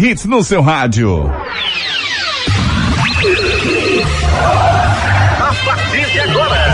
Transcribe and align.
Hits 0.00 0.24
no 0.24 0.42
seu 0.42 0.62
rádio. 0.62 1.30
A 5.38 5.54
partir 5.66 6.06
de 6.10 6.20
agora, 6.20 6.64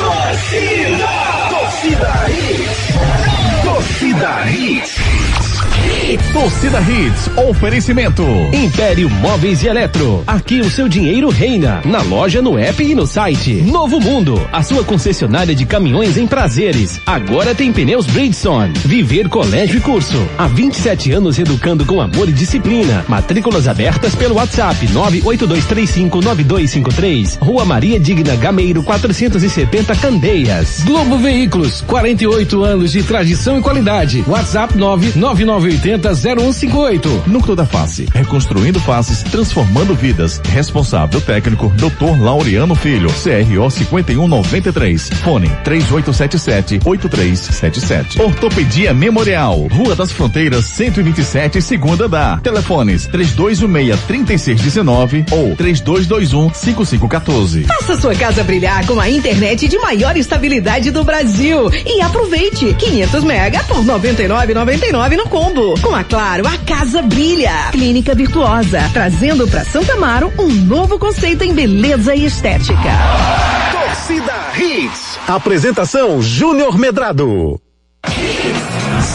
torcida, 0.00 1.06
torcida 1.48 2.12
Hits, 2.28 3.62
torcida 3.62 4.50
Hits. 4.50 5.85
Torcida 6.06 6.78
Hits, 6.82 7.28
oferecimento. 7.48 8.22
Império 8.52 9.10
Móveis 9.10 9.64
e 9.64 9.66
Eletro. 9.66 10.22
Aqui 10.24 10.60
o 10.60 10.70
seu 10.70 10.88
dinheiro 10.88 11.28
reina. 11.30 11.82
Na 11.84 12.00
loja, 12.00 12.40
no 12.40 12.56
app 12.56 12.80
e 12.80 12.94
no 12.94 13.08
site. 13.08 13.54
Novo 13.62 13.98
Mundo, 13.98 14.40
a 14.52 14.62
sua 14.62 14.84
concessionária 14.84 15.52
de 15.52 15.66
caminhões 15.66 16.16
em 16.16 16.28
prazeres. 16.28 17.00
Agora 17.04 17.56
tem 17.56 17.72
pneus 17.72 18.06
Bridgestone. 18.06 18.72
Viver 18.84 19.28
Colégio 19.28 19.78
e 19.78 19.80
Curso. 19.80 20.24
Há 20.38 20.46
27 20.46 21.10
anos 21.10 21.40
educando 21.40 21.84
com 21.84 22.00
amor 22.00 22.28
e 22.28 22.32
disciplina. 22.32 23.04
Matrículas 23.08 23.66
abertas 23.66 24.14
pelo 24.14 24.36
WhatsApp 24.36 24.86
982359253. 24.86 27.38
Rua 27.40 27.64
Maria 27.64 27.98
Digna 27.98 28.36
Gameiro 28.36 28.80
470 28.84 29.96
Candeias. 29.96 30.84
Globo 30.84 31.18
Veículos, 31.18 31.80
48 31.80 32.62
anos 32.62 32.92
de 32.92 33.02
tradição 33.02 33.58
e 33.58 33.60
qualidade. 33.60 34.22
WhatsApp 34.28 34.78
99980 34.78 35.95
0158. 35.98 37.24
Núcleo 37.26 37.56
da 37.56 37.66
Face, 37.66 38.06
reconstruindo 38.12 38.78
faces, 38.80 39.22
transformando 39.22 39.94
vidas. 39.94 40.40
Responsável 40.52 41.20
técnico, 41.20 41.72
Dr. 41.76 42.20
Laureano 42.20 42.74
Filho, 42.74 43.08
CRO 43.08 43.70
5193. 43.70 45.10
Fone 45.22 45.48
3877-8377. 45.64 48.20
Ortopedia 48.20 48.92
Memorial, 48.94 49.68
Rua 49.70 49.94
das 49.94 50.10
Fronteiras, 50.12 50.64
127, 50.66 51.62
segunda 51.62 52.08
da. 52.08 52.38
Telefones 52.38 53.06
3216-3619 53.08 55.26
ou 55.32 55.56
3221-5514. 55.56 57.66
Faça 57.66 57.96
sua 57.96 58.14
casa 58.14 58.44
brilhar 58.44 58.86
com 58.86 59.00
a 59.00 59.08
internet 59.08 59.66
de 59.68 59.78
maior 59.78 60.14
estabilidade 60.16 60.90
do 60.90 61.04
Brasil 61.04 61.70
e 61.84 62.00
aproveite 62.00 62.74
500 62.74 63.24
mega 63.24 63.62
por 63.64 63.84
99,99 63.84 65.16
no 65.16 65.28
combo. 65.28 65.74
Com 65.86 65.94
a 65.94 66.02
Claro, 66.02 66.48
a 66.48 66.58
casa 66.58 67.00
brilha. 67.00 67.70
Clínica 67.70 68.12
Virtuosa, 68.12 68.80
trazendo 68.92 69.46
para 69.46 69.64
Santa 69.64 69.92
Amaro 69.92 70.32
um 70.36 70.48
novo 70.48 70.98
conceito 70.98 71.44
em 71.44 71.54
beleza 71.54 72.12
e 72.12 72.24
estética. 72.24 72.90
Torcida 73.70 74.34
Hits. 74.58 75.16
Apresentação 75.28 76.20
Júnior 76.20 76.76
Medrado. 76.76 77.60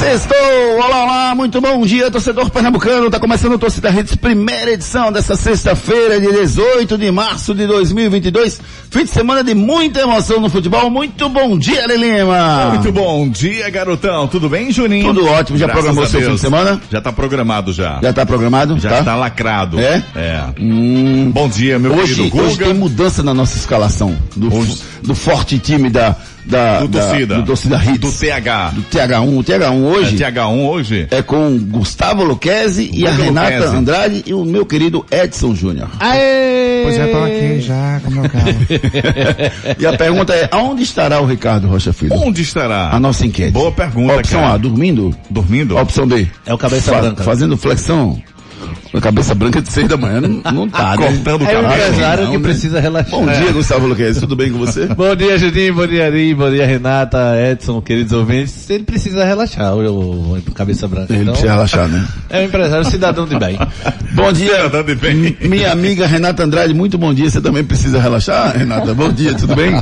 Sextou! 0.02 0.36
Olá, 0.84 1.04
olá, 1.04 1.36
muito 1.36 1.62
bom 1.62 1.86
dia, 1.86 2.10
torcedor 2.10 2.50
pernambucano. 2.50 3.08
Tá 3.12 3.20
começando 3.20 3.54
o 3.54 3.60
Torcida 3.60 3.92
Redes, 3.92 4.16
primeira 4.16 4.72
edição 4.72 5.12
dessa 5.12 5.36
sexta-feira, 5.36 6.20
de 6.20 6.26
18 6.32 6.98
de 6.98 7.12
março 7.12 7.54
de 7.54 7.68
2022. 7.68 8.60
Fim 8.90 9.04
de 9.04 9.12
semana 9.12 9.44
de 9.44 9.54
muita 9.54 10.02
emoção 10.02 10.40
no 10.42 10.50
futebol. 10.50 10.90
Muito 10.90 11.30
bom 11.30 11.56
dia, 11.56 11.84
Ale 11.84 11.98
Lima! 11.98 12.70
Muito 12.74 12.92
bom 12.92 13.30
dia, 13.30 13.70
garotão. 13.70 14.28
Tudo 14.28 14.50
bem, 14.50 14.72
Juninho? 14.72 15.14
Tudo 15.14 15.28
ótimo. 15.28 15.60
Já 15.60 15.68
Graças 15.68 15.84
programou 15.84 16.10
seu 16.10 16.22
fim 16.24 16.34
de 16.34 16.42
semana? 16.42 16.82
Já 16.92 17.00
tá 17.00 17.12
programado 17.12 17.72
já. 17.72 18.00
Já 18.02 18.12
tá 18.12 18.26
programado? 18.26 18.80
Já 18.80 18.90
tá? 18.90 19.00
está 19.00 19.16
lacrado. 19.16 19.80
É? 19.80 20.04
É. 20.16 20.44
Hum, 20.60 21.30
Bom 21.32 21.48
dia, 21.48 21.78
meu 21.78 21.94
hoje, 21.94 22.16
querido 22.16 22.38
hoje 22.42 22.54
Guga. 22.56 22.66
tem 22.66 22.74
mudança 22.74 23.22
na 23.22 23.36
nossa 23.36 23.56
escalação. 23.56 24.18
Do, 24.36 24.52
Hoje- 24.54 24.82
do 25.04 25.14
forte 25.14 25.60
time 25.60 25.90
da, 25.92 26.16
da, 26.46 26.80
Do 26.82 26.88
da- 26.88 27.00
torcida. 27.08 27.36
do 27.36 27.44
torcida 27.44 27.78
Hits. 27.84 28.00
Do 28.00 28.12
TH. 28.12 28.70
Do 28.74 28.82
TH1. 28.84 29.38
O 29.38 29.44
TH1 29.44 29.84
hoje 29.84 30.24
É 30.24 30.32
TH1 30.32 30.66
hoje? 30.68 31.08
é 31.12 31.22
com 31.22 31.58
Gustavo 31.58 32.24
Luquezzi 32.24 32.90
e 32.94 33.06
a 33.08 33.12
Renata 33.12 33.56
Luquezzi. 33.58 33.76
Andrade 33.76 34.24
e 34.26 34.34
o 34.34 34.44
meu 34.44 34.66
querido 34.66 35.06
Edson 35.12 35.54
Júnior. 35.56 35.90
Pois 36.84 36.96
já 36.96 37.08
tô 37.08 37.24
aqui 37.24 37.62
já 37.62 38.02
com 38.04 38.12
meu 38.12 38.30
carro. 38.30 38.46
E 39.80 39.86
a 39.86 39.94
pergunta 39.98 40.34
é, 40.34 40.48
aonde 40.52 40.84
estará 40.84 41.20
o 41.22 41.26
Ricardo 41.26 41.68
Rocha 41.68 41.94
Filho? 41.94 42.14
Onde 42.16 42.42
estará? 42.42 42.90
A 42.92 43.00
nossa 43.00 43.26
enquete. 43.26 43.52
Boa 43.52 43.72
pergunta, 43.72 44.16
Opção 44.16 44.42
cara. 44.42 44.54
A, 44.54 44.58
dormindo? 44.58 45.16
Dormindo? 45.30 45.78
Opção 45.78 46.06
B. 46.08 46.28
É 46.46 46.54
o 46.54 46.58
cabeça 46.58 46.92
branca. 47.00 47.24
Fazendo 47.24 47.58
flexão? 47.58 48.22
A 48.94 49.00
cabeça 49.02 49.34
branca 49.34 49.62
de 49.62 49.72
seis 49.72 49.88
da 49.88 49.96
manhã 49.98 50.22
não, 50.22 50.52
não 50.52 50.70
tá, 50.70 50.96
né? 50.98 51.08
Cortando 51.08 51.42
É 51.44 51.58
o 51.58 51.62
cabelo. 51.64 51.74
empresário 51.74 52.24
não, 52.26 52.32
que 52.32 52.38
né? 52.38 52.44
precisa 52.44 52.80
relaxar. 52.80 53.20
Bom 53.20 53.26
dia, 53.26 53.52
Gustavo 53.54 53.88
Luquezzi. 53.88 54.20
Tudo 54.20 54.36
bem 54.36 54.52
com 54.52 54.58
você? 54.60 54.86
Bom 54.94 55.16
dia, 55.16 55.38
Juninho, 55.38 55.74
bom 55.76 55.88
dia, 55.88 56.06
Ari, 56.06 56.34
bom 56.34 56.50
dia, 56.50 56.66
Renata, 56.66 57.34
Edson, 57.52 57.82
queridos 57.82 58.12
ouvintes. 58.14 58.70
Ele 58.70 58.84
precisa 58.84 59.24
relaxar, 59.26 59.74
o, 59.76 60.38
o 60.38 60.42
cabeça 60.54 60.88
branca. 60.88 61.14
Ele 61.14 61.22
Então, 61.24 61.34
precisa 61.34 61.54
relaxar, 61.54 61.88
né? 61.88 62.06
é 62.30 62.40
um 62.40 62.44
empresário 62.44 62.86
cidadão 62.86 63.26
de 63.26 63.38
bem. 63.40 63.58
Bom 64.14 64.32
dia, 64.34 64.56
Cidadão 64.56 64.84
de 64.84 64.96
bem. 64.96 65.38
Minha 65.42 65.72
amiga 65.72 66.06
Renata 66.06 66.44
Andrade. 66.44 66.74
Muito 66.74 66.98
bom 66.98 67.14
dia. 67.14 67.30
Você 67.30 67.40
também 67.40 67.64
precisa 67.64 68.00
relaxar, 68.00 68.58
Renata? 68.58 68.94
Bom 68.94 69.10
dia, 69.12 69.34
tudo 69.34 69.56
bem? 69.56 69.82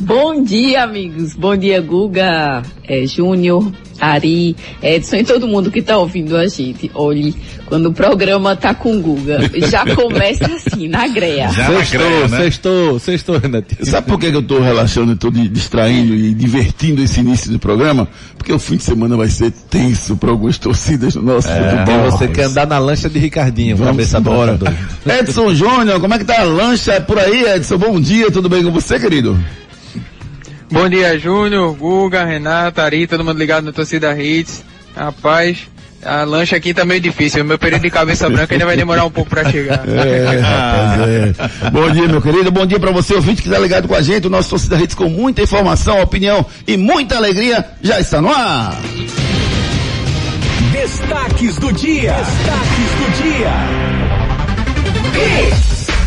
Bom 0.00 0.42
dia, 0.42 0.82
amigos. 0.84 1.34
Bom 1.34 1.54
dia, 1.56 1.80
Guga, 1.80 2.62
é, 2.88 3.06
Júnior, 3.06 3.70
Ari, 4.00 4.56
Edson 4.82 5.16
e 5.16 5.24
todo 5.24 5.46
mundo 5.46 5.70
que 5.70 5.82
tá 5.82 5.98
ouvindo 5.98 6.36
a 6.38 6.48
gente. 6.48 6.90
Olhe, 6.94 7.34
quando 7.66 7.86
o 7.90 7.92
programa 7.92 8.56
tá 8.56 8.72
com 8.74 8.98
Guga, 9.00 9.38
já 9.68 9.84
começa 9.94 10.46
assim, 10.46 10.88
na 10.88 11.06
greia. 11.06 11.50
Já 11.50 11.68
na 11.70 11.84
greia, 11.84 12.28
né? 12.28 12.38
sextou, 12.38 12.98
sextou, 12.98 13.38
Renatinho. 13.38 13.84
Sabe 13.84 14.06
por 14.06 14.18
que 14.18 14.26
eu 14.26 14.42
tô 14.42 14.58
relaxando 14.60 15.12
e 15.12 15.16
tô 15.16 15.30
di- 15.30 15.48
distraindo 15.48 16.14
e 16.14 16.32
divertindo 16.32 17.02
esse 17.02 17.20
início 17.20 17.52
do 17.52 17.58
programa? 17.58 18.08
Porque 18.38 18.52
o 18.54 18.58
fim 18.58 18.76
de 18.78 18.84
semana 18.84 19.18
vai 19.18 19.28
ser 19.28 19.50
tenso 19.50 20.16
para 20.16 20.30
algumas 20.30 20.56
torcidas 20.56 21.12
do 21.12 21.22
nosso 21.22 21.46
Porque 21.46 21.68
futebol. 21.76 22.10
você 22.10 22.26
quer 22.28 22.44
andar 22.44 22.66
na 22.66 22.78
lancha 22.78 23.08
de 23.10 23.18
Ricardinho, 23.18 23.76
Vamos 23.76 23.90
cabeça 23.92 24.18
embora. 24.18 24.58
Edson 25.06 25.54
Júnior, 25.54 26.00
como 26.00 26.14
é 26.14 26.18
que 26.18 26.24
tá 26.24 26.40
a 26.40 26.44
lancha 26.44 27.00
por 27.02 27.18
aí, 27.18 27.44
Edson? 27.54 27.76
Bom 27.76 28.00
dia, 28.00 28.30
tudo 28.30 28.48
bem 28.48 28.64
com 28.64 28.70
você, 28.72 28.98
querido? 28.98 29.38
Bom 30.70 30.88
dia, 30.88 31.18
Júnior, 31.18 31.74
Guga, 31.74 32.24
Renata, 32.24 32.84
Ari, 32.84 33.06
todo 33.06 33.24
mundo 33.24 33.38
ligado 33.38 33.64
na 33.64 33.72
torcida 33.72 34.16
Hits. 34.16 34.62
Rapaz, 34.96 35.68
a 36.04 36.22
lancha 36.22 36.56
aqui 36.56 36.72
tá 36.72 36.84
meio 36.84 37.00
difícil. 37.00 37.42
O 37.42 37.46
meu 37.46 37.58
período 37.58 37.82
de 37.82 37.90
cabeça 37.90 38.28
branca 38.30 38.54
ainda 38.54 38.66
vai 38.66 38.76
demorar 38.76 39.04
um 39.04 39.10
pouco 39.10 39.28
pra 39.28 39.50
chegar. 39.50 39.82
É, 39.88 40.40
rapaz, 40.40 41.08
é. 41.66 41.70
Bom 41.70 41.90
dia, 41.90 42.06
meu 42.06 42.22
querido. 42.22 42.52
Bom 42.52 42.64
dia 42.64 42.78
pra 42.78 42.92
você, 42.92 43.14
ouvinte 43.14 43.42
que 43.42 43.50
tá 43.50 43.58
ligado 43.58 43.88
com 43.88 43.94
a 43.96 44.02
gente. 44.02 44.28
O 44.28 44.30
nosso 44.30 44.50
Torcida 44.50 44.76
Redes 44.76 44.94
com 44.94 45.08
muita 45.08 45.42
informação, 45.42 46.00
opinião 46.00 46.46
e 46.66 46.76
muita 46.76 47.16
alegria 47.16 47.64
já 47.82 47.98
está 47.98 48.22
no 48.22 48.30
ar. 48.30 48.76
Destaques 50.72 51.56
do 51.56 51.72
dia. 51.72 52.12
Destaques 52.12 52.90
do 52.96 53.22
dia. 53.22 53.50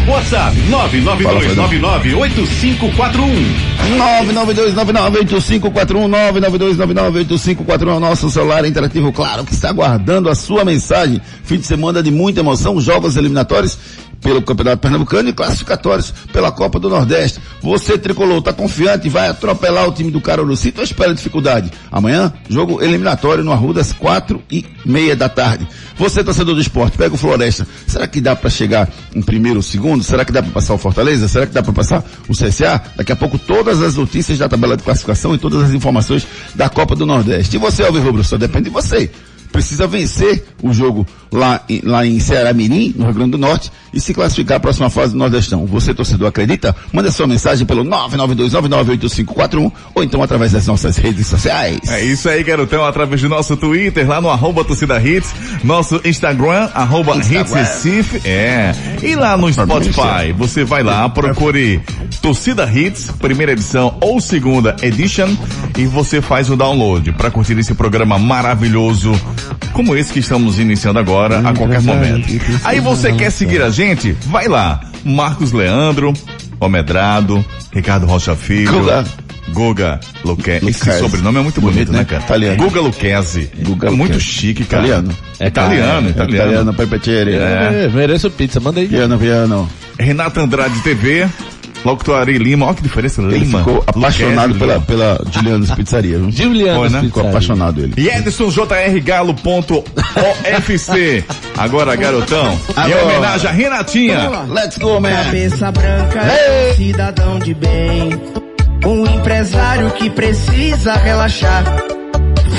WhatsApp 0.07 0.55
992998541. 0.69 3.12
992998541, 3.13 6.09
992998541 6.09 7.87
é 7.87 7.93
o 7.93 7.99
nosso 7.99 8.29
celular 8.29 8.65
interativo, 8.65 9.11
claro, 9.11 9.43
que 9.43 9.53
está 9.53 9.69
aguardando 9.69 10.29
a 10.29 10.35
sua 10.35 10.65
mensagem. 10.65 11.21
Fim 11.43 11.57
de 11.57 11.65
semana 11.65 12.01
de 12.01 12.11
muita 12.11 12.39
emoção, 12.39 12.81
jogos 12.81 13.17
eliminatórios. 13.17 13.77
Pelo 14.23 14.41
Campeonato 14.41 14.77
Pernambucano 14.77 15.29
e 15.29 15.33
classificatórios 15.33 16.11
pela 16.31 16.51
Copa 16.51 16.79
do 16.79 16.89
Nordeste. 16.89 17.39
Você, 17.61 17.97
tricolor, 17.97 18.41
tá 18.41 18.53
confiante, 18.53 19.09
vai 19.09 19.27
atropelar 19.27 19.87
o 19.87 19.91
time 19.91 20.09
do 20.09 20.21
Carurucito 20.21 20.79
ou 20.79 20.83
espera 20.83 21.13
dificuldade? 21.13 21.69
Amanhã, 21.91 22.33
jogo 22.49 22.81
eliminatório 22.81 23.43
no 23.43 23.51
Arrudas, 23.51 23.91
quatro 23.91 24.41
e 24.49 24.65
meia 24.85 25.15
da 25.15 25.27
tarde. 25.27 25.67
Você, 25.97 26.23
torcedor 26.23 26.55
do 26.55 26.61
esporte, 26.61 26.97
pega 26.97 27.13
o 27.13 27.17
Floresta. 27.17 27.67
Será 27.85 28.07
que 28.07 28.21
dá 28.21 28.35
para 28.35 28.49
chegar 28.49 28.89
em 29.13 29.21
primeiro 29.21 29.57
ou 29.57 29.63
segundo? 29.63 30.03
Será 30.03 30.23
que 30.23 30.31
dá 30.31 30.41
para 30.41 30.51
passar 30.51 30.73
o 30.73 30.77
Fortaleza? 30.77 31.27
Será 31.27 31.45
que 31.45 31.53
dá 31.53 31.61
para 31.61 31.73
passar 31.73 32.03
o 32.27 32.33
CSA? 32.33 32.81
Daqui 32.95 33.11
a 33.11 33.15
pouco 33.15 33.37
todas 33.37 33.81
as 33.81 33.95
notícias 33.95 34.37
da 34.37 34.47
tabela 34.47 34.77
de 34.77 34.83
classificação 34.83 35.35
e 35.35 35.37
todas 35.37 35.61
as 35.63 35.71
informações 35.71 36.25
da 36.55 36.69
Copa 36.69 36.95
do 36.95 37.05
Nordeste. 37.05 37.57
E 37.57 37.59
você, 37.59 37.83
Alves 37.83 38.03
Rubro, 38.03 38.23
só 38.23 38.37
depende 38.37 38.65
de 38.65 38.69
você 38.69 39.11
precisa 39.53 39.87
vencer 39.87 40.43
o 40.61 40.73
jogo 40.73 41.07
lá, 41.31 41.61
em- 41.69 41.79
lá 41.83 42.05
em 42.05 42.19
Ceará 42.19 42.51
Mirim, 42.51 42.93
no 42.97 43.05
Rio 43.05 43.13
Grande 43.13 43.31
do 43.31 43.37
Norte, 43.37 43.71
e 43.93 44.01
se 44.01 44.13
classificar 44.13 44.57
à 44.57 44.59
próxima 44.59 44.89
fase 44.89 45.13
do 45.13 45.17
Nordestão. 45.19 45.65
Você, 45.67 45.93
torcedor, 45.93 46.27
acredita? 46.27 46.75
Manda 46.91 47.09
sua 47.11 47.27
mensagem 47.27 47.65
pelo 47.65 47.83
992998541 47.85 49.71
ou 49.95 50.03
então 50.03 50.21
através 50.21 50.51
das 50.51 50.67
nossas 50.67 50.97
redes 50.97 51.27
sociais. 51.27 51.79
É 51.89 52.03
isso 52.03 52.27
aí, 52.27 52.43
garotão, 52.43 52.83
através 52.83 53.21
do 53.21 53.29
nosso 53.29 53.55
Twitter, 53.55 54.07
lá 54.07 54.19
no 54.19 54.29
arroba 54.29 54.63
torcida 54.65 54.99
hits, 55.01 55.33
nosso 55.63 56.01
Instagram, 56.03 56.69
arroba 56.73 57.15
Instagram. 57.15 57.41
hits 57.41 57.53
Recife, 57.53 58.27
é. 58.27 58.73
E 59.01 59.15
lá 59.15 59.37
no 59.37 59.51
Spotify, 59.53 60.33
você 60.35 60.63
vai 60.63 60.83
lá, 60.83 61.07
procure 61.09 61.79
Torcida 62.21 62.69
Hits, 62.69 63.11
primeira 63.19 63.51
edição 63.51 63.97
ou 64.01 64.19
segunda 64.19 64.75
edition, 64.81 65.29
e 65.77 65.85
você 65.85 66.21
faz 66.21 66.49
o 66.49 66.55
download 66.55 67.11
para 67.13 67.29
curtir 67.29 67.57
esse 67.59 67.73
programa 67.75 68.17
maravilhoso, 68.17 69.11
como 69.73 69.95
esse 69.95 70.11
que 70.13 70.19
estamos 70.19 70.59
iniciando 70.59 70.99
agora, 70.99 71.39
a 71.39 71.53
qualquer 71.53 71.81
momento. 71.81 72.27
Aí 72.63 72.79
você 72.79 73.11
quer 73.13 73.31
seguir 73.31 73.61
a 73.61 73.69
gente? 73.69 74.11
Vai 74.27 74.47
lá, 74.47 74.81
Marcos 75.03 75.51
Leandro, 75.51 76.13
Omedrado, 76.59 77.43
Ricardo 77.71 78.05
Rocha 78.05 78.35
Filho, 78.35 78.71
Guga. 78.71 79.03
Guga 79.49 79.99
Luque. 80.23 80.51
Esse 80.67 80.99
sobrenome 80.99 81.39
é 81.39 81.41
muito 81.41 81.59
bonito, 81.59 81.75
Bonito, 81.87 81.91
né, 81.91 81.99
né? 81.99 82.05
cara? 82.05 82.23
Italiano. 82.23 82.57
Guga 82.63 82.81
Luquezzi. 82.81 83.51
Guga 83.61 83.87
é 83.89 83.91
muito 83.91 84.19
chique, 84.19 84.63
cara. 84.63 84.83
Italiano. 84.87 85.17
É 85.39 85.47
italiano, 85.47 86.07
É, 86.07 86.11
italiano. 86.11 86.33
Italiano, 86.51 86.73
Pepetieri. 86.73 87.33
É. 87.35 87.85
É, 87.85 87.89
mereço 87.93 88.31
pizza, 88.31 88.59
manda 88.59 88.79
aí. 88.79 88.87
Piano, 88.87 89.17
piano. 89.19 89.69
Renata 89.99 90.41
Andrade 90.41 90.79
TV. 90.81 91.27
Locutor 91.85 92.19
Ari 92.21 92.37
Lima. 92.37 92.67
Olha 92.67 92.75
que 92.75 92.81
diferença, 92.83 93.21
Ele 93.21 93.39
Lima. 93.39 93.59
ficou 93.59 93.83
apaixonado 93.85 94.55
pela, 94.55 94.73
Lima. 94.75 94.85
pela 94.85 95.21
Julianos 95.31 95.71
Pizzaria. 95.71 96.17
viu? 96.17 96.31
Juliano, 96.31 96.79
Foi, 96.79 96.89
né? 96.89 97.01
Ficou 97.01 97.27
apaixonado 97.27 97.81
ele. 97.81 97.93
E 97.97 98.07
Edson 98.07 98.49
JR 98.49 99.01
Galo.ofc. 99.03 101.23
Agora, 101.57 101.95
garotão. 101.95 102.53
Em 102.53 102.79
Agora. 102.93 103.03
homenagem 103.05 103.49
a 103.49 103.53
Renatinha. 103.53 104.29
Let's 104.49 104.77
go, 104.77 104.99
man. 104.99 105.11
Cabeça 105.25 105.71
branca, 105.71 106.19
é 106.19 106.71
um 106.71 106.75
cidadão 106.75 107.39
de 107.39 107.53
bem. 107.53 108.09
Um 108.85 109.05
empresário 109.05 109.89
que 109.91 110.09
precisa 110.09 110.93
relaxar. 110.95 111.63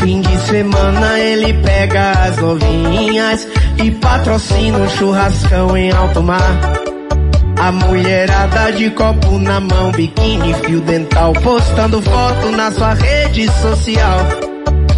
Fim 0.01 0.21
de 0.21 0.37
semana 0.47 1.19
ele 1.19 1.55
pega 1.63 2.13
as 2.13 2.37
novinhas 2.39 3.47
e 3.83 3.91
patrocina 3.93 4.79
um 4.79 4.89
churrascão 4.91 5.77
em 5.77 5.91
alto 5.93 6.23
mar. 6.23 6.43
A 7.59 7.73
mulherada 7.73 8.73
de 8.73 8.91
copo 8.91 9.39
na 9.39 9.61
mão, 9.61 9.91
biquíni, 9.93 10.53
fio 10.55 10.81
dental, 10.81 11.33
postando 11.33 12.03
foto 12.03 12.51
na 12.51 12.71
sua 12.71 12.95
rede 12.95 13.47
social. 13.63 14.27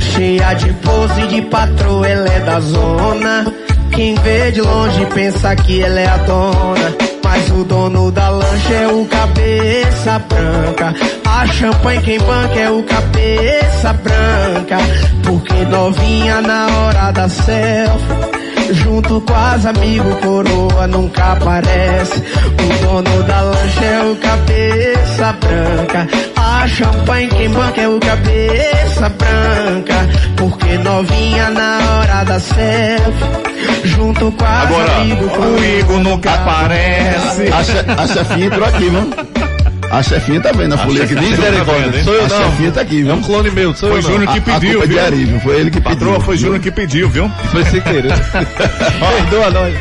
Cheia 0.01 0.55
de 0.55 0.73
pose 0.75 1.27
de 1.29 1.43
patroa, 1.43 2.09
ela 2.09 2.29
é 2.29 2.41
da 2.41 2.61
zona. 2.61 3.53
Quem 3.93 4.15
vê 4.17 4.51
de 4.51 4.61
longe 4.61 5.07
pensa 5.15 5.55
que 5.55 5.83
ela 5.83 6.01
é 6.01 6.07
a 6.07 6.17
dona. 6.19 6.97
Mas 7.23 7.51
o 7.51 7.65
dono 7.65 8.11
da 8.11 8.29
lancha 8.29 8.73
é 8.73 8.87
o 8.89 9.05
cabeça 9.05 10.19
branca. 10.21 10.95
A 11.29 11.47
champanhe 11.47 12.01
quem 12.03 12.19
banca 12.19 12.59
é 12.59 12.71
o 12.71 12.83
cabeça 12.83 13.93
branca. 13.93 14.79
Porque 15.25 15.55
novinha 15.65 16.41
na 16.41 16.67
hora 16.67 17.11
da 17.13 17.29
selfie. 17.29 18.36
Junto 18.73 19.21
com 19.21 19.35
as 19.35 19.65
amigos, 19.67 20.15
coroa 20.21 20.87
nunca 20.87 21.33
aparece. 21.33 22.23
O 22.59 22.85
dono 22.87 23.23
da 23.25 23.41
lancha 23.43 23.85
é 23.85 24.03
o 24.05 24.17
cabeça 24.17 25.33
branca. 25.41 26.09
A 26.37 26.69
champanhe 26.69 27.29
quem 27.29 27.51
banca 27.51 27.81
é 27.81 27.89
o 27.89 27.99
cabeça 28.01 29.09
branca. 29.11 30.09
Porque 30.37 30.79
novinha 30.79 31.51
na 31.51 31.79
hora 32.01 32.25
da 32.25 32.41
selfie. 32.41 33.47
Junto 33.85 34.31
com 34.33 34.45
as 34.45 34.63
Agora, 34.65 34.97
amigos, 34.97 35.31
o 35.33 35.65
Igor 35.65 35.99
nunca 36.01 36.35
aparece. 36.35 37.49
A, 37.53 37.63
che- 37.65 37.85
a 38.03 38.07
chefinha 38.07 38.47
entrou 38.47 38.69
aqui, 38.69 38.89
viu? 38.91 39.56
A 39.91 40.03
chefinha 40.03 40.41
tá 40.41 40.53
vendo 40.53 40.75
a 40.75 40.79
folia 40.79 41.07
que 41.07 41.15
diz? 41.15 41.31
Misericórdia, 41.31 41.99
hein? 41.99 42.05
Sou 42.05 42.15
eu 42.15 42.25
A 42.25 42.29
não. 42.29 42.37
chefinha 42.51 42.73
tá 42.73 42.81
aqui, 42.83 43.03
viu? 43.03 43.11
É 43.11 43.15
um 43.15 43.23
clone 43.23 43.51
meu, 43.51 43.75
sou 43.75 43.89
Foi 43.89 43.99
eu 43.99 44.03
não. 44.03 44.11
Júnior 44.11 44.33
que 44.33 44.39
A- 44.51 44.55
a 44.57 44.61
pediu, 44.61 44.79
culpa 44.79 44.85
é 44.85 44.89
viu? 44.89 45.05
Ari, 45.07 45.25
viu? 45.25 45.41
Foi 45.41 45.57
ele 45.61 45.71
que 45.71 45.81
pediu. 45.81 45.97
Patroa, 45.99 46.21
foi 46.21 46.37
Júnior 46.37 46.61
que 46.61 46.71
pediu, 46.71 47.09
viu? 47.09 47.31
Foi 47.51 47.65
sem 47.65 47.81
querer. 47.81 48.13
Perdoa 48.21 49.51
nós. 49.51 49.75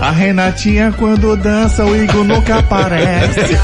A 0.00 0.10
Renatinha 0.10 0.92
quando 0.98 1.36
dança, 1.36 1.84
o 1.84 1.94
Igor 1.96 2.24
nunca 2.24 2.58
aparece. 2.58 3.40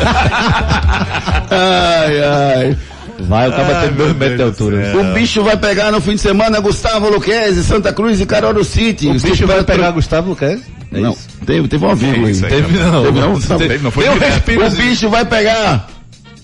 Ai, 1.50 2.20
ai. 2.22 2.76
Vai, 3.20 3.48
o 3.48 3.52
cara 3.52 3.80
tem 3.80 3.90
meu 3.90 4.06
dois 4.06 4.16
metros 4.16 4.36
de 4.36 4.42
altura. 4.42 4.92
O 4.96 5.14
bicho 5.14 5.42
vai 5.42 5.56
pegar 5.56 5.90
no 5.90 6.00
fim 6.00 6.14
de 6.14 6.20
semana 6.20 6.60
Gustavo 6.60 7.08
Luquezzi, 7.10 7.64
Santa 7.64 7.92
Cruz 7.92 8.20
e 8.20 8.26
Caruaru 8.26 8.62
City. 8.64 9.08
O 9.08 9.14
Você 9.18 9.30
bicho 9.30 9.46
vai 9.46 9.64
pegar 9.64 9.90
Gustavo 9.90 10.28
Luquez? 10.30 10.60
É 10.92 11.00
Não, 11.00 11.10
isso? 11.12 11.26
Teve, 11.48 11.66
teve 11.68 11.84
uma 11.84 11.94
vírgula 11.94 12.28
aí. 12.28 12.40
Teve 12.40 12.78
não. 12.78 13.02
Teve 13.04 13.20
não? 13.20 13.40
Teve- 13.58 13.78
Não 13.78 13.90
foi 13.90 14.04
Tem 14.04 14.12
um 14.12 14.18
direto. 14.18 14.32
respiro. 14.34 14.66
O 14.66 14.70
bicho 14.70 15.08
vai 15.08 15.24
pegar, 15.24 15.88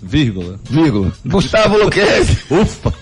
Vírgula. 0.02 0.56
vírgula. 0.68 1.12
Gustavo 1.26 1.76
Luquezzi. 1.78 2.38
Ufa. 2.50 2.92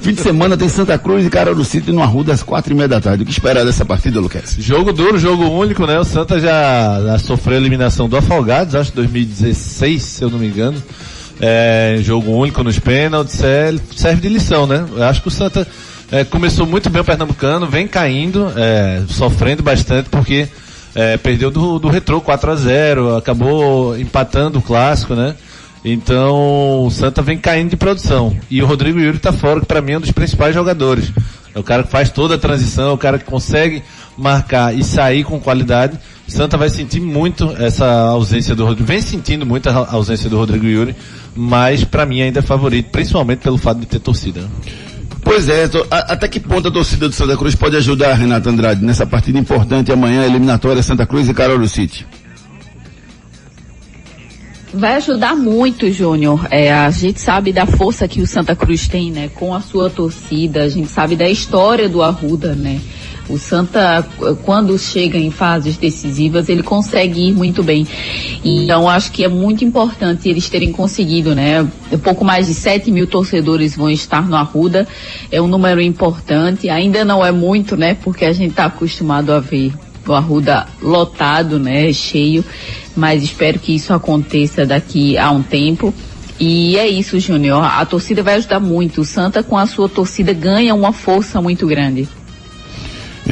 Fim 0.00 0.12
de 0.12 0.20
semana 0.20 0.56
tem 0.56 0.68
Santa 0.68 0.98
Cruz 0.98 1.24
e 1.26 1.30
Caruaru 1.30 1.64
City 1.64 1.90
no 1.92 2.02
Arruda 2.02 2.32
às 2.32 2.42
quatro 2.42 2.72
e 2.72 2.76
meia 2.76 2.88
da 2.88 3.00
tarde. 3.00 3.22
O 3.22 3.26
que 3.26 3.32
esperar 3.32 3.64
dessa 3.64 3.84
partida, 3.84 4.20
Luquezzi? 4.20 4.60
Jogo 4.60 4.92
duro, 4.92 5.18
jogo 5.18 5.44
único, 5.48 5.86
né? 5.86 5.98
O 5.98 6.04
Santa 6.04 6.38
já, 6.40 7.00
já 7.04 7.18
sofreu 7.18 7.56
a 7.56 7.60
eliminação 7.60 8.08
do 8.08 8.16
Afogados, 8.16 8.74
acho 8.74 8.90
que 8.90 8.96
2016, 8.96 10.02
se 10.02 10.22
eu 10.24 10.30
não 10.30 10.38
me 10.38 10.46
engano. 10.48 10.82
É, 11.40 11.98
jogo 12.02 12.30
único 12.32 12.62
nos 12.62 12.78
pênaltis, 12.78 13.42
é, 13.42 13.74
serve 13.96 14.20
de 14.20 14.28
lição, 14.28 14.66
né? 14.66 14.84
Eu 14.94 15.04
acho 15.04 15.22
que 15.22 15.28
o 15.28 15.30
Santa 15.30 15.66
é, 16.12 16.24
começou 16.24 16.66
muito 16.66 16.90
bem 16.90 17.00
o 17.00 17.04
Pernambucano, 17.04 17.66
vem 17.66 17.86
caindo, 17.88 18.52
é, 18.56 19.02
sofrendo 19.08 19.62
bastante 19.62 20.10
porque 20.10 20.46
é, 20.94 21.16
perdeu 21.16 21.50
do, 21.50 21.78
do 21.78 21.88
Retrô 21.88 22.20
4 22.20 22.50
a 22.50 22.56
0 22.56 23.16
acabou 23.16 23.96
empatando 23.98 24.58
o 24.58 24.62
clássico, 24.62 25.14
né? 25.14 25.34
Então 25.84 26.84
o 26.84 26.90
Santa 26.90 27.22
vem 27.22 27.38
caindo 27.38 27.70
de 27.70 27.76
produção. 27.76 28.36
E 28.50 28.62
o 28.62 28.66
Rodrigo 28.66 28.98
Yuri 28.98 29.18
tá 29.18 29.32
fora, 29.32 29.60
que 29.60 29.66
para 29.66 29.80
mim 29.80 29.92
é 29.92 29.98
um 29.98 30.00
dos 30.00 30.10
principais 30.10 30.54
jogadores. 30.54 31.12
É 31.54 31.58
o 31.58 31.62
cara 31.62 31.82
que 31.82 31.90
faz 31.90 32.10
toda 32.10 32.36
a 32.36 32.38
transição, 32.38 32.90
é 32.90 32.92
o 32.92 32.98
cara 32.98 33.18
que 33.18 33.24
consegue 33.24 33.82
marcar 34.16 34.76
e 34.76 34.84
sair 34.84 35.24
com 35.24 35.40
qualidade. 35.40 35.98
O 36.28 36.30
Santa 36.30 36.56
vai 36.56 36.68
sentir 36.68 37.00
muito 37.00 37.50
essa 37.58 37.86
ausência 37.86 38.54
do 38.54 38.64
Rodrigo. 38.64 38.86
Vem 38.86 39.00
sentindo 39.00 39.44
muito 39.44 39.68
a 39.68 39.92
ausência 39.92 40.30
do 40.30 40.36
Rodrigo 40.36 40.66
Yuri, 40.66 40.94
mas 41.34 41.82
para 41.82 42.06
mim 42.06 42.20
ainda 42.20 42.38
é 42.38 42.42
favorito, 42.42 42.90
principalmente 42.90 43.40
pelo 43.40 43.58
fato 43.58 43.80
de 43.80 43.86
ter 43.86 43.98
torcida. 43.98 44.48
Pois 45.22 45.48
é, 45.48 45.68
tô- 45.68 45.86
a- 45.90 46.12
até 46.12 46.26
que 46.26 46.40
ponto 46.40 46.68
a 46.68 46.70
torcida 46.70 47.08
do 47.08 47.14
Santa 47.14 47.36
Cruz 47.36 47.54
pode 47.54 47.76
ajudar 47.76 48.14
Renato 48.14 48.48
Andrade 48.48 48.84
nessa 48.84 49.06
partida 49.06 49.38
importante 49.38 49.92
amanhã, 49.92 50.24
eliminatória 50.24 50.82
Santa 50.82 51.06
Cruz 51.06 51.28
e 51.28 51.34
Caruaru 51.34 51.68
City? 51.68 52.06
Vai 54.72 54.94
ajudar 54.94 55.34
muito, 55.34 55.90
Júnior. 55.90 56.46
É, 56.50 56.72
a 56.72 56.90
gente 56.90 57.20
sabe 57.20 57.52
da 57.52 57.66
força 57.66 58.06
que 58.06 58.20
o 58.22 58.26
Santa 58.26 58.54
Cruz 58.54 58.86
tem, 58.86 59.10
né? 59.10 59.28
Com 59.34 59.52
a 59.52 59.60
sua 59.60 59.90
torcida, 59.90 60.62
a 60.62 60.68
gente 60.68 60.88
sabe 60.88 61.16
da 61.16 61.28
história 61.28 61.88
do 61.88 62.02
Arruda, 62.02 62.54
né? 62.54 62.80
O 63.30 63.38
Santa, 63.38 64.04
quando 64.44 64.76
chega 64.76 65.16
em 65.16 65.30
fases 65.30 65.76
decisivas, 65.76 66.48
ele 66.48 66.64
consegue 66.64 67.28
ir 67.28 67.32
muito 67.32 67.62
bem. 67.62 67.86
Então, 68.44 68.88
acho 68.88 69.12
que 69.12 69.22
é 69.22 69.28
muito 69.28 69.64
importante 69.64 70.28
eles 70.28 70.48
terem 70.48 70.72
conseguido, 70.72 71.32
né? 71.32 71.62
Um 71.92 71.98
pouco 71.98 72.24
mais 72.24 72.48
de 72.48 72.54
7 72.54 72.90
mil 72.90 73.06
torcedores 73.06 73.76
vão 73.76 73.88
estar 73.88 74.28
no 74.28 74.34
Arruda. 74.34 74.86
É 75.30 75.40
um 75.40 75.46
número 75.46 75.80
importante. 75.80 76.68
Ainda 76.68 77.04
não 77.04 77.24
é 77.24 77.30
muito, 77.30 77.76
né? 77.76 77.94
Porque 77.94 78.24
a 78.24 78.32
gente 78.32 78.50
está 78.50 78.64
acostumado 78.64 79.32
a 79.32 79.38
ver 79.38 79.72
o 80.04 80.12
Arruda 80.12 80.66
lotado, 80.82 81.58
né? 81.58 81.92
Cheio. 81.92 82.44
Mas 82.96 83.22
espero 83.22 83.60
que 83.60 83.74
isso 83.76 83.94
aconteça 83.94 84.66
daqui 84.66 85.16
a 85.16 85.30
um 85.30 85.42
tempo. 85.42 85.94
E 86.40 86.76
é 86.76 86.88
isso, 86.88 87.20
Júnior. 87.20 87.62
A 87.62 87.84
torcida 87.86 88.22
vai 88.22 88.34
ajudar 88.34 88.58
muito. 88.58 89.02
O 89.02 89.04
Santa, 89.04 89.42
com 89.42 89.56
a 89.56 89.66
sua 89.66 89.88
torcida, 89.88 90.32
ganha 90.32 90.74
uma 90.74 90.92
força 90.92 91.40
muito 91.40 91.66
grande. 91.66 92.08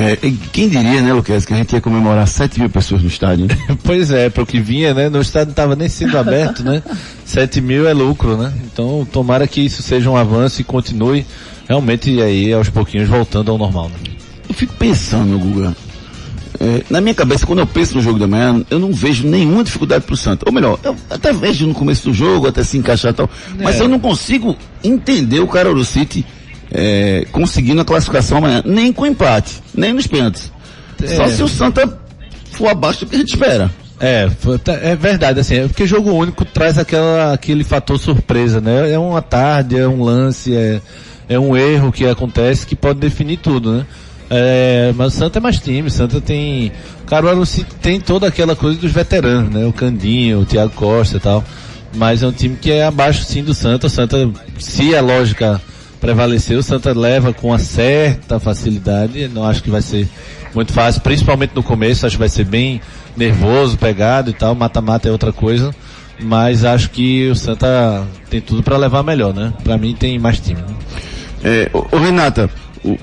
É, 0.01 0.17
quem 0.53 0.69
diria, 0.69 1.03
né, 1.03 1.13
Luquez, 1.13 1.45
que 1.45 1.53
a 1.53 1.57
gente 1.57 1.73
ia 1.73 1.81
comemorar 1.81 2.27
7 2.29 2.61
mil 2.61 2.71
pessoas 2.71 3.03
no 3.03 3.09
estádio, 3.09 3.47
hein? 3.51 3.77
Pois 3.83 4.11
é, 4.13 4.31
para 4.31 4.43
o 4.45 4.47
que 4.47 4.61
vinha, 4.61 4.95
né? 4.95 5.09
No 5.09 5.21
estádio 5.21 5.47
não 5.47 5.53
estava 5.53 5.75
nem 5.75 5.89
sendo 5.89 6.17
aberto, 6.17 6.63
né? 6.63 6.83
7 7.25 7.61
mil 7.61 7.89
é 7.89 7.93
lucro, 7.93 8.37
né? 8.37 8.53
Então 8.73 9.07
tomara 9.11 9.47
que 9.49 9.61
isso 9.61 9.83
seja 9.83 10.09
um 10.09 10.17
avanço 10.17 10.61
e 10.61 10.65
continue 10.65 11.27
realmente 11.69 12.23
aí 12.23 12.53
aos 12.53 12.69
pouquinhos 12.69 13.09
voltando 13.09 13.51
ao 13.51 13.59
normal, 13.59 13.89
né? 13.89 13.97
Eu 14.49 14.55
fico 14.55 14.73
pensando, 14.75 15.37
Guga, 15.39 15.75
É, 16.61 16.83
na 16.91 17.01
minha 17.01 17.15
cabeça, 17.15 17.45
quando 17.47 17.59
eu 17.61 17.67
penso 17.67 17.95
no 17.97 18.03
jogo 18.03 18.19
da 18.19 18.27
manhã, 18.27 18.65
eu 18.71 18.79
não 18.79 18.93
vejo 18.93 19.27
nenhuma 19.27 19.63
dificuldade 19.65 20.05
pro 20.05 20.17
Santa. 20.17 20.45
Ou 20.49 20.53
melhor, 20.53 20.79
eu 20.83 20.95
até 21.11 21.33
vejo 21.33 21.67
no 21.67 21.75
começo 21.75 22.09
do 22.09 22.15
jogo, 22.15 22.47
até 22.49 22.63
se 22.65 22.77
encaixar 22.79 23.13
e 23.13 23.15
tal. 23.15 23.31
Mas 23.63 23.81
É. 23.81 23.83
eu 23.83 23.89
não 23.89 23.99
consigo 24.01 24.57
entender 24.83 25.41
o 25.41 25.47
Carol 25.47 25.83
City 25.85 26.25
é, 26.73 27.27
conseguindo 27.33 27.81
a 27.81 27.85
classificação 27.85 28.39
amanhã. 28.39 28.63
Nem 28.65 28.93
com 28.93 29.07
empate, 29.07 29.63
nem 29.75 29.93
nos 29.93 30.07
pênaltis. 30.07 30.53
Só 31.17 31.25
É. 31.25 31.29
se 31.29 31.43
o 31.43 31.49
Santa 31.49 31.99
for 32.53 32.69
abaixo 32.69 33.05
do 33.05 33.11
que 33.11 33.17
a 33.17 33.19
gente 33.19 33.35
espera. 33.35 33.71
É, 34.01 34.29
é 34.83 34.95
verdade, 34.97 35.41
assim, 35.41 35.57
é 35.57 35.67
porque 35.67 35.85
jogo 35.87 36.13
único 36.13 36.45
traz 36.45 36.79
aquela, 36.79 37.33
aquele 37.33 37.65
fator 37.65 37.99
surpresa, 37.99 38.61
né? 38.61 38.93
É 38.93 38.99
uma 38.99 39.21
tarde, 39.21 39.77
é 39.77 39.89
um 39.89 40.03
lance, 40.03 40.55
é, 40.55 40.81
é 41.29 41.39
um 41.39 41.57
erro 41.57 41.91
que 41.91 42.07
acontece 42.07 42.65
que 42.65 42.77
pode 42.77 43.01
definir 43.01 43.39
tudo, 43.39 43.73
né? 43.73 43.87
É, 44.31 44.93
mas 44.95 45.15
o 45.15 45.17
Santa 45.19 45.39
é 45.39 45.41
mais 45.41 45.59
time, 45.59 45.89
o 45.89 45.91
Santa 45.91 46.21
tem, 46.21 46.71
o 47.03 47.07
Caruaru 47.07 47.43
tem 47.81 47.99
toda 47.99 48.29
aquela 48.29 48.55
coisa 48.55 48.79
dos 48.79 48.93
veteranos, 48.93 49.51
né? 49.53 49.65
O 49.67 49.73
Candinho, 49.73 50.41
o 50.41 50.45
Thiago 50.45 50.73
Costa 50.75 51.17
e 51.17 51.21
tal, 51.21 51.43
mas 51.97 52.23
é 52.23 52.27
um 52.27 52.33
time 52.33 52.55
que 52.55 52.71
é 52.71 52.85
abaixo 52.85 53.25
sim 53.25 53.43
do 53.43 53.55
Santa, 53.55 53.87
o 53.87 53.91
Santa, 53.91 54.31
se 54.59 54.95
a 54.95 55.01
lógica 55.01 55.61
prevalecer, 56.01 56.57
o 56.57 56.63
Santa 56.63 56.93
leva 56.97 57.33
com 57.33 57.49
uma 57.49 57.59
certa 57.59 58.39
facilidade, 58.39 59.29
não 59.29 59.45
acho 59.45 59.63
que 59.63 59.71
vai 59.71 59.83
ser 59.83 60.09
muito 60.55 60.73
fácil, 60.73 61.01
principalmente 61.01 61.53
no 61.55 61.63
começo, 61.63 62.07
acho 62.07 62.17
que 62.17 62.21
vai 62.21 62.29
ser 62.29 62.45
bem 62.45 62.81
nervoso, 63.17 63.77
pegado 63.77 64.31
e 64.31 64.33
tal, 64.33 64.55
mata-mata 64.55 65.09
é 65.09 65.13
outra 65.13 65.33
coisa, 65.33 65.75
mas 66.21 66.65
acho 66.65 66.91
que 66.91 67.29
o 67.29 67.35
Santa 67.35 68.07
tem 68.31 68.41
tudo 68.41 68.63
para 68.63 68.77
levar 68.77 69.03
melhor, 69.03 69.35
né? 69.35 69.53
Para 69.63 69.77
mim 69.77 69.95
tem 69.95 70.19
mais 70.19 70.41
time. 70.41 70.61
né? 70.61 70.75
É, 71.43 71.71
ô, 71.73 71.87
ô, 71.93 71.99
Renata, 71.99 72.51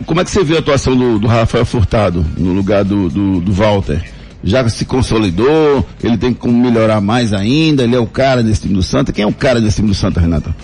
como 0.06 0.22
é 0.22 0.24
que 0.24 0.32
você 0.32 0.44
viu 0.44 0.56
a 0.56 0.60
atuação 0.60 0.96
do, 0.96 1.20
do 1.20 1.28
Rafael 1.28 1.66
Furtado 1.66 2.25
no 2.38 2.54
lugar 2.54 2.84
do, 2.84 3.10
do, 3.10 3.40
do 3.40 3.54
Walter? 3.54 4.02
Já 4.44 4.68
se 4.70 4.86
consolidou? 4.86 5.88
Ele 6.04 6.18
tem 6.18 6.34
como 6.34 6.54
melhorar 6.54 7.02
mais 7.02 7.34
ainda? 7.34 7.84
Ele 7.84 7.96
é 7.96 8.00
o 8.00 8.06
cara 8.06 8.44
desse 8.44 8.62
time 8.62 8.75
do 8.75 8.84
Santa? 8.84 9.12
Quem 9.12 9.24
é 9.24 9.28
o 9.28 9.34
cara 9.34 9.60
desse 9.60 9.78
time 9.78 9.88
do 9.88 9.96
Santa, 9.96 10.20
Renata? 10.20 10.56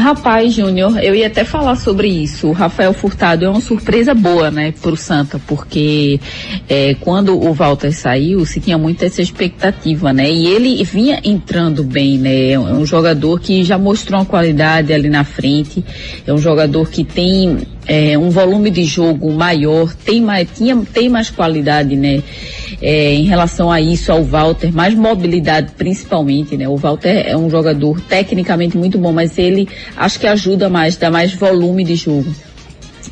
Rapaz, 0.00 0.54
Júnior, 0.54 0.96
eu 1.02 1.14
ia 1.14 1.26
até 1.26 1.44
falar 1.44 1.76
sobre 1.76 2.08
isso. 2.08 2.48
O 2.48 2.52
Rafael 2.52 2.94
Furtado 2.94 3.44
é 3.44 3.48
uma 3.50 3.60
surpresa 3.60 4.14
boa, 4.14 4.50
né, 4.50 4.72
pro 4.80 4.96
Santa, 4.96 5.38
porque 5.46 6.18
é, 6.66 6.94
quando 6.94 7.38
o 7.38 7.52
Walter 7.52 7.92
saiu, 7.92 8.46
se 8.46 8.60
tinha 8.60 8.78
muito 8.78 9.04
essa 9.04 9.20
expectativa, 9.20 10.10
né? 10.10 10.30
E 10.30 10.46
ele 10.46 10.82
vinha 10.84 11.20
entrando 11.22 11.84
bem, 11.84 12.16
né? 12.16 12.52
É 12.52 12.58
um 12.58 12.86
jogador 12.86 13.38
que 13.40 13.62
já 13.62 13.76
mostrou 13.76 14.20
uma 14.20 14.24
qualidade 14.24 14.90
ali 14.90 15.10
na 15.10 15.22
frente. 15.22 15.84
É 16.26 16.32
um 16.32 16.38
jogador 16.38 16.88
que 16.88 17.04
tem 17.04 17.58
é, 17.92 18.16
um 18.16 18.30
volume 18.30 18.70
de 18.70 18.84
jogo 18.84 19.32
maior, 19.32 19.92
tem 19.92 20.22
mais, 20.22 20.48
tinha, 20.54 20.76
tem 20.94 21.08
mais 21.08 21.28
qualidade, 21.28 21.96
né? 21.96 22.22
É, 22.80 23.14
em 23.14 23.24
relação 23.24 23.68
a 23.68 23.80
isso, 23.80 24.12
ao 24.12 24.22
Walter, 24.22 24.72
mais 24.72 24.94
mobilidade 24.94 25.72
principalmente, 25.76 26.56
né? 26.56 26.68
O 26.68 26.76
Walter 26.76 27.24
é 27.26 27.36
um 27.36 27.50
jogador 27.50 28.00
tecnicamente 28.02 28.78
muito 28.78 28.96
bom, 28.96 29.12
mas 29.12 29.36
ele 29.36 29.68
acho 29.96 30.20
que 30.20 30.28
ajuda 30.28 30.68
mais, 30.68 30.96
dá 30.96 31.10
mais 31.10 31.34
volume 31.34 31.82
de 31.82 31.96
jogo. 31.96 32.32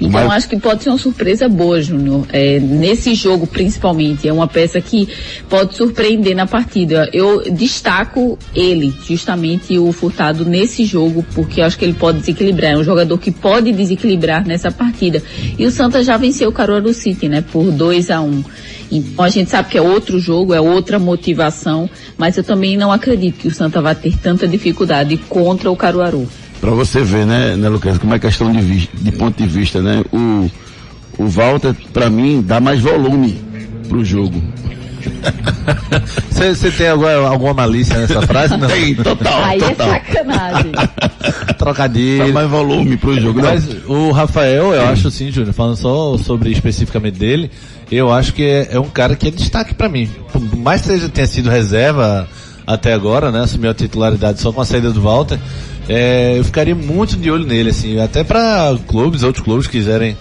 Então 0.01 0.27
Mas- 0.27 0.39
acho 0.39 0.49
que 0.49 0.59
pode 0.59 0.83
ser 0.83 0.91
uma 0.91 0.99
surpresa 0.99 1.49
boa, 1.49 1.81
Júnior. 1.83 2.27
É, 2.33 2.61
nesse 2.61 3.15
jogo 3.15 3.47
principalmente, 3.47 4.29
é 4.29 4.33
uma 4.33 4.47
peça 4.47 4.81
que 4.81 5.09
pode 5.49 5.75
surpreender 5.75 6.37
na 6.37 6.47
partida. 6.47 7.09
Eu 7.13 7.51
destaco 7.51 8.39
ele, 8.55 8.95
justamente 9.07 9.79
o 9.79 9.91
Furtado, 9.93 10.45
nesse 10.45 10.85
jogo, 10.85 11.25
porque 11.35 11.61
acho 11.61 11.79
que 11.79 11.85
ele 11.85 11.95
pode 11.95 12.21
desequilibrar. 12.21 12.73
É 12.73 12.77
um 12.77 12.85
jogador 12.85 13.19
que 13.19 13.31
pode 13.31 13.73
desequilibrar 13.73 14.47
nessa 14.47 14.71
partida. 14.71 15.23
E 15.59 15.67
o 15.67 15.71
Santa 15.71 16.03
já 16.03 16.17
venceu 16.17 16.49
o 16.49 16.53
Caruaru 16.53 16.93
City, 16.93 17.29
né? 17.29 17.43
Por 17.53 17.71
2 17.71 18.11
a 18.11 18.21
1 18.21 18.27
um. 18.27 18.45
Então 18.91 19.25
a 19.25 19.29
gente 19.29 19.51
sabe 19.51 19.69
que 19.69 19.77
é 19.77 19.83
outro 19.83 20.19
jogo, 20.19 20.55
é 20.55 20.61
outra 20.61 20.99
motivação, 20.99 21.91
mas 22.17 22.37
eu 22.37 22.45
também 22.45 22.77
não 22.77 22.91
acredito 22.91 23.39
que 23.39 23.49
o 23.49 23.55
Santa 23.55 23.83
vai 23.83 23.95
ter 23.95 24.17
tanta 24.17 24.49
dificuldade 24.49 25.17
contra 25.29 25.71
o 25.71 25.77
Caruaru. 25.77 26.27
Pra 26.61 26.71
você 26.73 27.03
ver, 27.03 27.25
né, 27.25 27.57
né, 27.57 27.69
Lucas, 27.69 27.99
como 27.99 28.15
é 28.15 28.19
questão 28.19 28.51
de, 28.53 28.89
de 28.89 29.13
ponto 29.13 29.41
de 29.41 29.49
vista, 29.49 29.81
né? 29.81 30.03
O, 30.13 30.51
o 31.19 31.27
Walter, 31.29 31.75
pra 31.93 32.11
mim, 32.11 32.43
dá 32.43 32.61
mais 32.61 32.81
volume 32.81 33.41
pro 33.89 34.05
jogo. 34.05 34.43
Você 36.31 36.71
tem 36.71 36.89
alguma, 36.89 37.13
alguma 37.29 37.55
malícia 37.55 37.99
nessa 37.99 38.23
frase? 38.23 38.57
Não. 38.57 38.69
Tem, 38.69 38.95
total, 38.95 39.45
Aí 39.45 39.59
é 39.61 39.69
total. 39.71 39.89
sacanagem. 39.91 40.73
Dá 41.49 41.55
Trocadilho. 41.55 42.33
mais 42.33 42.49
volume 42.49 42.97
pro 42.97 43.21
jogo. 43.21 43.41
Não, 43.41 43.49
Mas 43.49 43.67
o 43.87 44.11
Rafael, 44.13 44.73
eu 44.73 44.87
acho 44.89 45.11
sim, 45.11 45.31
Júnior, 45.31 45.53
falando 45.53 45.77
só 45.77 46.17
sobre 46.19 46.51
especificamente 46.51 47.19
dele, 47.19 47.51
eu 47.91 48.13
acho 48.13 48.33
que 48.33 48.43
é, 48.43 48.69
é 48.73 48.81
um 48.81 48.89
cara 48.89 49.17
que 49.17 49.29
é 49.29 49.31
destaque 49.31 49.75
pra 49.75 49.89
mim. 49.89 50.09
Por 50.33 50.41
mais 50.57 50.83
que 50.83 50.89
seja, 50.89 51.09
tenha 51.09 51.27
sido 51.27 51.51
reserva 51.51 52.29
até 52.67 52.93
agora, 52.93 53.33
né, 53.33 53.41
assumiu 53.41 53.71
a 53.71 53.75
titularidade 53.75 54.41
só 54.41 54.53
com 54.53 54.61
a 54.61 54.65
saída 54.65 54.93
do 54.93 55.01
Walter, 55.01 55.39
é, 55.89 56.39
eu 56.39 56.45
ficaria 56.45 56.75
muito 56.75 57.17
de 57.17 57.31
olho 57.31 57.45
nele, 57.47 57.71
assim, 57.71 57.99
até 58.01 58.23
pra 58.23 58.77
clubes, 58.87 59.23
outros 59.23 59.45
clubes 59.45 59.67
quiserem 59.67 60.17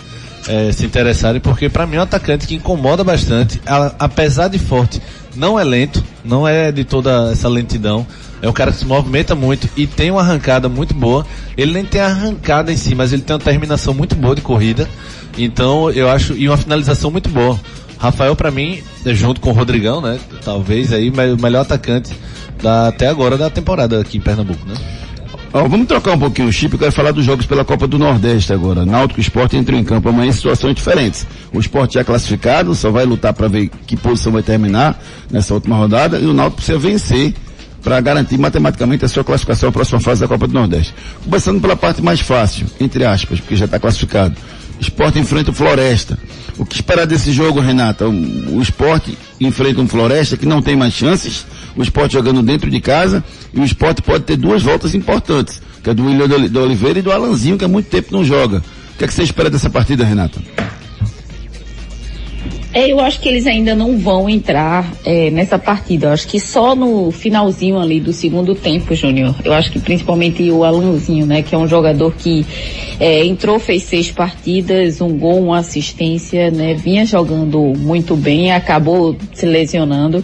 é, 0.47 0.71
se 0.71 0.85
interessarem, 0.85 1.41
porque 1.41 1.67
pra 1.67 1.85
mim 1.85 1.97
é 1.97 1.99
um 1.99 2.03
atacante 2.03 2.47
que 2.47 2.55
incomoda 2.55 3.03
bastante, 3.03 3.61
a- 3.65 3.93
apesar 3.99 4.47
de 4.47 4.57
forte, 4.57 5.01
não 5.35 5.59
é 5.59 5.63
lento, 5.63 6.01
não 6.23 6.47
é 6.47 6.71
de 6.71 6.83
toda 6.85 7.31
essa 7.31 7.49
lentidão, 7.49 8.07
é 8.41 8.47
um 8.47 8.53
cara 8.53 8.71
que 8.71 8.77
se 8.77 8.85
movimenta 8.85 9.35
muito 9.35 9.67
e 9.75 9.85
tem 9.85 10.09
uma 10.11 10.21
arrancada 10.21 10.69
muito 10.69 10.93
boa. 10.93 11.25
Ele 11.57 11.73
nem 11.73 11.83
tem 11.83 11.99
arrancada 12.01 12.71
em 12.71 12.77
si, 12.77 12.93
mas 12.93 13.11
ele 13.11 13.23
tem 13.23 13.35
uma 13.35 13.41
terminação 13.41 13.95
muito 13.95 14.15
boa 14.15 14.35
de 14.35 14.41
corrida. 14.41 14.87
Então 15.37 15.89
eu 15.89 16.07
acho 16.09 16.33
e 16.33 16.47
uma 16.47 16.55
finalização 16.57 17.09
muito 17.09 17.29
boa. 17.29 17.59
Rafael 17.97 18.35
pra 18.35 18.51
mim, 18.51 18.79
é 19.03 19.13
junto 19.15 19.41
com 19.41 19.49
o 19.49 19.53
Rodrigão, 19.53 20.01
né? 20.01 20.19
Talvez 20.45 20.93
aí 20.93 21.09
o 21.09 21.41
melhor 21.41 21.61
atacante 21.61 22.13
da, 22.61 22.89
até 22.89 23.07
agora 23.07 23.37
da 23.39 23.49
temporada 23.49 23.99
aqui 23.99 24.17
em 24.19 24.21
Pernambuco, 24.21 24.63
né? 24.67 24.75
Ó, 25.57 25.67
vamos 25.67 25.87
trocar 25.87 26.13
um 26.13 26.19
pouquinho 26.19 26.49
o 26.49 26.53
chip, 26.53 26.73
eu 26.73 26.77
quero 26.77 26.91
falar 26.91 27.11
dos 27.11 27.25
jogos 27.25 27.47
pela 27.47 27.65
Copa 27.65 27.87
do 27.87 27.97
Nordeste 27.97 28.53
agora. 28.53 28.85
Náutico 28.85 29.19
e 29.19 29.23
Sport 29.23 29.53
entram 29.53 29.75
em 29.75 29.83
campo 29.83 30.07
amanhã 30.07 30.29
em 30.29 30.31
situações 30.31 30.75
diferentes. 30.75 31.25
O 31.51 31.59
Sport 31.59 31.93
já 31.93 32.01
é 32.01 32.03
classificado, 32.03 32.75
só 32.75 32.91
vai 32.91 33.05
lutar 33.05 33.33
para 33.33 33.47
ver 33.47 33.71
que 33.87 33.97
posição 33.97 34.31
vai 34.31 34.43
terminar 34.43 35.01
nessa 35.31 35.55
última 35.55 35.75
rodada, 35.75 36.19
e 36.19 36.27
o 36.27 36.33
Náutico 36.33 36.57
precisa 36.57 36.77
vencer 36.77 37.33
para 37.81 37.99
garantir 37.99 38.37
matematicamente 38.37 39.03
a 39.05 39.07
sua 39.07 39.23
classificação 39.23 39.69
à 39.69 39.71
próxima 39.71 39.99
fase 39.99 40.21
da 40.21 40.27
Copa 40.27 40.45
do 40.45 40.53
Nordeste. 40.53 40.93
Começando 41.23 41.59
pela 41.59 41.75
parte 41.75 42.03
mais 42.03 42.19
fácil, 42.19 42.67
entre 42.79 43.03
aspas, 43.03 43.39
porque 43.39 43.55
já 43.55 43.65
está 43.65 43.79
classificado. 43.79 44.35
Sport 44.81 45.15
enfrenta 45.15 45.51
o 45.51 45.53
Floresta. 45.53 46.17
O 46.57 46.65
que 46.65 46.75
esperar 46.75 47.05
desse 47.05 47.31
jogo, 47.31 47.59
Renata? 47.59 48.07
O, 48.07 48.57
o 48.57 48.61
Sport 48.61 49.09
enfrenta 49.39 49.81
um 49.81 49.87
Floresta 49.87 50.37
que 50.37 50.45
não 50.45 50.61
tem 50.61 50.75
mais 50.75 50.93
chances, 50.93 51.45
o 51.75 51.83
Sport 51.83 52.11
jogando 52.11 52.41
dentro 52.41 52.69
de 52.69 52.79
casa, 52.79 53.23
e 53.53 53.59
o 53.59 53.63
Sport 53.63 54.01
pode 54.01 54.23
ter 54.23 54.37
duas 54.37 54.63
voltas 54.63 54.95
importantes, 54.95 55.61
que 55.83 55.89
é 55.89 55.93
do 55.93 56.05
William 56.05 56.49
de 56.49 56.57
Oliveira 56.57 56.99
e 56.99 57.01
do 57.01 57.11
Alanzinho, 57.11 57.57
que 57.57 57.65
há 57.65 57.67
muito 57.67 57.89
tempo 57.89 58.09
não 58.11 58.23
joga. 58.23 58.57
O 58.57 58.97
que, 58.97 59.03
é 59.03 59.07
que 59.07 59.13
você 59.13 59.23
espera 59.23 59.49
dessa 59.49 59.69
partida, 59.69 60.03
Renata? 60.03 60.39
É, 62.73 62.91
eu 62.91 62.99
acho 62.99 63.19
que 63.21 63.29
eles 63.29 63.47
ainda 63.47 63.73
não 63.73 63.97
vão 63.97 64.29
entrar 64.29 64.91
é, 65.05 65.29
nessa 65.31 65.57
partida. 65.57 66.07
Eu 66.07 66.11
acho 66.11 66.27
que 66.27 66.39
só 66.39 66.75
no 66.75 67.11
finalzinho 67.11 67.79
ali 67.79 67.99
do 67.99 68.11
segundo 68.11 68.53
tempo, 68.53 68.93
Júnior. 68.93 69.33
Eu 69.43 69.53
acho 69.53 69.71
que 69.71 69.79
principalmente 69.79 70.49
o 70.51 70.63
Alanzinho, 70.63 71.25
né? 71.25 71.41
Que 71.41 71.55
é 71.55 71.57
um 71.57 71.67
jogador 71.67 72.13
que 72.13 72.45
é, 72.99 73.25
entrou, 73.25 73.57
fez 73.57 73.83
seis 73.83 74.11
partidas, 74.11 74.99
um 75.01 75.17
gol, 75.17 75.41
uma 75.41 75.59
assistência, 75.59 76.51
né? 76.51 76.73
Vinha 76.73 77.05
jogando 77.05 77.73
muito 77.77 78.15
bem, 78.15 78.51
acabou 78.51 79.15
se 79.33 79.45
lesionando. 79.45 80.23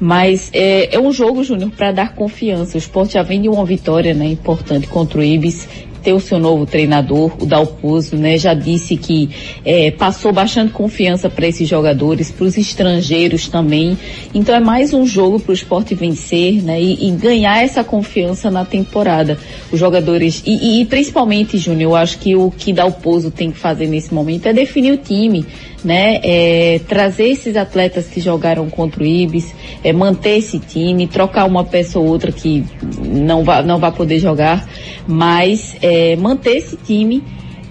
Mas 0.00 0.50
é, 0.52 0.96
é 0.96 0.98
um 0.98 1.12
jogo, 1.12 1.44
Júnior, 1.44 1.70
para 1.76 1.92
dar 1.92 2.14
confiança. 2.14 2.76
O 2.76 2.78
esporte 2.78 3.14
já 3.14 3.22
vem 3.22 3.42
de 3.42 3.48
uma 3.48 3.64
vitória, 3.64 4.14
né? 4.14 4.26
Importante 4.26 4.86
contra 4.86 5.20
o 5.20 5.22
Ibis 5.22 5.68
ter 6.02 6.12
o 6.12 6.20
seu 6.20 6.38
novo 6.38 6.66
treinador, 6.66 7.32
o 7.40 7.46
Dalpozo, 7.46 8.16
né? 8.16 8.36
Já 8.38 8.54
disse 8.54 8.96
que 8.96 9.30
eh, 9.64 9.90
passou 9.92 10.32
bastante 10.32 10.72
confiança 10.72 11.30
para 11.30 11.46
esses 11.46 11.68
jogadores, 11.68 12.30
para 12.30 12.44
os 12.44 12.58
estrangeiros 12.58 13.48
também. 13.48 13.96
Então 14.34 14.54
é 14.54 14.60
mais 14.60 14.92
um 14.92 15.06
jogo 15.06 15.38
para 15.40 15.50
o 15.52 15.54
esporte 15.54 15.94
vencer, 15.94 16.62
né? 16.62 16.80
E, 16.80 17.08
e 17.08 17.10
ganhar 17.12 17.62
essa 17.62 17.84
confiança 17.84 18.50
na 18.50 18.64
temporada. 18.64 19.38
Os 19.70 19.78
jogadores 19.78 20.42
e, 20.44 20.52
e- 20.52 20.80
e 20.82 20.84
principalmente, 20.86 21.58
Júnior, 21.58 21.92
eu 21.92 21.96
acho 21.96 22.18
que 22.18 22.34
o 22.34 22.50
que 22.50 22.72
Dalpozo 22.72 23.30
tem 23.30 23.50
que 23.50 23.58
fazer 23.58 23.86
nesse 23.86 24.12
momento 24.12 24.46
é 24.46 24.52
definir 24.52 24.92
o 24.92 24.96
time, 24.96 25.44
né? 25.84 26.20
É, 26.22 26.80
trazer 26.88 27.28
esses 27.28 27.56
atletas 27.56 28.06
que 28.06 28.20
jogaram 28.20 28.68
contra 28.70 29.02
o 29.02 29.06
Ibis, 29.06 29.52
é, 29.82 29.92
manter 29.92 30.38
esse 30.38 30.58
time, 30.58 31.06
trocar 31.06 31.44
uma 31.44 31.64
peça 31.64 31.98
ou 31.98 32.06
outra 32.06 32.30
que 32.32 32.64
não 33.06 33.42
vai, 33.44 33.62
não 33.64 33.78
vai 33.78 33.92
poder 33.92 34.18
jogar, 34.18 34.66
mas 35.06 35.76
é, 35.82 35.91
manter 36.16 36.56
esse 36.56 36.76
time 36.76 37.22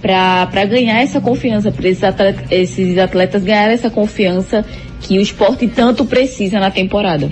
para 0.01 0.65
ganhar 0.65 0.99
essa 1.01 1.21
confiança, 1.21 1.71
para 1.71 1.87
esses 1.87 2.03
atletas, 2.03 2.45
esses 2.51 2.97
atletas 2.97 3.43
ganhar 3.43 3.71
essa 3.71 3.89
confiança 3.89 4.65
que 4.99 5.17
o 5.17 5.21
esporte 5.21 5.67
tanto 5.67 6.05
precisa 6.05 6.59
na 6.59 6.71
temporada. 6.71 7.31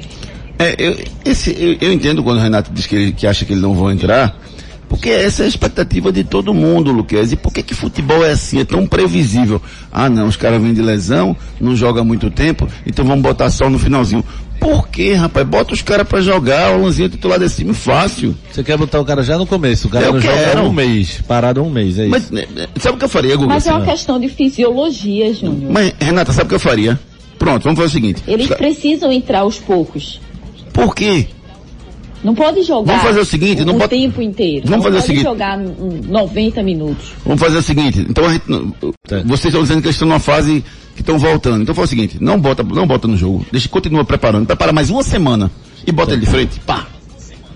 É, 0.58 0.76
eu, 0.78 0.98
esse, 1.26 1.52
eu, 1.58 1.78
eu 1.80 1.94
entendo 1.94 2.24
quando 2.24 2.38
o 2.38 2.42
Renato 2.42 2.72
diz 2.72 2.86
que, 2.86 2.96
ele, 2.96 3.12
que 3.12 3.26
acha 3.26 3.46
que 3.46 3.54
eles 3.54 3.64
não 3.64 3.74
vão 3.74 3.92
entrar, 3.92 4.38
Porque 4.90 5.10
essa 5.10 5.44
é 5.44 5.46
a 5.46 5.48
expectativa 5.48 6.12
de 6.12 6.24
todo 6.24 6.52
mundo, 6.52 6.92
Luquez. 6.92 7.32
E 7.32 7.36
por 7.36 7.54
que 7.54 7.62
que 7.62 7.76
futebol 7.76 8.26
é 8.26 8.32
assim? 8.32 8.60
É 8.60 8.66
tão 8.66 8.88
previsível. 8.88 9.62
Ah 9.92 10.10
não, 10.10 10.28
os 10.28 10.36
caras 10.36 10.62
vêm 10.62 10.74
de 10.74 10.82
lesão, 10.82 11.38
não 11.62 11.76
jogam 11.76 12.02
há 12.02 12.06
muito 12.06 12.32
tempo, 12.32 12.68
então 12.86 13.06
vamos 13.06 13.22
botar 13.22 13.52
só 13.52 13.70
no 13.70 13.78
finalzinho. 13.78 14.26
Por 14.60 14.90
que, 14.90 15.14
rapaz? 15.14 15.48
Bota 15.48 15.74
os 15.74 15.82
caras 15.82 16.08
pra 16.08 16.22
jogar, 16.22 16.76
o 16.76 16.84
Lanzinho 16.84 17.06
é 17.06 17.10
titular 17.10 17.40
desse 17.40 17.58
time 17.58 17.74
fácil. 17.74 18.36
Você 18.52 18.64
quer 18.64 18.78
botar 18.78 19.00
o 19.00 19.06
cara 19.06 19.24
já 19.24 19.38
no 19.38 19.46
começo, 19.46 19.88
o 19.88 19.90
cara 19.90 20.06
Eu 20.08 20.14
não 20.14 20.20
joga 20.20 20.38
quero. 20.38 20.60
há 20.60 20.64
um 20.64 20.74
mês, 20.74 21.22
parado 21.28 21.64
um 21.64 21.70
mês, 21.70 21.98
é 21.98 22.04
isso. 22.04 22.10
Mas, 22.12 22.30
né, 22.30 22.46
né, 22.54 22.68
sabe 22.78 22.96
o 22.96 23.00
que 23.00 23.06
eu 23.06 23.10
faria, 23.10 23.36
Guga? 23.36 23.48
Mas 23.48 23.66
é 23.66 23.72
uma 23.74 23.86
questão 23.86 24.20
de 24.20 24.28
fisiologia, 24.28 25.34
Júnior. 25.34 25.72
Mas, 25.72 25.94
Renata, 26.00 26.34
sabe 26.34 26.46
o 26.48 26.50
que 26.50 26.56
eu 26.56 26.60
faria? 26.60 27.00
Pronto, 27.38 27.64
vamos 27.64 27.78
fazer 27.80 27.90
o 27.90 27.94
seguinte. 27.94 28.24
Eles 28.28 28.48
precisam 28.48 29.12
entrar 29.12 29.40
aos 29.40 29.58
poucos. 29.58 30.20
Por 30.74 30.94
quê? 30.94 31.28
Não 32.24 32.36
pode 32.36 32.64
jogar 32.64 32.92
Vamos 32.94 33.02
fazer 33.08 33.20
o 33.22 33.26
seguinte, 33.26 33.64
não 33.64 33.76
o 33.76 33.78
pode- 33.78 33.90
tempo 33.90 34.22
inteiro. 34.22 34.68
Vamos 34.68 34.84
não 34.86 34.92
fazer 34.92 34.96
o 34.98 35.00
pode 35.00 35.08
seguinte. 35.08 35.24
jogar 35.24 35.58
hum, 35.58 36.02
90 36.08 36.62
minutos. 36.64 37.12
Vamos 37.26 37.40
fazer 37.40 37.58
o 37.58 37.62
seguinte, 37.62 38.06
então 38.10 38.26
a 38.26 38.34
gente, 38.34 38.44
não- 38.48 38.74
vocês 39.26 39.46
estão 39.46 39.62
dizendo 39.62 39.82
que 39.82 39.88
eles 39.88 39.96
estão 39.96 40.08
numa 40.08 40.20
fase 40.20 40.64
que 40.96 41.02
estão 41.02 41.18
voltando. 41.18 41.62
Então 41.62 41.74
faz 41.74 41.88
o 41.88 41.90
seguinte, 41.92 42.18
não 42.20 42.38
bota, 42.40 42.62
não 42.62 42.86
bota 42.86 43.08
no 43.08 43.16
jogo, 43.16 43.46
deixa, 43.52 43.70
continua 43.70 44.04
preparando, 44.04 44.46
prepara 44.46 44.74
mais 44.74 44.90
uma 44.90 45.02
semana 45.02 45.50
e 45.88 45.92
bota 45.94 46.12
ele 46.12 46.22
de 46.22 46.28
frente, 46.28 46.60
pá. 46.60 46.88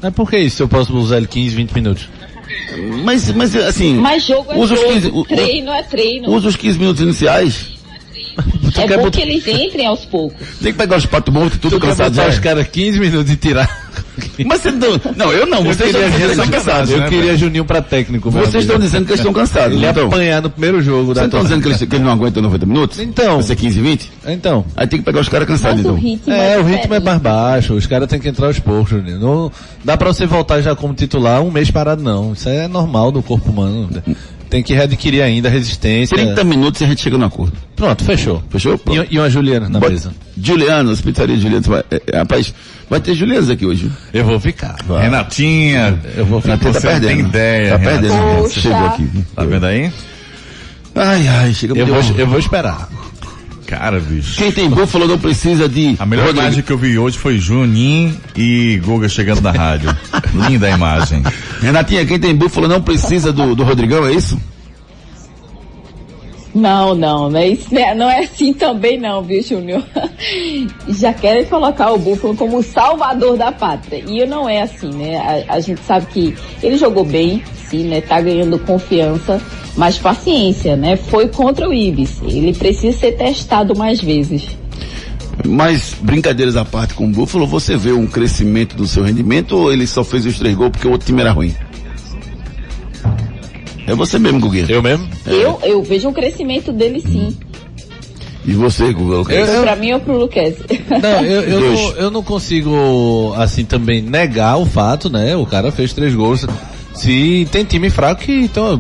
Mas 0.02 0.14
por 0.14 0.30
que 0.30 0.38
isso 0.38 0.58
se 0.58 0.64
eu 0.64 0.68
posso 0.68 0.96
usar 0.98 1.18
ele 1.18 1.28
15, 1.28 1.56
20 1.56 1.72
minutos? 1.72 2.08
Mas, 3.04 3.32
mas 3.34 3.56
assim, 3.56 3.96
Mas 3.96 4.26
jogo 4.26 4.52
é 4.52 4.58
usa 4.58 4.74
os 4.76 4.80
jogo, 4.80 4.94
15, 4.94 5.08
u- 5.10 5.26
treino 5.26 5.72
é 5.72 5.84
treino. 5.84 6.30
usa 6.32 6.48
os 6.48 6.56
15 6.56 6.80
minutos 6.80 7.02
iniciais, 7.02 7.68
é 8.78 8.88
quer 8.88 8.98
bom 8.98 9.04
botar- 9.06 9.18
que 9.20 9.22
eles 9.30 9.48
entrem 9.48 9.86
aos 9.86 10.06
poucos. 10.06 10.48
tem 10.62 10.72
que 10.72 10.78
pegar 10.78 10.98
os 10.98 11.06
patos 11.06 11.34
mortos, 11.34 11.60
tudo 11.60 11.76
Tu 11.76 11.80
quer 11.82 11.88
cansado 11.88 12.12
botar 12.16 12.24
já. 12.24 12.30
os 12.34 12.40
caras 12.40 12.68
15 12.68 13.00
minutos 13.00 13.32
e 13.32 13.36
tirar? 13.36 14.03
Mas 14.46 14.62
você 14.62 14.72
não, 14.72 15.00
não, 15.16 15.32
eu 15.32 15.46
não, 15.46 15.64
vocês 15.64 15.90
estão 15.90 16.02
dizendo 16.02 16.18
que 16.18 16.24
eles 16.24 16.38
estão 16.38 16.48
cansados. 16.48 16.92
Eu 16.92 17.00
né, 17.00 17.10
queria 17.10 17.38
Juninho 17.38 17.66
pra 17.66 17.82
técnico. 17.82 18.30
Vocês 18.30 18.64
estão 18.64 18.80
dizendo 18.80 19.06
que 19.06 19.12
eles 19.12 19.20
estão 19.20 19.34
cansados, 19.34 19.76
Ele 19.76 19.86
ia 19.86 19.92
então. 19.92 20.08
apanhar 20.08 20.42
no 20.42 20.50
primeiro 20.50 20.82
jogo 20.82 21.14
da 21.14 21.22
Vocês 21.22 21.26
estão 21.26 21.44
dizendo 21.44 21.62
que 21.62 21.68
eles, 21.70 21.78
que 21.78 21.86
eles 21.86 22.02
não 22.02 22.12
aguentam 22.12 22.44
90 22.44 22.66
minutos? 22.66 23.00
Então. 23.00 23.36
Vai 23.36 23.44
ser 23.44 23.56
15, 23.56 23.82
20? 23.82 24.12
Então. 24.28 24.66
Aí 24.76 24.88
tem 24.88 25.00
que 25.00 25.06
pegar 25.06 25.20
os 25.20 25.30
caras 25.30 25.48
cansados, 25.48 25.80
então. 25.80 25.96
ritmo 25.96 26.34
É, 26.34 26.58
o 26.60 26.64
ritmo 26.64 26.94
é 26.94 27.00
mais 27.00 27.20
baixo, 27.20 27.74
os 27.74 27.86
caras 27.86 28.08
têm 28.08 28.20
que 28.20 28.28
entrar 28.28 28.48
aos 28.48 28.60
poucos, 28.60 28.90
Juninho. 28.90 29.20
Não 29.20 29.52
dá 29.84 29.98
pra 29.98 30.14
você 30.14 30.26
voltar 30.26 30.62
já 30.62 30.76
como 30.76 30.94
titular 30.94 31.42
um 31.42 31.52
mês 31.52 31.72
parado, 31.72 32.04
não. 32.04 32.34
Isso 32.34 32.50
é 32.50 32.68
normal 32.68 33.12
do 33.12 33.22
corpo 33.22 33.50
humano. 33.50 33.90
Tem 34.54 34.62
que 34.62 34.72
readquirir 34.72 35.24
ainda 35.24 35.50
resistência. 35.50 36.16
30 36.16 36.44
minutos 36.44 36.80
e 36.80 36.84
a 36.84 36.88
gente 36.88 37.02
chega 37.02 37.18
no 37.18 37.26
acordo. 37.26 37.54
Pronto, 37.76 38.04
fechou. 38.04 38.44
Fechou? 38.52 38.78
Pronto. 38.78 39.08
E, 39.12 39.16
e 39.16 39.18
uma 39.18 39.28
Juliana 39.28 39.68
na 39.68 39.80
mesa. 39.80 40.14
Julianos, 40.40 41.02
pizzaria 41.02 41.36
Julianos. 41.38 41.66
vai- 41.66 41.84
é, 41.90 42.00
é, 42.14 42.18
rapaz, 42.20 42.54
vai 42.88 43.00
ter 43.00 43.16
Julianos 43.16 43.50
aqui 43.50 43.66
hoje. 43.66 43.90
Eu 44.14 44.24
vou 44.26 44.40
ficar. 44.40 44.76
Renatinha, 45.02 46.00
Eu 46.16 46.24
vou 46.28 46.40
ficar. 46.40 46.54
Renatinha 46.58 46.74
você 46.74 46.80
tá 46.88 46.94
não 46.94 47.00
tem 47.00 47.08
perdendo. 47.10 47.30
ideia, 47.30 47.70
Tá 47.72 47.78
Renatinha. 47.78 48.12
perdendo. 48.12 48.42
Poxa. 48.44 48.62
Chegou 48.62 48.86
aqui. 48.86 49.10
Tá 49.36 49.44
vendo 49.44 49.66
aí? 49.66 49.92
Ai, 50.96 51.28
ai, 51.28 51.54
chega 51.56 51.74
Eu 51.76 51.86
de 51.86 51.92
vou, 51.92 52.02
eu 52.20 52.28
vou 52.28 52.38
esperar. 52.38 52.88
Cara, 53.74 54.00
bicho. 54.00 54.38
Quem 54.38 54.52
tem 54.52 54.70
búfalo 54.70 55.08
não 55.08 55.18
precisa 55.18 55.68
de... 55.68 55.96
A 55.98 56.06
melhor 56.06 56.28
Rodrigo. 56.28 56.46
imagem 56.46 56.64
que 56.64 56.72
eu 56.72 56.78
vi 56.78 56.98
hoje 57.00 57.18
foi 57.18 57.40
Juninho 57.40 58.16
e 58.36 58.80
Guga 58.86 59.10
chegando 59.10 59.42
na 59.42 59.52
rádio. 59.52 59.90
Linda 60.48 60.68
a 60.68 60.70
imagem. 60.70 61.24
Renatinha, 61.60 62.06
quem 62.06 62.20
tem 62.20 62.36
búfalo 62.36 62.68
não 62.68 62.82
precisa 62.82 63.34
do, 63.34 63.56
do 63.56 63.64
Rodrigão, 63.64 64.06
é 64.06 64.14
isso? 64.14 64.40
Não, 66.54 66.94
não, 66.94 67.32
não 67.32 67.40
é, 67.40 67.48
isso, 67.48 67.74
né? 67.74 67.96
não 67.96 68.08
é 68.08 68.20
assim 68.20 68.54
também 68.54 69.00
não, 69.00 69.24
viu, 69.24 69.42
Júnior? 69.42 69.84
Já 70.88 71.12
querem 71.12 71.46
colocar 71.46 71.92
o 71.92 71.98
Búfalo 71.98 72.36
como 72.36 72.60
o 72.60 72.64
salvador 72.64 73.36
da 73.36 73.52
pátria. 73.52 74.04
E 74.08 74.24
não 74.28 74.48
é 74.48 74.62
assim, 74.62 74.92
né? 74.92 75.46
A, 75.50 75.56
a 75.56 75.60
gente 75.60 75.82
sabe 75.82 76.06
que 76.06 76.36
ele 76.62 76.78
jogou 76.78 77.04
bem, 77.04 77.44
sim, 77.74 77.84
né? 77.86 78.02
Tá 78.02 78.22
ganhando 78.22 78.60
confiança, 78.60 79.42
mas 79.76 79.98
paciência, 79.98 80.76
né? 80.76 80.96
Foi 80.96 81.28
contra 81.28 81.68
o 81.68 81.74
Ibis. 81.74 82.22
Ele 82.24 82.54
precisa 82.54 82.96
ser 82.98 83.14
testado 83.14 83.76
mais 83.76 84.00
vezes. 84.00 84.48
Mas, 85.48 85.96
brincadeiras 86.00 86.56
à 86.56 86.64
parte 86.64 86.94
com 86.94 87.06
o 87.06 87.10
Búfalo, 87.10 87.48
você 87.48 87.76
vê 87.76 87.92
um 87.92 88.06
crescimento 88.06 88.76
do 88.76 88.86
seu 88.86 89.04
rendimento 89.04 89.54
ou 89.58 89.74
ele 89.74 89.88
só 89.88 90.04
fez 90.04 90.26
os 90.28 90.38
três 90.38 90.56
gols 90.56 90.70
porque 90.72 90.88
o 90.88 90.92
outro 90.92 91.08
time 91.08 91.22
era 91.22 91.32
ruim? 91.32 91.54
É 93.88 93.96
você 93.96 94.20
mesmo, 94.20 94.40
Guguinha. 94.40 94.68
Eu 94.70 94.82
mesmo? 94.84 95.08
Eu, 95.26 95.60
eu 95.64 95.84
vejo 95.84 96.08
um 96.08 96.14
crescimento 96.14 96.72
dele 96.72 97.02
sim. 97.02 97.36
E 98.46 98.52
você, 98.54 98.92
Guga? 98.94 99.34
Eu- 99.34 99.62
Pra 99.64 99.76
mim 99.76 99.94
ou 99.94 100.00
pro 100.02 100.18
Luquez? 100.18 100.56
Não, 101.02 101.26
eu, 101.26 101.42
eu, 101.44 101.60
não, 101.62 101.90
eu 101.94 102.12
não 102.12 102.22
consigo, 102.24 103.34
assim, 103.38 103.64
também 103.66 104.02
negar 104.02 104.58
o 104.58 104.66
fato, 104.66 105.10
né? 105.10 105.36
O 105.36 105.46
cara 105.46 105.72
fez 105.72 105.94
três 105.94 106.14
gols. 106.14 106.46
Se 106.94 107.48
tem 107.52 107.64
time 107.66 107.90
fraco 107.90 108.22
que, 108.22 108.32
então, 108.32 108.80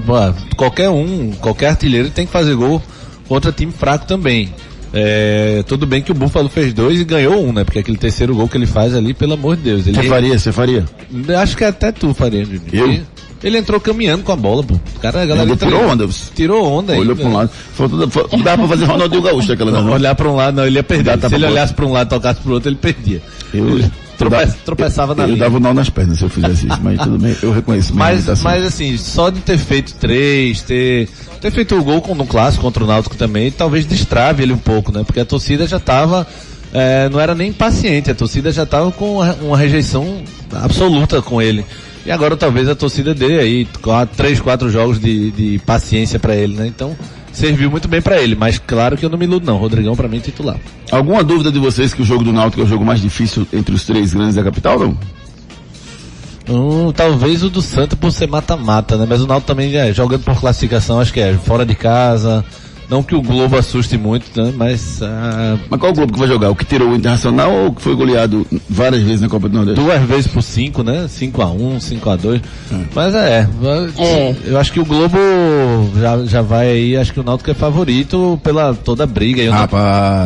qualquer 0.56 0.90
um, 0.90 1.32
qualquer 1.40 1.70
artilheiro 1.70 2.10
tem 2.10 2.26
que 2.26 2.32
fazer 2.32 2.56
gol 2.56 2.82
contra 3.28 3.52
time 3.52 3.72
fraco 3.72 4.06
também. 4.06 4.54
É, 4.96 5.64
tudo 5.68 5.88
bem 5.88 6.04
que 6.04 6.12
o 6.12 6.16
Buffalo 6.16 6.48
fez 6.48 6.72
dois 6.72 7.00
e 7.00 7.04
ganhou 7.04 7.44
um, 7.44 7.52
né? 7.52 7.64
Porque 7.64 7.80
aquele 7.80 7.98
terceiro 7.98 8.36
gol 8.36 8.48
que 8.48 8.56
ele 8.56 8.68
faz 8.68 8.96
ali, 8.96 9.14
pelo 9.16 9.34
amor 9.34 9.56
de 9.56 9.64
Deus. 9.64 9.88
Ele, 9.88 9.96
Você 10.00 10.04
faria, 10.08 10.38
você 10.38 10.52
faria? 10.52 10.86
Acho 11.42 11.58
que 11.58 11.64
até 11.64 11.92
tu 11.92 12.14
faria, 12.14 12.46
Juninho. 12.46 12.62
Eu? 12.72 12.86
Ele, 12.88 13.04
ele 13.44 13.58
entrou 13.58 13.80
caminhando 13.80 14.24
com 14.24 14.32
a 14.32 14.36
bola, 14.36 14.64
pô. 14.64 14.76
O 14.76 15.00
cara, 15.00 15.24
a 15.24 15.26
galera 15.26 15.50
Ele 15.50 15.58
tirou 15.58 15.84
onda. 15.90 16.08
Tirou 16.36 16.64
onda 16.72 16.94
Olhou 16.94 17.02
ainda. 17.02 17.16
pra 17.16 17.26
um 17.26 17.34
lado. 17.34 17.50
Faltou, 17.74 18.08
foi- 18.12 18.28
dá 18.44 18.56
pra 18.56 18.68
fazer 18.68 18.86
Ronaldinho 18.86 19.22
Gaúcho 19.24 19.52
aquela 19.52 19.72
Não, 19.74 19.82
não. 19.84 19.94
olhar 19.94 20.14
pra 20.14 20.30
um 20.30 20.36
lado, 20.36 20.58
não, 20.58 20.66
ele 20.68 20.76
ia 20.78 20.84
perder. 20.84 21.20
Se 21.28 21.34
ele 21.34 21.46
olhasse 21.48 21.74
pra 21.74 21.86
um 21.88 21.92
lado 21.92 22.08
e 22.08 22.10
tocasse 22.12 22.40
pro 22.42 22.54
outro, 22.54 22.70
ele 22.70 22.78
perdia. 22.78 23.20
Eu, 23.52 23.80
trope- 24.30 24.44
eu 24.44 24.54
tropeçava 24.66 25.16
na 25.16 25.24
eu, 25.24 25.28
eu 25.28 25.34
linha. 25.36 25.44
dava 25.46 25.58
o 25.58 25.60
nó 25.60 25.74
nas 25.74 25.90
pernas 25.90 26.18
se 26.18 26.24
eu 26.24 26.30
fizesse 26.30 26.68
isso, 26.68 26.80
mas 26.82 27.00
tudo 27.00 27.18
bem, 27.18 27.36
eu 27.42 27.52
reconheço. 27.52 27.96
Mas, 27.96 28.26
mas 28.42 28.66
assim, 28.66 28.98
só 28.98 29.30
de 29.30 29.40
ter 29.42 29.58
feito 29.58 29.94
três, 29.96 30.62
ter, 30.62 31.08
ter 31.42 31.52
feito 31.52 31.76
o 31.76 31.84
gol 31.84 32.02
com, 32.02 32.16
no 32.16 32.26
clássico 32.26 32.64
contra 32.64 32.84
o 32.84 32.88
Náutico 32.88 33.16
também, 33.16 33.52
talvez 33.52 33.86
destrave 33.86 34.44
ele 34.44 34.54
um 34.54 34.58
pouco, 34.58 34.92
né? 34.92 35.04
Porque 35.06 35.20
a 35.20 35.26
torcida 35.26 35.68
já 35.68 35.80
tava, 35.80 36.26
é, 36.74 37.10
não 37.10 37.20
era 37.20 37.34
nem 37.36 37.52
paciente, 37.54 38.10
a 38.12 38.16
torcida 38.16 38.52
já 38.52 38.66
tava 38.66 38.92
com 38.92 39.20
uma, 39.20 39.58
rejeição 39.58 40.22
absoluta 40.54 41.22
com 41.22 41.42
ele. 41.42 41.66
E 42.06 42.12
agora 42.12 42.36
talvez 42.36 42.68
a 42.68 42.76
torcida 42.76 43.14
dê 43.14 43.40
aí 43.40 43.68
três, 44.18 44.40
quatro 44.42 44.70
jogos 44.70 45.00
de, 45.00 45.32
de 45.32 45.60
paciência 45.66 46.20
pra 46.20 46.36
ele, 46.36 46.54
né? 46.56 46.68
Então, 46.68 46.96
serviu 47.34 47.70
muito 47.70 47.88
bem 47.88 48.02
pra 48.02 48.22
ele, 48.22 48.36
mas 48.36 48.58
claro 48.58 48.96
que 48.96 49.06
eu 49.06 49.10
não 49.10 49.18
me 49.18 49.26
iludo 49.26 49.46
não, 49.46 49.58
Rodrigão 49.58 49.96
pra 49.96 50.08
mim 50.08 50.18
é 50.18 50.22
titular. 50.22 50.58
Alguma 50.92 51.24
dúvida 51.24 51.52
de 51.52 51.60
vocês 51.60 51.94
que 51.94 52.02
o 52.02 52.06
jogo 52.06 52.24
do 52.24 52.32
Náutico 52.32 52.62
é 52.62 52.64
o 52.64 52.68
jogo 52.68 52.86
mais 52.86 53.02
difícil 53.02 53.48
entre 53.52 53.74
os 53.74 53.84
três 53.84 54.14
grandes 54.14 54.36
da 54.36 54.44
capital, 54.44 54.80
não? 54.80 54.98
Hum, 56.50 56.92
talvez 56.92 57.42
o 57.44 57.50
do 57.50 57.62
Santa 57.62 57.96
por 57.96 58.12
ser 58.12 58.28
mata-mata, 58.28 58.98
né? 58.98 59.06
Mas 59.10 59.22
o 59.22 59.28
Náutico 59.28 59.48
também 59.48 59.76
é 59.76 59.94
jogando 59.94 60.24
por 60.24 60.40
classificação, 60.40 61.00
acho 61.00 61.12
que 61.12 61.20
é 61.20 61.34
fora 61.34 61.66
de 61.66 61.74
casa. 61.76 62.46
Não 62.90 63.02
que 63.04 63.16
o 63.16 63.22
Globo 63.22 63.58
assuste 63.58 63.98
muito, 63.98 64.26
né? 64.42 64.54
Mas 64.56 65.02
ah, 65.02 65.58
Mas 65.70 65.80
qual 65.80 65.92
o 65.92 65.96
grupo 65.96 66.14
que 66.14 66.20
vai 66.20 66.28
jogar? 66.28 66.50
O 66.50 66.56
que 66.56 66.66
tirou 66.66 66.90
o 66.90 66.96
Internacional 66.96 67.52
ou 67.52 67.68
o 67.68 67.74
que 67.74 67.82
foi 67.82 67.96
goleado 67.96 68.46
várias 68.70 69.02
vezes 69.04 69.22
na 69.22 69.30
Copa 69.30 69.48
do 69.50 69.56
Nordeste? 69.56 69.82
duas 69.82 70.02
vezes 70.04 70.28
por 70.28 70.42
cinco, 70.42 70.84
né? 70.84 71.08
5 71.08 71.42
a 71.42 71.52
1 71.52 71.80
5 71.80 72.10
a 72.10 72.16
2 72.16 72.42
Mas 72.94 73.14
é, 73.16 73.48
É. 73.98 74.36
eu 74.46 74.58
acho 74.60 74.72
que 74.72 74.80
o 74.80 74.86
Globo 74.86 75.18
já, 76.00 76.26
já 76.26 76.42
vai 76.42 76.68
aí, 76.70 76.98
acho 76.98 77.14
que 77.14 77.20
o 77.20 77.24
Náutico 77.24 77.52
é 77.52 77.54
favorito 77.54 78.40
pela 78.44 78.74
toda 78.74 79.04
a 79.04 79.08
briga. 79.08 79.42
E 79.42 79.48
o, 79.50 79.52
Náutico, 79.52 79.78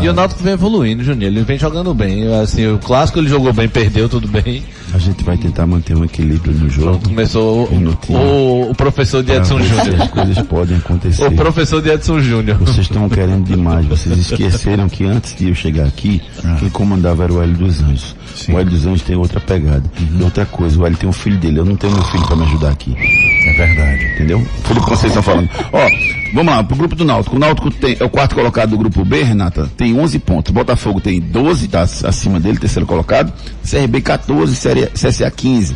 e 0.03 0.09
o 0.09 0.13
Náutico 0.13 0.43
vem 0.43 0.53
evoluindo, 0.53 1.03
Juninho. 1.03 1.27
Ele 1.29 1.41
vem 1.41 1.57
jogando 1.57 1.93
bem. 1.93 2.27
Assim, 2.35 2.67
o 2.67 2.77
clássico 2.77 3.19
ele 3.19 3.29
jogou 3.29 3.51
bem, 3.53 3.67
perdeu 3.67 4.07
tudo 4.09 4.27
bem. 4.27 4.63
a 4.93 4.97
gente 4.97 5.23
vai 5.23 5.37
tentar 5.37 5.65
manter 5.67 5.95
um 5.95 6.03
equilíbrio 6.03 6.53
no 6.53 6.69
jogo. 6.69 6.99
Começou 7.03 7.67
o, 7.69 8.13
o, 8.13 8.71
o 8.71 8.75
professor 8.75 9.21
de 9.23 9.31
Edson 9.33 9.59
Júnior. 9.59 10.01
As 10.01 10.09
coisas 10.09 10.41
podem 10.47 10.77
acontecer. 10.83 11.25
O 11.25 11.31
professor 11.31 11.81
de 11.81 11.89
Edson 11.89 12.19
Júnior. 12.19 12.46
Vocês 12.55 12.87
estão 12.87 13.09
querendo 13.09 13.45
demais. 13.45 13.85
Vocês 13.85 14.17
esqueceram 14.17 14.87
que 14.87 15.03
antes 15.03 15.35
de 15.35 15.49
eu 15.49 15.55
chegar 15.55 15.85
aqui, 15.85 16.21
quem 16.59 16.69
comandava 16.69 17.23
era 17.23 17.33
o 17.33 17.41
Hélio 17.41 17.55
dos 17.55 17.81
Anjos. 17.81 18.15
O 18.49 18.57
Hélio 18.57 18.71
dos 18.71 18.85
Anjos 18.85 19.01
tem 19.01 19.15
outra 19.15 19.39
pegada. 19.39 19.83
E 19.99 20.23
outra 20.23 20.45
coisa, 20.45 20.79
o 20.79 20.85
Hélio 20.85 20.97
tem 20.97 21.09
um 21.09 21.13
filho 21.13 21.37
dele. 21.37 21.59
Eu 21.59 21.65
não 21.65 21.75
tenho 21.75 21.93
meu 21.93 22.03
filho 22.03 22.25
para 22.25 22.35
me 22.35 22.43
ajudar 22.43 22.71
aqui. 22.71 22.95
É 22.95 23.53
verdade. 23.53 24.05
Entendeu? 24.13 24.45
Felipe 24.63 24.85
Conceição 24.85 25.23
falando. 25.23 25.49
Ó, 25.71 25.87
vamos 26.33 26.53
lá, 26.53 26.63
pro 26.63 26.75
grupo 26.75 26.95
do 26.95 27.05
Náutico. 27.05 27.35
O 27.35 27.39
Náutico 27.39 27.71
tem, 27.71 27.97
é 27.99 28.03
o 28.03 28.09
quarto 28.09 28.35
colocado 28.35 28.71
do 28.71 28.77
grupo 28.77 29.03
B, 29.03 29.23
Renata, 29.23 29.69
tem 29.77 29.97
11 29.97 30.19
pontos. 30.19 30.51
Botafogo 30.51 30.99
tem 30.99 31.19
12, 31.19 31.67
tá 31.67 31.81
acima 31.81 32.39
dele, 32.39 32.57
terceiro 32.57 32.85
colocado. 32.85 33.33
CRB 33.69 34.01
14, 34.01 34.55
CSA 34.55 35.07
CSA 35.07 35.31
15. 35.31 35.75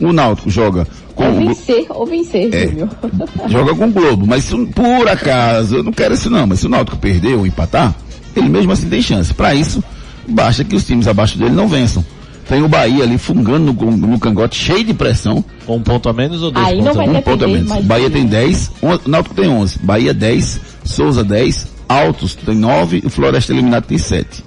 O 0.00 0.12
Náutico 0.12 0.48
joga 0.50 0.86
com 1.14 1.24
Ou 1.24 1.32
o 1.32 1.46
vencer, 1.48 1.86
ou 1.90 2.06
vencer, 2.06 2.54
É. 2.54 2.68
Júnior. 2.68 2.88
joga 3.48 3.74
com 3.74 3.86
o 3.86 3.90
Globo. 3.90 4.26
Mas 4.26 4.44
se, 4.44 4.56
por 4.66 5.08
acaso, 5.08 5.76
eu 5.76 5.82
não 5.82 5.92
quero 5.92 6.14
isso 6.14 6.30
não, 6.30 6.46
mas 6.46 6.60
se 6.60 6.66
o 6.66 6.68
Náutico 6.68 6.96
perder 6.98 7.34
ou 7.34 7.46
empatar, 7.46 7.94
ele 8.36 8.48
mesmo 8.48 8.70
assim 8.72 8.88
tem 8.88 9.02
chance. 9.02 9.34
Para 9.34 9.54
isso, 9.54 9.82
basta 10.28 10.62
que 10.62 10.76
os 10.76 10.84
times 10.86 11.08
abaixo 11.08 11.36
dele 11.36 11.50
não 11.54 11.66
vençam. 11.66 12.04
Tem 12.48 12.62
o 12.62 12.68
Bahia 12.68 13.02
ali 13.04 13.18
fungando 13.18 13.72
no, 13.74 13.90
no 13.96 14.18
cangote, 14.18 14.56
cheio 14.56 14.82
de 14.84 14.94
pressão, 14.94 15.44
Um 15.68 15.82
ponto 15.82 16.08
a 16.08 16.12
menos 16.14 16.42
ou 16.42 16.50
dois 16.50 16.66
Aí 16.66 16.76
pontos 16.78 16.84
não 16.86 16.92
a 16.92 16.94
vai 16.94 17.06
menos? 17.06 17.20
um 17.20 17.22
ponto 17.30 17.44
a 17.44 17.48
menos. 17.48 17.68
mais 17.68 17.84
Bahia 17.84 18.08
tem 18.10 18.24
né? 18.24 18.30
10, 18.30 18.70
on- 18.82 18.98
Náutico 19.06 19.34
tem 19.34 19.48
11. 19.48 19.78
Bahia 19.82 20.14
10, 20.14 20.60
Souza 20.84 21.22
10, 21.24 21.66
Altos 21.88 22.34
tem 22.34 22.54
9 22.54 23.00
e 23.04 23.06
o 23.06 23.10
Floresta 23.10 23.52
Eliminado 23.52 23.84
tem 23.84 23.98
7. 23.98 24.44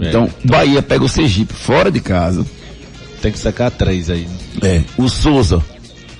É. 0.00 0.08
Então, 0.08 0.28
Bahia 0.44 0.82
pega 0.82 1.04
o 1.04 1.08
Sergipe 1.08 1.54
fora 1.54 1.90
de 1.90 2.00
casa. 2.00 2.44
Tem 3.22 3.32
que 3.32 3.38
sacar 3.38 3.70
três 3.70 4.08
aí. 4.10 4.28
né? 4.62 4.68
É. 4.76 4.82
O 4.96 5.08
Souza 5.08 5.62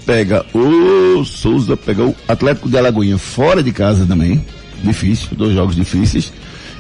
pega 0.07 0.45
o 0.55 1.25
Souza, 1.25 1.77
pega 1.77 2.03
o 2.05 2.15
Atlético 2.27 2.69
de 2.69 2.79
Alagoinha 2.79 3.19
fora 3.19 3.63
de 3.63 3.73
casa 3.73 4.07
também. 4.07 4.45
Difícil, 4.83 5.29
dois 5.37 5.55
jogos 5.55 5.75
difíceis. 5.77 6.33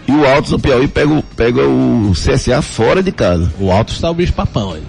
E 0.07 0.12
o 0.12 0.26
Altos 0.26 0.52
do 0.52 0.59
Piauí 0.59 0.88
pega, 0.88 1.12
o- 1.12 1.22
pega 1.37 1.61
o 1.66 2.12
CSA 2.14 2.62
fora 2.62 3.02
de 3.02 3.12
casa. 3.12 3.52
O 3.61 3.70
alto 3.70 3.92
está 3.92 4.11
o 4.11 4.14
bicho 4.14 4.33
papão 4.33 4.72
aí. 4.72 4.83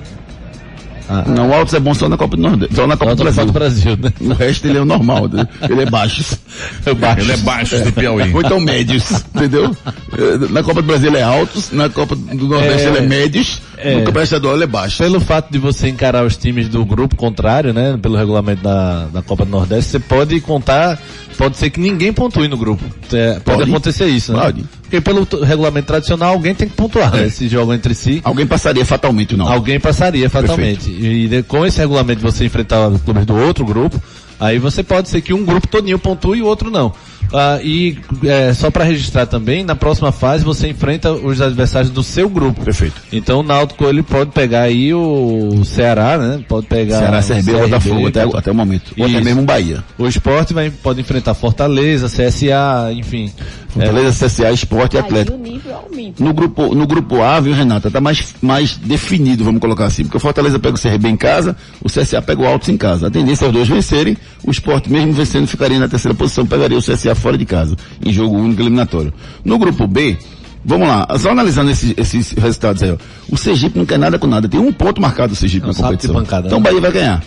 Não, 1.27 1.49
o 1.49 1.53
Altos 1.55 1.73
é 1.73 1.79
bom 1.79 1.91
só 1.93 2.07
na 2.07 2.15
Copa 2.15 2.37
do 2.37 2.43
Nordeste, 2.43 2.75
só 2.75 2.85
na 2.85 2.95
Copa 2.95 3.15
do 3.15 3.23
Brasil. 3.23 3.45
Brasil, 3.51 3.97
né? 3.97 4.13
O 4.21 4.31
resto 4.33 4.67
ele 4.67 4.77
é 4.77 4.81
o 4.81 4.85
normal, 4.85 5.27
né? 5.27 5.47
ele 5.67 5.81
é 5.81 5.85
baixo. 5.89 6.23
Ele 7.17 7.31
é 7.31 7.37
baixo 7.37 7.79
do 7.83 7.91
Piauí. 7.91 8.31
Ou 8.31 8.41
então 8.41 8.59
médios, 8.59 9.11
entendeu? 9.35 9.75
Na 10.51 10.61
Copa 10.63 10.81
do 10.83 10.87
Brasil 10.87 11.09
ele 11.09 11.17
é 11.17 11.23
altos, 11.23 11.71
na 11.71 11.89
Copa 11.89 12.15
do 12.15 12.47
Nordeste 12.47 12.85
É. 12.85 12.89
ele 12.89 12.97
é 12.99 13.01
médios, 13.01 13.59
É. 13.81 13.91
no 13.93 13.97
Campeonato 13.99 14.23
Estadual 14.23 14.55
ele 14.55 14.63
é 14.65 14.67
baixo. 14.67 14.97
Pelo 15.01 15.19
fato 15.19 15.51
de 15.51 15.57
você 15.57 15.87
encarar 15.87 16.25
os 16.25 16.35
times 16.35 16.67
do 16.67 16.83
grupo 16.85 17.15
contrário, 17.15 17.73
né? 17.73 17.97
Pelo 18.01 18.15
regulamento 18.17 18.61
da, 18.63 19.05
da 19.05 19.21
Copa 19.21 19.45
do 19.45 19.51
Nordeste, 19.51 19.91
você 19.91 19.99
pode 19.99 20.39
contar, 20.41 20.99
pode 21.37 21.57
ser 21.57 21.69
que 21.69 21.79
ninguém 21.79 22.11
pontue 22.11 22.47
no 22.47 22.57
grupo. 22.57 22.83
É, 23.13 23.39
pode, 23.39 23.59
Pode. 23.59 23.69
acontecer 23.71 24.07
isso, 24.07 24.33
né? 24.33 24.41
Pode. 24.41 24.65
Porque 24.81 24.99
pelo 25.01 25.27
regulamento 25.43 25.87
tradicional, 25.87 26.33
alguém 26.33 26.53
tem 26.55 26.67
que 26.67 26.75
pontuar, 26.75 27.13
né? 27.15 27.29
Se 27.29 27.47
jogam 27.47 27.73
entre 27.75 27.93
si. 27.93 28.21
Alguém 28.23 28.45
passaria 28.47 28.83
fatalmente 28.85 29.37
não. 29.37 29.47
Alguém 29.47 29.79
passaria 29.79 30.29
fatalmente. 30.29 30.89
E 30.89 31.27
de- 31.27 31.43
com 31.43 31.65
esse 31.65 31.77
regulamento 31.79 32.21
você 32.21 32.45
enfrentar 32.45 32.89
clubes 33.05 33.25
do 33.25 33.35
outro 33.35 33.63
grupo, 33.63 34.01
aí 34.39 34.57
você 34.59 34.83
pode 34.83 35.07
ser 35.09 35.21
que 35.21 35.33
um 35.33 35.45
grupo 35.45 35.67
todinho 35.67 35.99
pontue 35.99 36.39
e 36.39 36.41
o 36.41 36.45
outro 36.47 36.69
não. 36.71 36.91
Ah, 37.33 37.59
e 37.61 37.97
é, 38.23 38.53
só 38.53 38.71
para 38.71 38.83
registrar 38.83 39.25
também, 39.25 39.63
na 39.63 39.75
próxima 39.75 40.11
fase 40.11 40.43
você 40.43 40.67
enfrenta 40.69 41.11
os 41.11 41.41
adversários 41.41 41.91
do 41.91 42.01
seu 42.03 42.29
grupo. 42.29 42.63
Perfeito. 42.63 42.95
Então 43.11 43.41
o 43.41 43.43
Náutico 43.43 43.85
ele 43.85 44.01
pode 44.01 44.31
pegar 44.31 44.63
aí 44.63 44.93
o 44.93 45.63
Ceará, 45.63 46.17
né? 46.17 46.43
Pode 46.47 46.67
pegar 46.67 46.97
Ceará, 46.99 47.19
o 47.19 47.23
CRB, 47.23 47.51
Botafogo 47.53 48.07
até, 48.07 48.23
até 48.23 48.51
o 48.51 48.55
momento. 48.55 48.93
Ou 48.97 49.05
até 49.05 49.21
mesmo 49.21 49.43
Bahia. 49.43 49.83
O 49.97 50.07
esporte 50.07 50.53
vai, 50.53 50.69
pode 50.69 51.01
enfrentar 51.01 51.33
Fortaleza, 51.33 52.07
CSA, 52.07 52.91
enfim. 52.93 53.31
Fortaleza, 53.69 54.25
CSA, 54.25 54.51
Esporte 54.51 54.95
e 54.95 54.97
Aí 54.97 55.05
Atlético. 55.05 55.37
o 55.37 55.39
nível 55.39 55.75
aumenta. 55.75 56.23
No 56.23 56.33
grupo, 56.33 56.73
no 56.73 56.87
grupo 56.87 57.21
A, 57.21 57.39
viu, 57.39 57.53
Renata, 57.53 57.91
tá 57.91 58.01
mais, 58.01 58.33
mais 58.41 58.75
definido, 58.77 59.43
vamos 59.43 59.61
colocar 59.61 59.85
assim, 59.85 60.03
porque 60.03 60.17
o 60.17 60.19
Fortaleza 60.19 60.57
pega 60.57 60.75
o 60.75 60.79
CRB 60.81 61.07
em 61.07 61.15
casa, 61.15 61.55
o 61.81 61.87
CSA 61.87 62.21
pega 62.21 62.41
o 62.41 62.47
Altos 62.47 62.69
em 62.69 62.77
casa. 62.77 63.07
A 63.07 63.11
tendência 63.11 63.45
é 63.45 63.47
os 63.47 63.53
dois 63.53 63.67
vencerem, 63.67 64.17
o 64.43 64.51
Sport 64.51 64.87
mesmo 64.87 65.13
vencendo 65.13 65.47
ficaria 65.47 65.77
na 65.79 65.87
terceira 65.87 66.15
posição, 66.15 66.45
pegaria 66.45 66.77
o 66.77 66.81
CSA 66.81 67.08
fora 67.15 67.37
de 67.37 67.45
casa, 67.45 67.75
em 68.05 68.11
jogo 68.11 68.35
único 68.37 68.61
eliminatório. 68.61 69.13
No 69.43 69.57
grupo 69.57 69.87
B, 69.87 70.17
vamos 70.63 70.87
lá, 70.87 71.07
só 71.19 71.31
analisando 71.31 71.71
esses, 71.71 71.93
esses 71.97 72.31
resultados 72.31 72.81
aí, 72.83 72.91
ó. 72.91 72.97
O 73.29 73.37
Sergipe 73.37 73.77
não 73.77 73.85
quer 73.85 73.99
nada 73.99 74.17
com 74.19 74.27
nada, 74.27 74.47
tem 74.47 74.59
um 74.59 74.71
ponto 74.71 75.01
marcado 75.01 75.33
o 75.33 75.35
Sergipe 75.35 75.65
É 75.65 75.69
um 75.69 75.73
na 75.73 75.77
competição. 75.77 76.15
pancada, 76.15 76.47
então 76.47 76.57
o 76.59 76.61
né? 76.61 76.69
Bahia 76.69 76.81
vai 76.81 76.91
ganhar. 76.91 77.23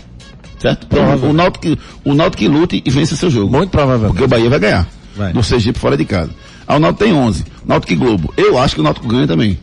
Certo? 0.59 0.87
Então, 0.89 1.29
o 1.29 1.33
Náutico, 1.33 1.77
o 2.05 2.13
Náutico 2.13 2.37
que 2.43 2.47
lute 2.47 2.81
e 2.85 2.89
vence 2.89 3.13
o 3.13 3.17
seu 3.17 3.29
jogo. 3.29 3.51
Muito 3.51 3.69
provavelmente. 3.69 4.11
Porque 4.11 4.23
o 4.23 4.27
Bahia 4.29 4.49
vai 4.49 4.59
ganhar. 4.59 4.87
Vai. 5.15 5.33
Do 5.33 5.43
Sergipe 5.43 5.77
fora 5.77 5.97
de 5.97 6.05
casa. 6.05 6.29
Aí 6.65 6.77
o 6.77 6.79
Náutico 6.79 7.03
tem 7.03 7.13
11. 7.13 7.43
Náutico 7.65 7.91
e 7.91 7.95
Globo. 7.97 8.33
Eu 8.37 8.57
acho 8.57 8.75
que 8.75 8.79
o 8.79 8.83
Náutico 8.83 9.05
ganha 9.07 9.27
também. 9.27 9.59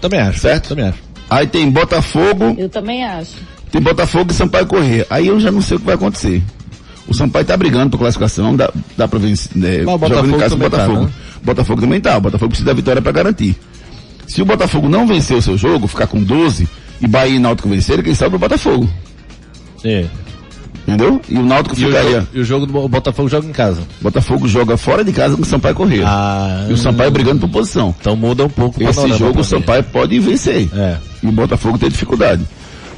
Também 0.00 0.20
acho. 0.20 0.38
Certo? 0.38 0.68
Também 0.68 0.84
acho. 0.86 0.98
Aí 1.28 1.46
tem 1.48 1.68
Botafogo, 1.68 2.54
Eu 2.56 2.68
também 2.68 3.04
acho. 3.04 3.32
tem 3.72 3.80
Botafogo 3.82 4.30
e 4.30 4.34
Sampaio 4.34 4.66
Corrêa. 4.66 5.04
Aí 5.10 5.26
eu 5.26 5.40
já 5.40 5.50
não 5.50 5.60
sei 5.60 5.76
o 5.76 5.80
que 5.80 5.86
vai 5.86 5.96
acontecer. 5.96 6.42
O 7.08 7.14
Sampaio 7.14 7.44
tá 7.44 7.56
brigando 7.56 7.90
por 7.90 7.98
classificação, 7.98 8.54
dá, 8.54 8.70
dá 8.96 9.08
pra 9.08 9.18
vencer, 9.18 9.50
né, 9.56 9.78
o 9.82 9.98
jogando 9.98 10.26
em 10.26 10.30
Botafogo 10.30 10.38
casa 10.38 10.56
com 10.56 10.56
o 10.56 10.58
também 10.58 10.70
tá, 10.70 10.76
Botafogo. 10.86 11.00
né? 11.06 11.10
Botafogo 11.42 11.80
também 11.80 12.00
tá, 12.00 12.16
o 12.18 12.20
Botafogo 12.20 12.48
precisa 12.50 12.66
da 12.66 12.74
vitória 12.74 13.00
pra 13.02 13.12
garantir. 13.12 13.56
Se 14.26 14.42
o 14.42 14.44
Botafogo 14.44 14.88
não 14.88 15.06
vencer 15.06 15.36
o 15.36 15.42
seu 15.42 15.56
jogo, 15.56 15.86
ficar 15.88 16.06
com 16.06 16.22
12, 16.22 16.68
e 17.00 17.06
Bahia 17.06 17.36
e 17.36 17.38
Náutico 17.38 17.68
vencerem, 17.68 18.04
quem 18.04 18.14
sabe 18.14 18.34
é 18.34 18.36
o 18.36 18.38
Botafogo. 18.38 18.88
É. 19.84 20.04
Entendeu? 20.86 21.20
E 21.28 21.36
o 21.36 21.42
Náutico 21.44 21.78
E 21.78 21.84
o, 21.84 21.88
ficaria. 21.88 22.10
jogo, 22.20 22.26
e 22.34 22.40
o 22.40 22.44
jogo 22.44 22.66
do 22.66 22.72
Bo- 22.72 22.88
Botafogo 22.88 23.28
joga 23.28 23.46
em 23.46 23.52
casa. 23.52 23.82
Botafogo 24.00 24.48
joga 24.48 24.76
fora 24.76 25.04
de 25.04 25.12
casa 25.12 25.36
com 25.36 25.42
o 25.42 25.46
Sampaio 25.46 25.74
Corrêa. 25.74 26.04
Ah, 26.06 26.66
E 26.68 26.72
o 26.72 26.76
Sampaio 26.78 27.10
brigando 27.10 27.40
por 27.40 27.50
posição. 27.50 27.94
Então 28.00 28.16
muda 28.16 28.44
um 28.44 28.48
pouco 28.48 28.82
o 28.82 28.88
Esse 28.88 29.08
jogo 29.18 29.40
o. 29.40 29.44
Sampaio 29.44 29.82
pode 29.84 30.18
vencer. 30.18 30.68
É. 30.74 30.96
E 31.22 31.26
o 31.26 31.32
Botafogo 31.32 31.78
tem 31.78 31.88
dificuldade. 31.90 32.42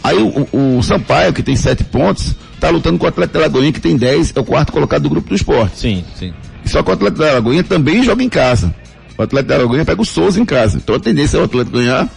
Aí 0.03 0.17
o, 0.19 0.49
o- 0.79 0.83
Sampaio, 0.83 1.33
que 1.33 1.43
tem 1.43 1.55
sete 1.57 1.85
pontos, 1.85 2.35
tá 2.59 2.71
lutando 2.71 2.99
com 2.99 3.05
o 3.05 3.09
Atlético 3.09 3.39
de 3.39 3.45
Alagoinha, 3.45 3.73
que 3.73 3.81
tem 3.81 3.97
10, 3.97 4.33
é 4.35 4.41
o 4.41 4.45
quarto 4.45 4.73
colocado 4.73 5.03
do 5.03 5.11
grupo 5.11 5.29
do 5.29 5.35
esporte. 5.35 5.79
Sim, 5.79 6.05
sim. 6.17 6.33
Só 6.65 6.83
que 6.83 6.91
o 6.91 6.93
Atlético 6.95 7.23
de 7.23 7.29
Alagoinha 7.31 7.63
também 7.65 8.03
joga 8.03 8.23
em 8.23 8.29
casa. 8.29 8.75
O 9.19 9.23
Atlético 9.23 9.49
de 9.53 9.55
Alagoinha 9.61 9.85
pega 9.85 10.01
o 10.01 10.05
Souza 10.05 10.41
em 10.41 10.45
casa. 10.45 10.79
Então 10.79 10.95
a 10.95 11.01
tendência 11.01 11.37
é 11.37 11.41
o 11.41 11.45
Atlético 11.45 11.77
ganhar, 11.77 12.09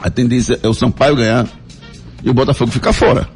a 0.00 0.10
tendência 0.10 0.58
é 0.62 0.68
o 0.68 0.74
Sampaio 0.74 1.16
ganhar 1.16 1.46
e 2.22 2.30
o 2.30 2.34
Botafogo 2.34 2.70
ficar 2.70 2.92
fora. 2.92 3.28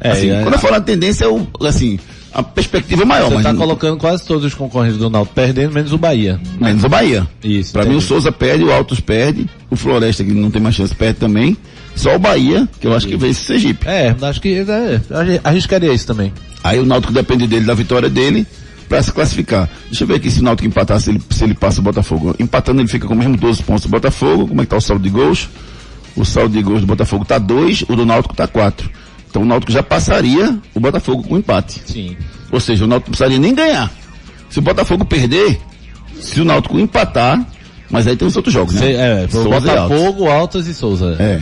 É, 0.00 0.10
assim, 0.10 0.30
é, 0.30 0.42
quando 0.42 0.54
eu 0.54 0.60
falo 0.60 0.74
a 0.76 0.80
tendência 0.80 1.24
é 1.24 1.28
o, 1.28 1.46
assim, 1.66 1.98
a 2.32 2.42
perspectiva 2.42 3.02
é 3.02 3.04
maior, 3.06 3.30
Você 3.30 3.42
tá 3.42 3.52
não- 3.52 3.58
colocando 3.60 3.98
quase 3.98 4.24
todos 4.24 4.44
os 4.44 4.54
concorrentes 4.54 4.98
do 4.98 5.10
Náutico 5.10 5.34
perdendo, 5.34 5.72
menos 5.72 5.92
o 5.92 5.98
Bahia. 5.98 6.38
menos 6.60 6.84
o 6.84 6.88
Bahia. 6.88 7.26
Isso. 7.42 7.72
Pra 7.72 7.84
mim 7.84 7.96
o. 7.96 8.00
Souza 8.00 8.30
perde, 8.30 8.62
o 8.64 8.72
Altos 8.72 9.00
perde, 9.00 9.48
o 9.70 9.74
Floresta 9.76 10.22
que 10.22 10.32
não 10.32 10.50
tem 10.50 10.60
mais 10.62 10.74
chance 10.74 10.94
perde 10.94 11.18
também. 11.18 11.56
Só 11.98 12.14
o 12.14 12.18
Bahia, 12.18 12.68
que 12.80 12.86
eu 12.86 12.94
acho 12.94 13.06
que 13.06 13.16
vence 13.16 13.40
o 13.40 13.44
Sergipe. 13.44 13.86
É, 13.88 14.14
acho 14.22 14.40
que 14.40 14.54
é, 14.54 15.00
arri- 15.16 15.40
arriscaria 15.42 15.92
isso 15.92 16.06
também. 16.06 16.32
Aí 16.62 16.78
o 16.78 16.86
Náutico 16.86 17.12
depende 17.12 17.46
dele, 17.46 17.64
da 17.66 17.74
vitória 17.74 18.08
dele, 18.08 18.46
pra 18.88 19.02
se 19.02 19.12
classificar. 19.12 19.68
Deixa 19.86 20.04
eu 20.04 20.08
ver 20.08 20.14
aqui 20.14 20.30
se 20.30 20.40
o 20.40 20.42
Náutico 20.44 20.66
empatar, 20.68 21.00
se 21.00 21.10
ele, 21.10 21.20
se 21.30 21.42
ele 21.44 21.54
passa 21.54 21.80
o 21.80 21.82
Botafogo. 21.82 22.34
Empatando 22.38 22.80
ele 22.80 22.88
fica 22.88 23.06
com 23.06 23.14
o 23.14 23.16
mesmo 23.16 23.36
12 23.36 23.62
pontos 23.64 23.82
do 23.84 23.88
Botafogo. 23.88 24.46
Como 24.48 24.60
é 24.60 24.64
que 24.64 24.70
tá 24.70 24.76
o 24.76 24.80
saldo 24.80 25.02
de 25.02 25.10
gols? 25.10 25.48
O 26.16 26.24
saldo 26.24 26.56
de 26.56 26.62
gols 26.62 26.80
do 26.80 26.86
Botafogo 26.86 27.24
tá 27.24 27.38
2, 27.38 27.82
o 27.88 27.96
do 27.96 28.06
Náutico 28.06 28.34
tá 28.34 28.46
4. 28.46 28.88
Então 29.30 29.42
o 29.42 29.44
Náutico 29.44 29.70
já 29.72 29.82
passaria 29.82 30.56
o 30.74 30.80
Botafogo 30.80 31.22
com 31.22 31.36
empate. 31.36 31.82
Sim. 31.84 32.16
Ou 32.50 32.58
seja, 32.60 32.84
o 32.84 32.86
Náutico 32.88 33.10
não 33.10 33.12
precisaria 33.16 33.38
nem 33.38 33.54
ganhar. 33.54 33.92
Se 34.48 34.58
o 34.58 34.62
Botafogo 34.62 35.04
perder, 35.04 35.60
se 36.20 36.40
o 36.40 36.44
Náutico 36.44 36.78
empatar, 36.78 37.44
mas 37.90 38.06
aí 38.06 38.16
tem 38.16 38.26
os 38.26 38.36
outros 38.36 38.52
jogos, 38.54 38.74
né? 38.74 38.80
Cê- 38.80 38.92
é, 38.94 39.28
Souza. 39.30 39.48
Botafogo, 39.48 40.28
Altas 40.28 40.66
e 40.66 40.74
Souza. 40.74 41.16
É. 41.18 41.40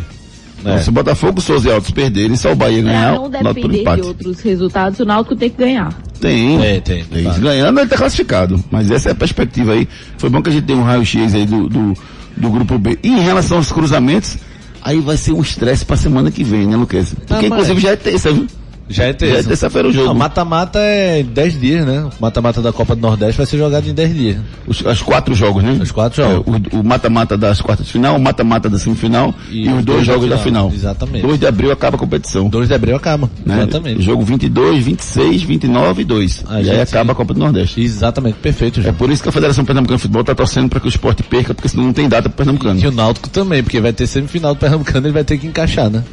Então, 0.59 0.73
É. 0.75 0.79
se 0.79 0.89
o 0.89 0.93
Botafogo, 0.93 1.41
Souza 1.41 1.69
e 1.69 1.73
Altos 1.73 1.91
perderem, 1.91 2.37
só 2.37 2.53
o 2.53 2.57
Bahia 2.57 2.83
ganhar, 2.83 3.15
não 3.15 3.31
depender 3.31 3.85
de 3.97 4.01
outros 4.03 4.41
resultados, 4.41 4.99
o 5.01 5.05
Náutico 5.05 5.37
tem 5.37 5.51
que 5.51 5.57
ganhar. 5.59 5.93
Tem. 6.21 6.59
Tem, 6.59 6.81
tem, 6.81 7.05
Tem. 7.05 7.23
claro. 7.25 7.41
Ganhando 7.41 7.81
ele 7.81 7.89
tá 7.89 7.97
classificado. 7.97 8.65
Mas 8.71 8.91
essa 8.91 9.11
é 9.11 9.13
a 9.13 9.15
perspectiva 9.15 9.73
aí. 9.73 9.87
Foi 10.19 10.31
bom 10.31 10.43
que 10.43 10.49
a 10.49 10.53
gente 10.53 10.65
deu 10.65 10.79
um 10.79 10.83
raio-x 10.83 11.35
aí 11.35 11.45
do, 11.47 11.69
do, 11.69 11.95
do 12.37 12.51
grupo 12.51 12.79
B. 12.79 12.99
E 13.03 13.09
em 13.09 13.21
relação 13.21 13.59
aos 13.59 13.71
cruzamentos, 13.71 14.37
aí 14.83 14.99
vai 15.01 15.17
ser 15.17 15.33
um 15.33 15.43
estresse 15.43 15.85
pra 15.85 15.97
semana 15.97 16.31
que 16.31 16.43
vem, 16.43 16.67
né, 16.67 16.75
Luquez? 16.77 17.15
Porque 17.27 17.45
Ah, 17.45 17.49
inclusive 17.49 17.81
já 17.81 17.91
é 17.91 17.97
terça, 17.97 18.33
viu? 18.33 18.47
Já 18.89 19.03
é 19.03 19.07
Já 19.07 19.11
é 19.11 19.13
terça. 19.13 19.49
terça-feira 19.49 19.89
o 19.89 19.93
jogo. 19.93 20.15
Mata-mata 20.15 20.79
é 20.79 21.23
10 21.23 21.61
dias, 21.61 21.85
né? 21.87 22.05
O 22.05 22.11
mata-mata 22.21 22.63
da 22.63 22.73
Copa 22.73 22.95
do 22.95 23.03
Nordeste 23.03 23.37
vai 23.37 23.47
ser 23.47 23.59
jogado 23.59 23.89
em 23.89 23.93
10 23.93 24.15
dias. 24.15 24.37
Os, 24.67 24.81
os 24.81 25.03
quatro 25.03 25.35
jogos, 25.35 25.63
né? 25.65 25.79
Os 25.83 25.91
quatro 25.91 26.23
jogos. 26.23 26.47
É, 26.73 26.77
o- 26.77 26.81
o 26.81 26.85
mata-mata 26.85 27.37
das 27.37 27.61
quartas 27.61 27.87
de 27.87 27.93
final, 27.93 28.17
o 28.17 28.21
mata-mata 28.21 28.69
da 28.71 28.79
semifinal 28.79 29.35
e, 29.51 29.69
os 29.69 29.85
dois 29.85 30.07
jogos 30.07 30.29
da 30.29 30.39
final. 30.39 30.71
Exatamente. 30.73 31.23
2 31.27 31.39
de 31.41 31.47
abril 31.47 31.73
acaba 31.73 31.97
a 31.97 31.99
competição. 31.99 32.49
2 32.49 32.69
de 32.69 32.75
abril 32.75 32.95
acaba. 32.97 33.29
né? 33.45 33.57
Exatamente. 33.63 34.03
Jogo 34.03 34.23
22, 34.25 34.85
26, 34.85 35.43
29 35.43 36.03
e 36.03 36.05
2. 36.05 36.45
A 36.49 36.55
e 36.55 36.57
aí 36.59 36.65
gente- 36.65 36.81
acaba 36.83 37.13
a 37.13 37.15
Copa 37.15 37.35
do 37.35 37.41
Nordeste. 37.41 37.81
Exatamente, 37.81 38.37
perfeito, 38.37 38.81
É 38.81 38.85
João. 38.85 38.95
por 38.95 39.11
isso 39.11 39.23
que 39.23 39.29
a 39.29 39.33
Federação 39.33 39.65
Pernambucana 39.65 39.97
de 39.97 40.03
Futebol 40.03 40.21
está 40.23 40.35
torcendo 40.35 40.69
para 40.69 40.79
que 40.81 40.87
o 40.87 40.89
esporte 40.89 41.23
perca, 41.23 41.53
porque 41.55 41.69
senão 41.69 41.85
não 41.87 41.93
tem 41.93 42.09
data 42.09 42.29
para 42.29 42.37
Pernambucano. 42.45 42.79
E 42.81 42.87
o 42.87 42.93
Náutico 42.93 43.29
também, 43.31 43.63
porque 43.63 43.81
vai 43.81 43.93
ter 43.93 44.07
semifinal 44.07 44.55
do 44.55 44.59
Pernambucano, 44.61 45.07
ele 45.07 45.13
vai 45.15 45.25
ter 45.25 45.39
que 45.39 45.47
encaixar, 45.47 45.91
né? 45.91 46.05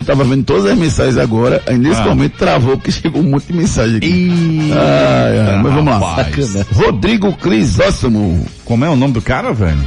eu 0.01 0.07
tava 0.07 0.25
vendo 0.25 0.45
todas 0.45 0.67
as 0.67 0.77
mensagens 0.79 1.17
agora, 1.17 1.63
aí 1.67 1.79
nesse 1.79 2.01
Ah. 2.01 2.05
momento 2.07 2.35
travou 2.37 2.77
porque 2.77 2.93
chegou 2.93 3.23
um 3.23 3.31
monte 3.31 3.47
de 3.47 3.55
mensagem 3.55 3.97
aqui. 3.97 4.07
Ih, 4.07 4.71
Ai, 4.73 5.39
ai, 5.39 5.63
mas 5.63 5.73
vamos 5.75 5.91
lá. 5.93 5.99
rapaz. 5.99 6.55
Rodrigo 6.73 7.33
Crisóstomo. 7.35 8.47
Como 8.65 8.85
é 8.85 8.91
o 8.91 8.97
nome 8.97 9.15
do 9.15 9.23
cara, 9.23 9.53
velho? 9.53 9.79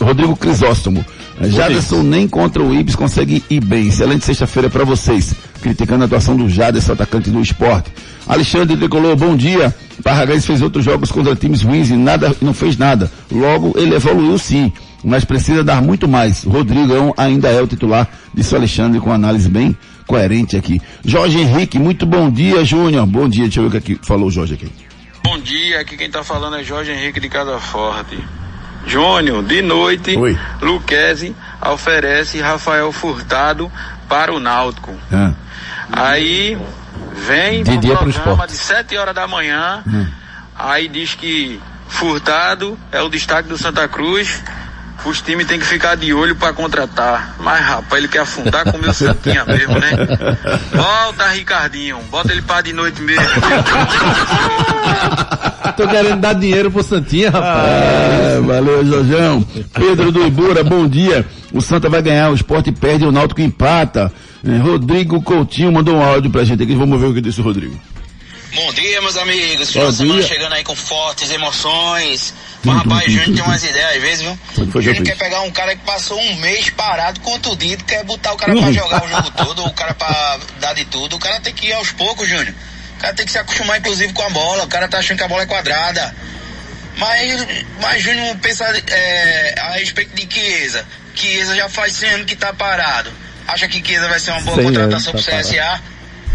Rodrigo 0.00 0.34
Crisóstomo. 0.36 1.04
Jaderson 1.48 2.02
nem 2.02 2.28
contra 2.28 2.62
o 2.62 2.74
Ibis 2.74 2.94
consegue 2.94 3.42
ir 3.48 3.64
bem. 3.64 3.88
Excelente 3.88 4.24
sexta-feira 4.24 4.68
para 4.68 4.84
vocês. 4.84 5.34
Criticando 5.62 6.04
a 6.04 6.06
atuação 6.06 6.36
do 6.36 6.48
Jaderson, 6.48 6.92
atacante 6.92 7.30
do 7.30 7.40
esporte. 7.40 7.90
Alexandre 8.26 8.76
Tricolor, 8.76 9.16
bom 9.16 9.36
dia. 9.36 9.74
Parragás 10.02 10.46
fez 10.46 10.62
outros 10.62 10.84
jogos 10.84 11.10
contra 11.10 11.34
times 11.34 11.62
ruins 11.62 11.90
e 11.90 11.94
nada, 11.94 12.34
não 12.40 12.54
fez 12.54 12.76
nada. 12.76 13.10
Logo, 13.30 13.72
ele 13.76 13.94
evoluiu 13.94 14.38
sim, 14.38 14.72
mas 15.04 15.24
precisa 15.24 15.64
dar 15.64 15.82
muito 15.82 16.08
mais. 16.08 16.44
Rodrigão 16.44 17.14
ainda 17.16 17.48
é 17.48 17.60
o 17.60 17.66
titular, 17.66 18.08
disse 18.34 18.54
o 18.54 18.56
Alexandre 18.56 19.00
com 19.00 19.12
análise 19.12 19.48
bem 19.48 19.76
coerente 20.06 20.56
aqui. 20.56 20.80
Jorge 21.04 21.38
Henrique, 21.38 21.78
muito 21.78 22.04
bom 22.06 22.30
dia, 22.30 22.64
Júnior. 22.64 23.06
Bom 23.06 23.28
dia, 23.28 23.44
deixa 23.44 23.60
eu 23.60 23.68
ver 23.68 23.78
o 23.78 23.80
que 23.80 23.92
aqui 23.92 24.06
falou 24.06 24.28
o 24.28 24.30
Jorge 24.30 24.54
aqui. 24.54 24.68
Bom 25.22 25.38
dia, 25.38 25.80
aqui 25.80 25.96
quem 25.96 26.10
tá 26.10 26.24
falando 26.24 26.56
é 26.56 26.64
Jorge 26.64 26.90
Henrique 26.90 27.20
de 27.20 27.28
Casa 27.28 27.58
Forte. 27.58 28.18
Júnior, 28.86 29.42
de 29.42 29.62
noite, 29.62 30.16
Oi. 30.16 30.38
Luquezzi 30.60 31.34
oferece 31.60 32.40
Rafael 32.40 32.90
Furtado 32.92 33.70
para 34.08 34.32
o 34.32 34.40
Náutico. 34.40 34.94
Ah. 35.12 35.32
Aí 35.92 36.58
vem 37.14 37.62
De 37.62 37.76
dia 37.76 37.96
pro 37.96 38.12
programa 38.12 38.46
de 38.46 38.54
7 38.54 38.96
horas 38.96 39.14
da 39.14 39.26
manhã, 39.26 39.82
aí 40.56 40.88
diz 40.88 41.14
que 41.14 41.60
Furtado 41.88 42.78
é 42.92 43.02
o 43.02 43.08
destaque 43.08 43.48
do 43.48 43.58
Santa 43.58 43.86
Cruz. 43.88 44.42
Os 45.04 45.20
times 45.22 45.46
têm 45.46 45.58
que 45.58 45.64
ficar 45.64 45.96
de 45.96 46.12
olho 46.12 46.36
para 46.36 46.52
contratar. 46.52 47.36
Mas, 47.40 47.64
rapaz, 47.64 48.00
ele 48.02 48.08
quer 48.08 48.20
afundar 48.20 48.70
com 48.70 48.76
o 48.76 48.80
meu 48.80 48.92
Santinha 48.92 49.44
mesmo, 49.44 49.78
né? 49.78 49.90
Volta, 50.72 51.28
Ricardinho. 51.28 51.98
Bota 52.10 52.32
ele 52.32 52.42
para 52.42 52.62
de 52.62 52.72
noite 52.72 53.00
mesmo. 53.00 53.24
Tô 55.76 55.88
querendo 55.88 56.20
dar 56.20 56.34
dinheiro 56.34 56.70
pro 56.70 56.82
Santinha, 56.82 57.30
rapaz. 57.30 57.70
Ah, 57.70 58.40
valeu, 58.44 58.84
Jorjão. 58.84 59.46
Pedro 59.72 60.12
do 60.12 60.26
Ibura, 60.26 60.62
bom 60.62 60.86
dia. 60.86 61.24
O 61.52 61.60
Santa 61.60 61.88
vai 61.88 62.02
ganhar, 62.02 62.30
o 62.30 62.34
esporte 62.34 62.70
perde, 62.70 63.04
o 63.04 63.12
Náutico 63.12 63.40
empata. 63.40 64.12
Eh, 64.46 64.58
Rodrigo 64.58 65.22
Coutinho 65.22 65.72
mandou 65.72 65.96
um 65.96 66.02
áudio 66.02 66.30
pra 66.30 66.44
gente 66.44 66.62
aqui, 66.62 66.74
vamos 66.74 67.00
ver 67.00 67.06
o 67.06 67.14
que 67.14 67.20
disse 67.20 67.40
o 67.40 67.44
Rodrigo. 67.44 67.78
Bom 68.54 68.72
dia, 68.72 69.00
meus 69.00 69.16
amigos. 69.16 69.70
Final 69.70 69.90
de 69.90 69.96
semana 69.96 70.22
chegando 70.22 70.52
aí 70.54 70.64
com 70.64 70.74
fortes 70.74 71.30
emoções. 71.30 72.34
Mas, 72.64 72.76
rapaz, 72.78 73.06
o 73.06 73.10
Júnior 73.10 73.34
tem 73.36 73.44
umas 73.44 73.64
ideias 73.64 73.96
às 73.96 74.02
vezes, 74.02 74.20
viu? 74.22 74.38
O 74.74 74.82
Júnior 74.82 75.04
quer 75.04 75.16
pegar 75.16 75.40
um 75.42 75.50
cara 75.50 75.74
que 75.76 75.84
passou 75.84 76.20
um 76.20 76.34
mês 76.36 76.68
parado, 76.70 77.20
contundido, 77.20 77.84
quer 77.84 78.04
botar 78.04 78.32
o 78.32 78.36
cara 78.36 78.52
Uhum. 78.54 78.62
pra 78.62 78.72
jogar 78.72 79.04
o 79.04 79.08
jogo 79.08 79.30
todo, 79.30 79.64
o 79.64 79.72
cara 79.72 79.94
pra 79.94 80.38
dar 80.58 80.74
de 80.74 80.84
tudo. 80.86 81.16
O 81.16 81.18
cara 81.18 81.40
tem 81.40 81.54
que 81.54 81.68
ir 81.68 81.72
aos 81.72 81.92
poucos, 81.92 82.28
Júnior. 82.28 82.52
O 82.96 83.00
cara 83.00 83.14
tem 83.14 83.24
que 83.24 83.32
se 83.32 83.38
acostumar, 83.38 83.78
inclusive, 83.78 84.12
com 84.12 84.22
a 84.22 84.30
bola. 84.30 84.64
O 84.64 84.68
cara 84.68 84.88
tá 84.88 84.98
achando 84.98 85.16
que 85.18 85.24
a 85.24 85.28
bola 85.28 85.42
é 85.44 85.46
quadrada. 85.46 86.14
Mas, 86.98 87.46
mas 87.80 88.02
Júnior 88.02 88.36
pensa 88.42 88.64
é, 88.88 89.54
a 89.58 89.70
respeito 89.72 90.14
de 90.14 90.28
Chiesa. 90.34 90.84
Chiesa 91.14 91.54
já 91.56 91.68
faz 91.68 91.94
100 91.94 92.10
anos 92.10 92.26
que 92.26 92.36
tá 92.36 92.52
parado. 92.52 93.10
Acha 93.48 93.66
que 93.68 93.82
Chiesa 93.82 94.08
vai 94.08 94.18
ser 94.20 94.32
uma 94.32 94.40
boa 94.42 94.56
100 94.56 94.64
contratação 94.64 95.12
anos 95.12 95.24
pro 95.24 95.32
tá 95.34 95.40
CSA? 95.40 95.80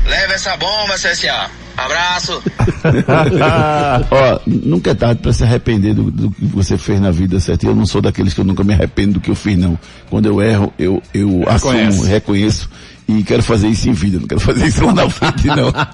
Leva 0.06 0.34
essa 0.34 0.58
bomba, 0.58 0.96
CSA. 0.96 1.52
Abraço. 1.78 2.42
Ó, 4.12 4.40
nunca 4.46 4.92
é 4.92 4.94
tarde 4.94 5.22
pra 5.22 5.34
se 5.34 5.44
arrepender 5.44 5.94
do, 5.94 6.10
do 6.12 6.32
que 6.32 6.46
você 6.46 6.78
fez 6.78 7.00
na 7.00 7.12
vida, 7.12 7.40
certo? 7.40 7.66
Eu 7.66 7.76
não 7.76 7.86
sou 7.86 8.02
daqueles 8.02 8.34
que 8.34 8.40
eu 8.42 8.46
nunca 8.46 8.64
me 8.64 8.74
arrependo 8.74 9.14
do 9.14 9.20
que 9.20 9.30
eu 9.32 9.36
fiz, 9.36 9.58
não. 9.58 9.78
Quando 10.10 10.26
eu 10.28 10.42
erro, 10.42 10.74
eu, 10.80 11.02
eu 11.14 11.44
assumo, 11.48 12.04
reconheço 12.04 12.70
e 13.08 13.22
quero 13.22 13.44
fazer 13.44 13.68
isso 13.68 13.88
em 13.88 13.94
vida, 13.94 14.18
não 14.20 14.28
quero 14.28 14.42
fazer 14.42 14.66
isso 14.66 14.84
lá 14.84 14.92
na 14.94 15.08
frente, 15.10 15.46
não. 15.48 15.72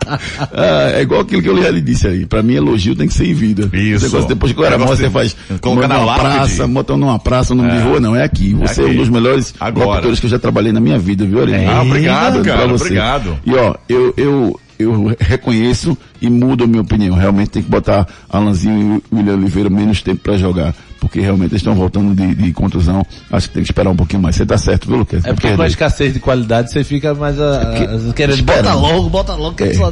Ah, 0.54 0.92
é 0.94 1.02
igual 1.02 1.22
aquilo 1.22 1.42
que 1.42 1.50
eu 1.50 1.62
já 1.62 1.70
lhe 1.70 1.82
disse 1.82 2.08
aí. 2.08 2.26
Pra 2.26 2.42
mim, 2.44 2.54
elogio 2.56 2.96
tem 2.96 3.08
que 3.08 3.14
ser 3.14 3.26
em 3.28 3.34
vida. 3.34 3.70
Isso. 3.76 4.06
Negócio, 4.06 4.28
depois 4.28 4.52
que 4.54 4.60
eu 4.60 4.66
era 4.66 4.78
morto, 4.78 4.96
você 4.98 5.10
faz 5.10 5.36
colocar 5.62 5.88
na 5.88 5.96
numa 5.96 6.06
lápide. 6.06 6.30
praça, 6.30 6.68
botando 6.68 7.00
numa 7.02 7.20
praça, 7.20 7.54
num 7.56 7.66
É. 7.68 7.78
de 7.78 7.84
rua, 7.84 8.00
não, 8.00 8.16
é 8.16 8.24
aqui. 8.24 8.54
Você 8.54 8.82
é, 8.82 8.86
aqui. 8.86 8.94
um 8.94 8.98
dos 8.98 9.10
melhores 9.10 9.54
Agora. 9.60 9.88
locutores 9.90 10.20
que 10.20 10.26
eu 10.26 10.30
já 10.30 10.40
trabalhei 10.40 10.72
na 10.72 10.80
minha 10.80 10.98
vida, 11.00 11.26
viu, 11.26 11.40
Aurélio? 11.40 11.70
Ah, 11.70 11.82
obrigado, 11.82 12.42
Pra 12.42 12.54
cara, 12.54 12.68
você. 12.68 12.84
obrigado. 12.86 13.38
E 13.46 13.54
ó, 13.56 13.76
eu, 13.90 14.14
eu, 14.18 14.60
eu 14.82 15.16
reconheço 15.20 15.98
e 16.22 16.30
mudo 16.30 16.64
a 16.64 16.68
minha 16.68 16.82
opinião. 16.82 17.16
Realmente 17.16 17.50
tem 17.52 17.64
que 17.64 17.70
botar 17.70 18.08
Alanzinho 18.30 19.02
e 19.12 19.16
William 19.16 19.34
Oliveira 19.36 19.70
menos 19.70 20.02
tempo 20.02 20.22
pra 20.22 20.38
jogar. 20.38 20.74
Porque 21.00 21.20
realmente 21.20 21.54
eles 21.54 21.62
estão 21.62 21.74
voltando 21.74 22.14
de, 22.14 22.36
de 22.36 22.54
contusão. 22.54 23.04
Acho 23.32 23.48
que 23.48 23.56
tem 23.56 23.64
que 23.64 23.72
esperar 23.72 23.90
um 23.90 23.96
pouquinho 23.96 24.22
mais. 24.22 24.36
Você 24.36 24.46
tá 24.46 24.56
certo, 24.56 24.88
viu, 24.88 24.98
Lucas? 24.98 25.26
É 25.26 25.34
porque 25.34 25.56
com 25.56 25.62
a 25.64 25.66
escassez 25.68 26.14
de 26.14 26.20
qualidade 26.20 26.72
você 26.72 26.84
fica 26.84 27.16
mais 27.16 27.40
a, 27.42 27.62
a- 27.62 28.14
querendo. 28.14 28.36
Espera. 28.38 28.62
Bota 28.62 28.74
logo, 28.76 29.10
bota 29.10 29.34
logo, 29.34 29.56
que 29.56 29.64
É. 29.64 29.74
só 29.74 29.92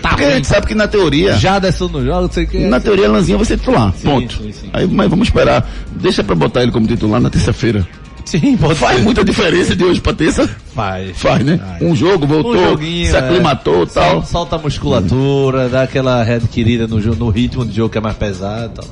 tá 0.00 0.10
Porque 0.10 0.24
a 0.24 0.30
gente 0.36 0.46
sabe 0.46 0.66
que 0.68 0.74
na 0.76 0.86
teoria, 0.86 1.32
Já 1.38 1.58
desceu 1.58 1.88
no 1.88 2.04
jogo, 2.04 2.20
não 2.22 2.30
sei 2.30 2.44
o 2.44 2.46
que. 2.46 2.58
na 2.68 2.78
teoria 2.78 3.08
Alanzinho 3.08 3.38
vai 3.38 3.44
ser 3.46 3.58
titular. 3.58 3.92
ponto. 4.04 4.36
sim, 4.40 4.52
sim. 4.52 4.68
Aí, 4.72 4.86
mas 4.86 5.10
vamos 5.10 5.26
esperar. 5.26 5.68
Deixa 6.00 6.22
pra 6.22 6.36
botar 6.36 6.62
ele 6.62 6.70
como 6.70 6.86
titular 6.86 7.20
na 7.20 7.30
terça-feira. 7.30 7.84
Sim, 8.24 8.56
pode 8.56 8.74
Faz 8.78 8.96
ser. 8.98 9.02
muita 9.04 9.24
diferença 9.24 9.76
de 9.76 9.84
hoje 9.84 10.00
pra 10.00 10.12
terça? 10.12 10.48
Faz. 10.74 11.16
Faz, 11.18 11.44
né? 11.44 11.58
Faz. 11.58 11.82
Um 11.82 11.94
jogo, 11.94 12.26
voltou, 12.26 12.54
Um 12.56 12.70
joguinho, 12.70 13.10
se 13.10 13.16
aclimatou 13.16 13.80
e 13.80 13.82
é. 13.82 13.86
tal. 13.86 14.10
Sol- 14.12 14.24
Solta 14.24 14.56
a 14.56 14.58
musculatura, 14.58 15.68
dá 15.68 15.82
aquela 15.82 16.22
readquirida 16.22 16.86
no, 16.86 16.98
no 16.98 17.28
ritmo 17.28 17.64
de 17.64 17.76
jogo 17.76 17.90
que 17.90 17.98
é 17.98 18.00
mais 18.00 18.16
pesado 18.16 18.72
e 18.72 18.76
tal. 18.76 18.86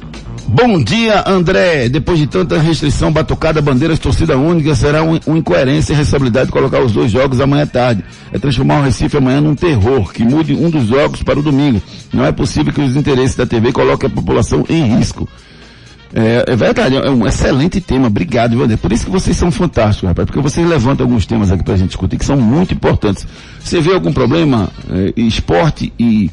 Bom 0.46 0.82
dia, 0.84 1.24
André. 1.26 1.88
Depois 1.88 2.18
de 2.18 2.26
tanta 2.26 2.58
restrição, 2.58 3.10
batucada, 3.10 3.62
bandeiras, 3.62 3.98
torcida 3.98 4.36
única, 4.36 4.74
será 4.74 5.02
um, 5.02 5.18
uma 5.26 5.38
incoerência 5.38 5.92
e 5.94 5.96
responsabilidade 5.96 6.50
colocar 6.50 6.80
os 6.82 6.92
dois 6.92 7.10
jogos 7.10 7.40
amanhã 7.40 7.62
à 7.62 7.66
tarde. 7.66 8.04
É 8.32 8.38
transformar 8.38 8.80
o 8.80 8.82
Recife 8.82 9.16
amanhã 9.16 9.40
num 9.40 9.54
terror, 9.54 10.12
que 10.12 10.22
mude 10.24 10.54
um 10.54 10.68
dos 10.68 10.86
jogos 10.88 11.22
para 11.22 11.38
o 11.38 11.42
domingo. 11.42 11.80
Não 12.12 12.24
é 12.24 12.32
possível 12.32 12.70
que 12.72 12.82
os 12.82 12.96
interesses 12.96 13.34
da 13.34 13.46
TV 13.46 13.72
coloquem 13.72 14.08
a 14.08 14.12
população 14.12 14.62
em 14.68 14.96
risco. 14.98 15.26
É, 16.14 16.44
é 16.46 16.56
verdade, 16.56 16.96
é 16.96 17.10
um 17.10 17.26
excelente 17.26 17.80
tema. 17.80 18.06
Obrigado, 18.06 18.50
viu, 18.52 18.64
André? 18.64 18.76
Por 18.76 18.92
isso 18.92 19.06
que 19.06 19.10
vocês 19.10 19.36
são 19.36 19.50
fantásticos, 19.50 20.08
rapaz. 20.08 20.26
Porque 20.26 20.40
vocês 20.40 20.66
levantam 20.66 21.06
alguns 21.06 21.24
temas 21.24 21.50
aqui 21.50 21.64
pra 21.64 21.76
gente 21.76 21.88
discutir 21.88 22.18
que 22.18 22.24
são 22.24 22.36
muito 22.36 22.74
importantes. 22.74 23.26
Você 23.60 23.80
vê 23.80 23.94
algum 23.94 24.12
problema? 24.12 24.68
É, 24.90 25.12
esporte 25.16 25.90
e, 25.98 26.30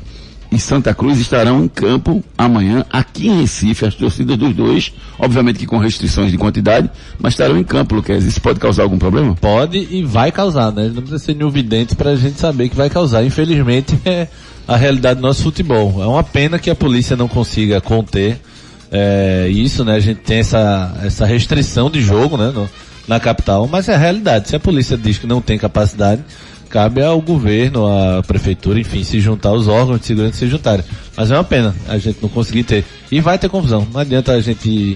e 0.52 0.60
Santa 0.60 0.94
Cruz 0.94 1.18
estarão 1.20 1.64
em 1.64 1.68
campo 1.70 2.22
amanhã, 2.38 2.84
aqui 2.92 3.30
em 3.30 3.40
Recife, 3.42 3.86
as 3.86 3.96
torcidas 3.96 4.36
dos 4.36 4.54
dois, 4.54 4.92
obviamente 5.18 5.60
que 5.60 5.66
com 5.66 5.78
restrições 5.78 6.32
de 6.32 6.38
quantidade, 6.38 6.90
mas 7.18 7.34
estarão 7.34 7.58
em 7.58 7.64
campo, 7.64 7.96
Luquez. 7.96 8.26
Isso 8.26 8.42
pode 8.42 8.60
causar 8.60 8.84
algum 8.84 8.98
problema? 8.98 9.34
Pode 9.40 9.78
e 9.90 10.04
vai 10.04 10.32
causar, 10.32 10.74
né? 10.74 10.88
Não 10.88 11.02
precisa 11.02 11.20
ser 11.20 11.36
nenhum 11.36 11.50
vidente 11.50 11.96
pra 11.96 12.16
gente 12.18 12.38
saber 12.38 12.68
que 12.68 12.76
vai 12.76 12.90
causar. 12.90 13.24
Infelizmente 13.24 13.98
é 14.04 14.28
a 14.68 14.76
realidade 14.76 15.22
do 15.22 15.26
nosso 15.26 15.44
futebol. 15.44 16.04
É 16.04 16.06
uma 16.06 16.24
pena 16.24 16.60
que 16.60 16.70
a 16.70 16.76
polícia 16.76 17.16
não 17.16 17.30
consiga 17.30 17.80
conter 17.80 18.42
é, 18.92 19.48
isso, 19.50 19.84
né? 19.86 19.96
A 19.96 20.00
gente 20.00 20.22
tem 20.22 20.40
essa, 20.40 20.94
essa 21.04 21.26
restrição 21.26 21.90
de 21.90 22.02
jogo, 22.02 22.38
né? 22.38 22.52
no- 22.54 22.70
na 23.08 23.20
capital, 23.20 23.68
mas 23.68 23.90
é 23.90 23.96
a 23.96 23.98
realidade. 23.98 24.50
Se 24.50 24.56
a 24.56 24.60
polícia 24.60 24.96
diz 24.96 25.18
que 25.18 25.26
não 25.26 25.42
tem 25.42 25.58
capacidade, 25.58 26.24
cabe 26.70 27.02
ao 27.04 27.20
governo, 27.20 27.88
à 27.88 28.22
prefeitura, 28.22 28.80
enfim, 28.80 29.04
se 29.04 29.20
juntar, 29.20 29.52
os 29.52 29.68
órgãos 29.68 30.00
de 30.00 30.06
segurança 30.06 30.38
se 30.38 30.48
juntarem. 30.48 30.86
Mas 31.18 31.32
é 31.32 31.34
uma 31.34 31.44
pena 31.44 31.76
a 31.88 31.98
gente 31.98 32.20
não 32.22 32.30
conseguir 32.30 32.64
ter. 32.64 32.86
E 33.12 33.20
vai 33.20 33.40
ter 33.40 33.50
confusão. 33.50 33.88
Não 33.92 34.00
adianta 34.00 34.34
a 34.34 34.42
gente 34.42 34.96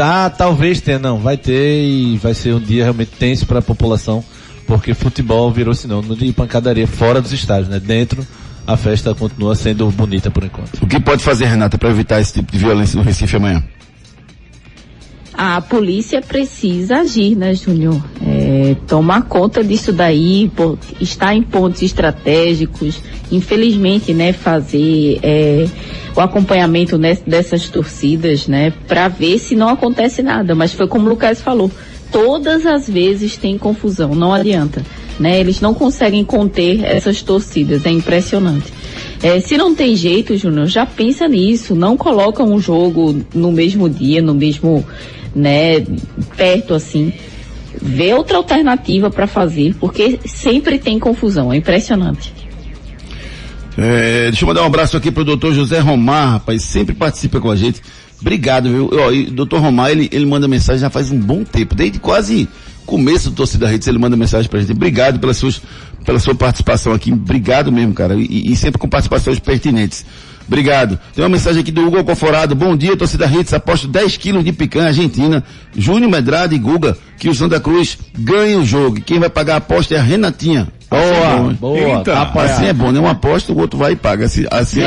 ah, 0.00 0.30
talvez 0.30 0.80
tenha. 0.80 0.98
Não, 0.98 1.18
vai 1.18 1.36
ter 1.36 1.82
e 1.82 2.16
vai 2.18 2.34
ser 2.34 2.54
um 2.54 2.60
dia 2.60 2.84
realmente 2.84 3.12
tenso 3.18 3.46
para 3.46 3.60
a 3.60 3.62
população, 3.62 4.22
porque 4.66 4.92
futebol 4.94 5.50
virou 5.50 5.74
sinônimo 5.74 6.14
de 6.14 6.32
pancadaria 6.32 6.86
fora 6.86 7.20
dos 7.22 7.32
estádios, 7.32 7.68
né? 7.68 7.80
Dentro, 7.80 8.26
a 8.68 8.76
festa 8.76 9.14
continua 9.14 9.54
sendo 9.54 9.90
bonita 9.90 10.30
por 10.30 10.44
enquanto. 10.44 10.82
O 10.82 10.86
que 10.86 11.00
pode 11.00 11.24
fazer, 11.24 11.46
Renata, 11.46 11.78
para 11.78 11.88
evitar 11.88 12.20
esse 12.20 12.34
tipo 12.34 12.52
de 12.52 12.58
violência 12.58 12.98
no 12.98 13.02
Recife 13.02 13.34
amanhã? 13.34 13.64
A 15.32 15.62
polícia 15.62 16.20
precisa 16.20 16.98
agir, 16.98 17.34
né, 17.34 17.54
Júnior? 17.54 17.98
É, 18.20 18.76
tomar 18.86 19.22
conta 19.22 19.64
disso 19.64 19.90
daí, 19.90 20.50
estar 21.00 21.34
em 21.34 21.42
pontos 21.42 21.80
estratégicos, 21.80 23.00
infelizmente, 23.32 24.12
né, 24.12 24.34
fazer 24.34 25.18
é, 25.22 25.66
o 26.14 26.20
acompanhamento 26.20 26.98
né, 26.98 27.16
dessas 27.26 27.70
torcidas, 27.70 28.48
né, 28.48 28.70
para 28.86 29.08
ver 29.08 29.38
se 29.38 29.56
não 29.56 29.70
acontece 29.70 30.22
nada. 30.22 30.54
Mas 30.54 30.74
foi 30.74 30.86
como 30.86 31.06
o 31.06 31.08
Lucas 31.08 31.40
falou, 31.40 31.70
todas 32.12 32.66
as 32.66 32.86
vezes 32.86 33.38
tem 33.38 33.56
confusão, 33.56 34.14
não 34.14 34.34
adianta. 34.34 34.82
Né, 35.18 35.40
eles 35.40 35.60
não 35.60 35.74
conseguem 35.74 36.24
conter 36.24 36.84
essas 36.84 37.22
torcidas, 37.22 37.84
é 37.84 37.90
impressionante. 37.90 38.72
É, 39.22 39.40
se 39.40 39.56
não 39.56 39.74
tem 39.74 39.96
jeito, 39.96 40.36
Júnior, 40.36 40.66
já 40.66 40.86
pensa 40.86 41.26
nisso. 41.26 41.74
Não 41.74 41.96
coloca 41.96 42.42
um 42.44 42.60
jogo 42.60 43.20
no 43.34 43.50
mesmo 43.50 43.88
dia, 43.88 44.22
no 44.22 44.34
mesmo, 44.34 44.86
né, 45.34 45.84
perto 46.36 46.74
assim. 46.74 47.12
Vê 47.80 48.14
outra 48.14 48.36
alternativa 48.36 49.10
para 49.10 49.26
fazer, 49.26 49.74
porque 49.80 50.20
sempre 50.24 50.78
tem 50.78 50.98
confusão. 50.98 51.52
É 51.52 51.56
impressionante. 51.56 52.32
É, 53.76 54.24
deixa 54.24 54.44
eu 54.44 54.48
mandar 54.48 54.62
um 54.62 54.66
abraço 54.66 54.96
aqui 54.96 55.10
pro 55.10 55.24
doutor 55.24 55.54
José 55.54 55.78
Romar, 55.78 56.32
rapaz, 56.32 56.62
sempre 56.62 56.94
participa 56.94 57.40
com 57.40 57.50
a 57.50 57.56
gente. 57.56 57.80
Obrigado, 58.20 58.68
viu? 58.68 58.90
Ó, 58.92 59.12
e 59.12 59.26
o 59.26 59.30
doutor 59.30 59.60
Romar, 59.60 59.90
ele, 59.90 60.08
ele 60.10 60.26
manda 60.26 60.48
mensagem 60.48 60.80
já 60.80 60.90
faz 60.90 61.12
um 61.12 61.18
bom 61.18 61.44
tempo, 61.44 61.76
desde 61.76 62.00
quase 62.00 62.48
começo 62.88 63.28
do 63.28 63.36
Torcida 63.36 63.68
Redes, 63.68 63.86
ele 63.86 63.98
manda 63.98 64.16
mensagem 64.16 64.48
pra 64.50 64.58
gente. 64.60 64.72
Obrigado 64.72 65.20
pelas 65.20 65.36
suas, 65.36 65.60
pela 66.06 66.18
sua 66.18 66.34
participação 66.34 66.94
aqui, 66.94 67.12
obrigado 67.12 67.70
mesmo, 67.70 67.92
cara, 67.92 68.14
e, 68.14 68.50
e 68.50 68.56
sempre 68.56 68.78
com 68.78 68.88
participações 68.88 69.38
pertinentes. 69.38 70.06
Obrigado. 70.46 70.98
Tem 71.14 71.22
uma 71.22 71.28
mensagem 71.28 71.60
aqui 71.60 71.70
do 71.70 71.86
Hugo 71.86 72.02
Conforado. 72.02 72.54
Bom 72.54 72.74
dia, 72.74 72.96
torcida 72.96 73.26
Hits. 73.26 73.52
Aposto 73.52 73.86
10 73.86 74.16
quilos 74.16 74.42
de 74.42 74.50
picanha 74.50 74.86
argentina. 74.86 75.44
Júnior 75.76 76.10
Medrado 76.10 76.54
e 76.54 76.58
Guga, 76.58 76.96
que 77.18 77.28
o 77.28 77.34
Santa 77.34 77.60
Cruz 77.60 77.98
ganha 78.18 78.58
o 78.58 78.64
jogo. 78.64 78.96
E 78.96 79.02
quem 79.02 79.18
vai 79.18 79.28
pagar 79.28 79.54
a 79.54 79.56
aposta 79.58 79.94
é 79.94 79.98
a 79.98 80.02
Renatinha. 80.02 80.66
Boa, 80.90 81.02
Assim 81.02 81.20
é 81.20 81.36
bom, 81.36 81.50
hein? 81.50 81.58
boa, 81.60 81.98
Eita. 81.98 82.22
Assim 82.22 82.64
é 82.64 82.72
bom, 82.72 82.90
né? 82.90 82.98
Um 82.98 83.06
aposta, 83.06 83.52
o 83.52 83.58
outro 83.58 83.78
vai 83.78 83.92
e 83.92 83.96
paga. 83.96 84.24
Assim, 84.24 84.46
assim, 84.50 84.80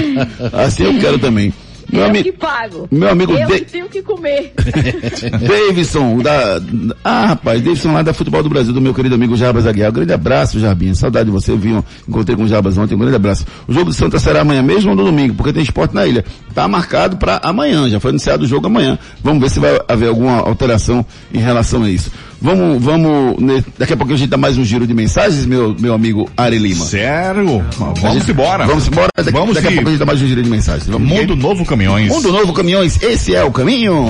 assim 0.52 0.82
eu 0.82 1.00
quero 1.00 1.20
também. 1.20 1.54
Meu, 1.92 2.02
eu 2.02 2.08
ami- 2.08 2.24
que 2.24 2.32
pago. 2.32 2.88
meu 2.92 3.10
amigo 3.10 3.34
Eu 3.34 3.48
De- 3.48 3.60
que 3.60 3.72
tenho 3.72 3.90
que 3.90 4.02
comer. 4.02 4.54
Davidson, 5.40 6.20
da. 6.20 6.62
Ah, 7.04 7.26
rapaz, 7.28 7.62
Davidson 7.62 7.94
lá 7.94 8.02
da 8.02 8.14
Futebol 8.14 8.42
do 8.44 8.50
Brasil, 8.50 8.74
do 8.74 8.82
meu 8.82 8.94
querido 8.94 9.16
amigo 9.16 9.36
Jarbas 9.36 9.66
Aguiar. 9.68 9.90
Um 9.90 9.94
grande 9.94 10.14
abraço, 10.14 10.60
Jarbinha. 10.60 10.96
Saudade 10.96 11.26
de 11.26 11.32
você, 11.32 11.56
viu? 11.56 11.84
Encontrei 12.08 12.36
com 12.36 12.44
o 12.44 12.48
Jarbas 12.48 12.78
ontem, 12.78 12.96
um 12.96 13.00
grande 13.00 13.16
abraço. 13.16 13.46
O 13.68 13.74
jogo 13.74 13.86
do 13.86 13.94
Santa 13.94 14.20
será 14.20 14.42
amanhã 14.42 14.62
mesmo 14.62 14.92
ou 14.92 14.96
no 14.96 15.04
domingo? 15.06 15.36
Porque 15.36 15.54
tem 15.54 15.64
esporte 15.64 15.94
na 15.96 16.06
ilha. 16.06 16.24
Tá 16.54 16.68
marcado 16.68 17.18
para 17.18 17.38
amanhã, 17.44 17.90
já 17.90 18.00
foi 18.00 18.10
anunciado 18.12 18.44
o 18.44 18.48
jogo 18.48 18.68
amanhã. 18.68 18.98
Vamos 19.24 19.42
ver 19.42 19.50
se 19.50 19.60
vai 19.60 19.80
haver 19.88 20.10
alguma 20.10 20.38
alteração 20.40 21.06
em 21.34 21.40
relação 21.40 21.84
a 21.84 21.90
isso. 21.90 22.12
Vamos, 22.42 22.84
vamos, 22.84 23.40
né, 23.40 23.64
daqui 23.78 23.94
a 23.94 23.98
pouco 23.98 24.14
a 24.14 24.18
gente 24.18 24.30
dá 24.30 24.38
mais 24.38 24.58
um 24.58 24.66
giro 24.66 24.88
de 24.88 24.94
mensagens, 24.96 25.46
meu, 25.46 25.76
meu 25.80 25.94
amigo 25.94 26.28
Ari 26.36 26.58
Lima. 26.58 26.84
Sério? 26.86 27.64
Vamos 27.78 28.00
gente- 28.14 28.32
embora. 28.32 28.66
Vamos 28.66 28.88
embora, 28.88 29.10
daqui, 29.16 29.32
Vamos 29.32 29.54
daqui 29.56 29.68
a 29.68 29.72
pouco 29.72 29.88
a 29.88 29.92
gente 29.92 30.00
dá 30.00 30.06
mais 30.08 30.22
um 30.24 30.28
giro 30.28 30.42
de 30.42 30.50
mensagens. 30.50 30.88
Vamos 30.88 31.08
Mundo 31.08 31.36
Novo 31.36 31.64
Caminhões. 31.64 32.10
Mundo 32.10 32.32
Novo 32.32 32.52
Caminhões, 32.52 33.00
esse 33.04 33.36
é 33.36 33.44
o 33.44 33.52
caminho. 33.52 34.10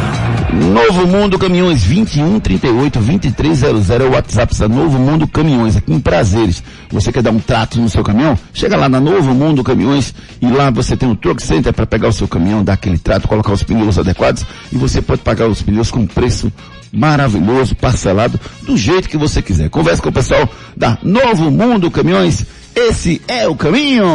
Novo 0.53 1.07
Mundo 1.07 1.39
Caminhões 1.39 1.81
2138 1.83 2.99
2300 2.99 3.89
é 3.89 4.03
o 4.03 4.11
WhatsApp 4.11 4.53
da 4.57 4.67
Novo 4.67 4.99
Mundo 4.99 5.25
Caminhões 5.25 5.77
aqui 5.77 5.93
em 5.93 5.99
Prazeres. 5.99 6.61
Você 6.89 7.09
quer 7.09 7.23
dar 7.23 7.31
um 7.31 7.39
trato 7.39 7.79
no 7.79 7.87
seu 7.87 8.03
caminhão? 8.03 8.37
Chega 8.53 8.75
lá 8.75 8.89
na 8.89 8.99
Novo 8.99 9.33
Mundo 9.33 9.63
Caminhões 9.63 10.13
e 10.41 10.47
lá 10.47 10.69
você 10.69 10.97
tem 10.97 11.07
um 11.07 11.15
Truck 11.15 11.41
Center 11.41 11.71
para 11.71 11.85
pegar 11.85 12.09
o 12.09 12.13
seu 12.13 12.27
caminhão, 12.27 12.65
dar 12.65 12.73
aquele 12.73 12.97
trato, 12.97 13.29
colocar 13.29 13.53
os 13.53 13.63
pneus 13.63 13.97
adequados 13.97 14.45
e 14.73 14.75
você 14.75 15.01
pode 15.01 15.21
pagar 15.21 15.47
os 15.47 15.61
pneus 15.61 15.89
com 15.89 16.05
preço 16.05 16.51
maravilhoso, 16.91 17.73
parcelado, 17.73 18.37
do 18.63 18.75
jeito 18.75 19.07
que 19.07 19.17
você 19.17 19.41
quiser. 19.41 19.69
Converse 19.69 20.01
com 20.01 20.09
o 20.09 20.13
pessoal 20.13 20.49
da 20.75 20.97
Novo 21.01 21.49
Mundo 21.49 21.89
Caminhões. 21.89 22.45
Esse 22.75 23.21
é 23.25 23.47
o 23.47 23.55
caminho. 23.55 24.05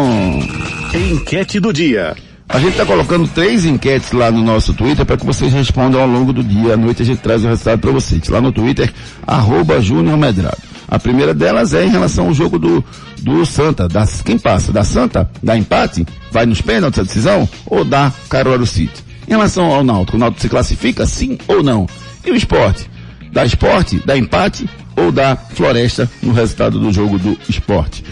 Enquete 0.93 1.59
do 1.59 1.73
dia. 1.73 2.15
A 2.49 2.61
gente 2.61 2.73
está 2.73 2.87
colocando 2.87 3.27
três 3.27 3.65
enquetes 3.65 4.13
lá 4.13 4.31
no 4.31 4.43
nosso 4.43 4.73
Twitter 4.73 5.05
para 5.05 5.17
que 5.17 5.27
vocês 5.27 5.53
respondam 5.53 6.01
ao 6.01 6.07
longo 6.07 6.33
do 6.33 6.45
dia. 6.45 6.75
À 6.75 6.77
noite 6.77 7.03
a 7.03 7.05
gente 7.05 7.19
traz 7.19 7.45
o 7.45 7.49
resultado 7.49 7.81
para 7.81 7.91
vocês. 7.91 8.29
Lá 8.29 8.41
no 8.41 8.53
Twitter, 8.53 8.93
arroba 9.27 9.81
Júnior 9.81 10.17
Medrado. 10.17 10.57
A 10.89 10.99
primeira 10.99 11.35
delas 11.35 11.75
é 11.75 11.85
em 11.85 11.91
relação 11.91 12.29
ao 12.29 12.35
jogo 12.35 12.59
do, 12.59 12.85
do 13.21 13.45
Santa. 13.45 13.89
Das, 13.89 14.23
quem 14.23 14.39
passa? 14.39 14.73
Da 14.73 14.85
Santa? 14.85 15.29
Dá 15.43 15.57
empate? 15.57 16.07
Vai 16.31 16.47
nos 16.47 16.61
pênaltis 16.61 17.01
a 17.01 17.03
decisão? 17.03 17.49
Ou 17.67 17.85
dá 17.85 18.13
Caruaru 18.29 18.65
City? 18.65 19.05
Em 19.27 19.33
relação 19.33 19.67
ao 19.67 19.83
Náutico, 19.83 20.17
o 20.17 20.21
Náutico 20.21 20.43
se 20.43 20.49
classifica 20.49 21.05
sim 21.05 21.37
ou 21.49 21.65
não? 21.65 21.89
E 22.25 22.31
o 22.31 22.37
esporte? 22.37 22.89
Dá 23.33 23.45
esporte? 23.45 24.01
Dá 24.07 24.17
empate? 24.17 24.71
Ou 24.95 25.11
dá 25.11 25.37
floresta 25.37 26.09
no 26.23 26.33
resultado 26.33 26.79
do 26.79 26.93
jogo 26.93 27.19
do 27.19 27.37
esporte? 27.49 28.05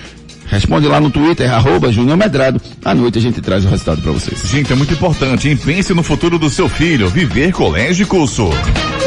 Responde 0.55 0.87
lá 0.87 1.01
no 1.01 1.11
Twitter, 1.11 1.53
arroba 1.53 1.91
Júnior 1.91 2.17
Medrado. 2.17 2.61
À 2.85 2.95
noite 2.95 3.19
a 3.19 3.21
gente 3.21 3.41
traz 3.41 3.65
o 3.65 3.69
resultado 3.69 4.01
para 4.01 4.13
vocês. 4.13 4.41
Gente, 4.49 4.73
é 4.73 4.77
muito 4.77 4.95
importante, 4.95 5.49
hein? 5.49 5.57
Pense 5.57 5.93
no 5.93 6.05
futuro 6.05 6.39
do 6.39 6.49
seu 6.49 6.69
filho. 6.69 7.09
Viver 7.09 7.53
colégio 7.53 8.05
e 8.05 8.07
curso. 8.07 8.51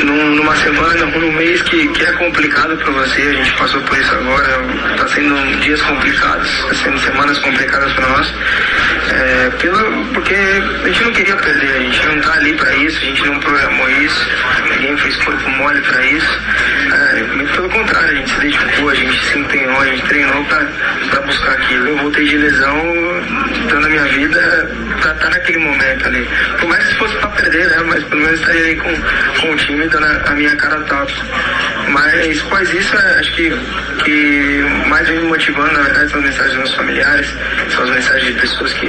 num- 0.03 0.35
numa 0.35 0.55
semana, 0.55 1.05
num 1.05 1.31
mês 1.33 1.61
que, 1.63 1.87
que 1.89 2.03
é 2.03 2.11
complicado 2.13 2.75
para 2.77 2.91
você, 2.91 3.21
a 3.21 3.33
gente 3.33 3.51
passou 3.53 3.81
por 3.81 3.97
isso 3.97 4.13
agora, 4.15 4.59
está 4.93 5.07
sendo 5.09 5.59
dias 5.61 5.81
complicados, 5.81 6.49
está 6.49 6.75
sendo 6.75 6.99
semanas 6.99 7.37
complicadas 7.39 7.91
para 7.93 8.07
nós, 8.09 8.33
é, 9.15 9.49
pela, 9.61 9.83
porque 10.13 10.33
a 10.33 10.87
gente 10.87 11.03
não 11.03 11.11
queria 11.13 11.35
perder, 11.37 11.71
a 11.71 11.79
gente 11.79 12.05
não 12.05 12.21
tá 12.21 12.33
ali 12.33 12.53
para 12.53 12.75
isso, 12.75 12.97
a 12.97 13.05
gente 13.05 13.25
não 13.25 13.39
programou 13.39 13.89
isso, 13.89 14.29
ninguém 14.69 14.97
fez 14.97 15.15
corpo 15.17 15.49
mole 15.51 15.81
para 15.81 16.05
isso, 16.05 16.39
é, 16.91 17.45
pelo 17.55 17.69
contrário, 17.69 18.09
a 18.09 18.15
gente 18.15 18.29
se 18.29 18.39
dedicou, 18.39 18.89
a 18.89 18.95
gente 18.95 19.25
se 19.25 19.37
empenhou, 19.37 19.79
a 19.79 19.85
gente 19.85 20.03
treinou 20.07 20.45
para 20.45 21.21
buscar 21.21 21.53
aquilo. 21.53 21.87
Eu 21.87 21.97
voltei 21.97 22.25
de 22.25 22.37
lesão, 22.37 23.23
dando 23.69 23.85
a 23.85 23.89
minha 23.89 24.05
vida 24.05 24.69
pra 25.01 25.11
estar 25.11 25.29
naquele 25.29 25.59
momento 25.59 26.05
ali. 26.05 26.27
Por 26.59 26.69
mais 26.69 26.85
que 26.85 26.95
fosse 26.95 27.15
para 27.17 27.29
perder, 27.29 27.67
né? 27.69 27.83
Mas 27.87 28.03
pelo 28.03 28.21
menos 28.21 28.39
estaria 28.39 28.65
aí 28.65 28.75
com, 28.75 29.41
com 29.41 29.51
o 29.51 29.55
time 29.55 29.87
dando 29.87 30.05
a, 30.05 30.31
a 30.31 30.35
minha 30.35 30.55
cara 30.55 30.79
top. 30.81 31.13
Mas 31.89 32.41
após 32.41 32.73
isso, 32.73 32.95
é, 32.95 33.19
acho 33.19 33.33
que, 33.33 33.49
que 34.03 34.85
mais 34.87 35.09
me 35.09 35.19
motivando, 35.19 35.73
na 35.73 35.81
verdade, 35.81 36.11
são 36.11 36.19
as 36.19 36.25
mensagens 36.25 36.53
dos 36.53 36.57
meus 36.57 36.73
familiares, 36.75 37.33
são 37.69 37.83
as 37.83 37.89
mensagens 37.89 38.25
de 38.25 38.41
pessoas 38.41 38.73
que, 38.73 38.87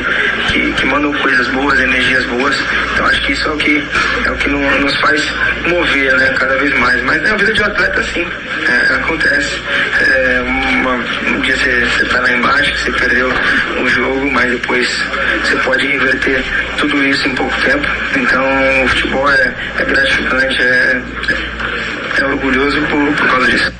que, 0.48 0.72
que 0.72 0.86
mandam 0.86 1.12
coisas 1.14 1.46
boas, 1.48 1.78
energias 1.80 2.24
boas. 2.26 2.56
Então 2.94 3.06
acho 3.06 3.20
que 3.22 3.32
isso 3.32 3.48
é 3.48 3.52
o 3.52 3.56
que, 3.56 3.84
é 4.24 4.30
o 4.30 4.36
que 4.36 4.48
no- 4.48 4.80
nos 4.80 4.96
faz 5.00 5.22
mover, 5.68 6.16
né? 6.16 6.34
Cada 6.38 6.56
vez 6.56 6.78
mais. 6.78 7.02
Mas 7.04 7.22
na 7.22 7.36
vida 7.36 7.52
de 7.52 7.62
um 7.62 7.64
atleta, 7.66 8.02
sim, 8.02 8.26
é, 8.68 8.94
acontece. 8.94 9.60
É, 10.00 10.42
uma- 10.46 10.94
um 11.36 11.40
dia 11.40 11.56
você, 11.56 11.86
você 11.86 12.04
tá 12.06 12.20
lá 12.20 12.32
embaixo, 12.32 12.76
você 12.78 12.92
perdeu 12.92 13.32
um 13.80 13.88
jogo, 13.88 14.30
mas 14.32 14.50
depois 14.50 14.88
você 15.44 15.56
pode 15.56 15.86
reverter 15.86 16.44
tudo 16.78 17.02
isso 17.06 17.28
em 17.28 17.34
pouco 17.34 17.54
tempo. 17.62 17.86
Então 18.16 18.44
o 18.84 18.88
futebol 18.88 19.30
é, 19.30 19.54
é 19.78 19.84
gratificante, 19.84 20.62
é, 20.62 21.02
é 22.18 22.24
orgulhoso 22.24 22.80
por, 22.82 23.12
por 23.14 23.26
causa 23.28 23.46
disso. 23.50 23.72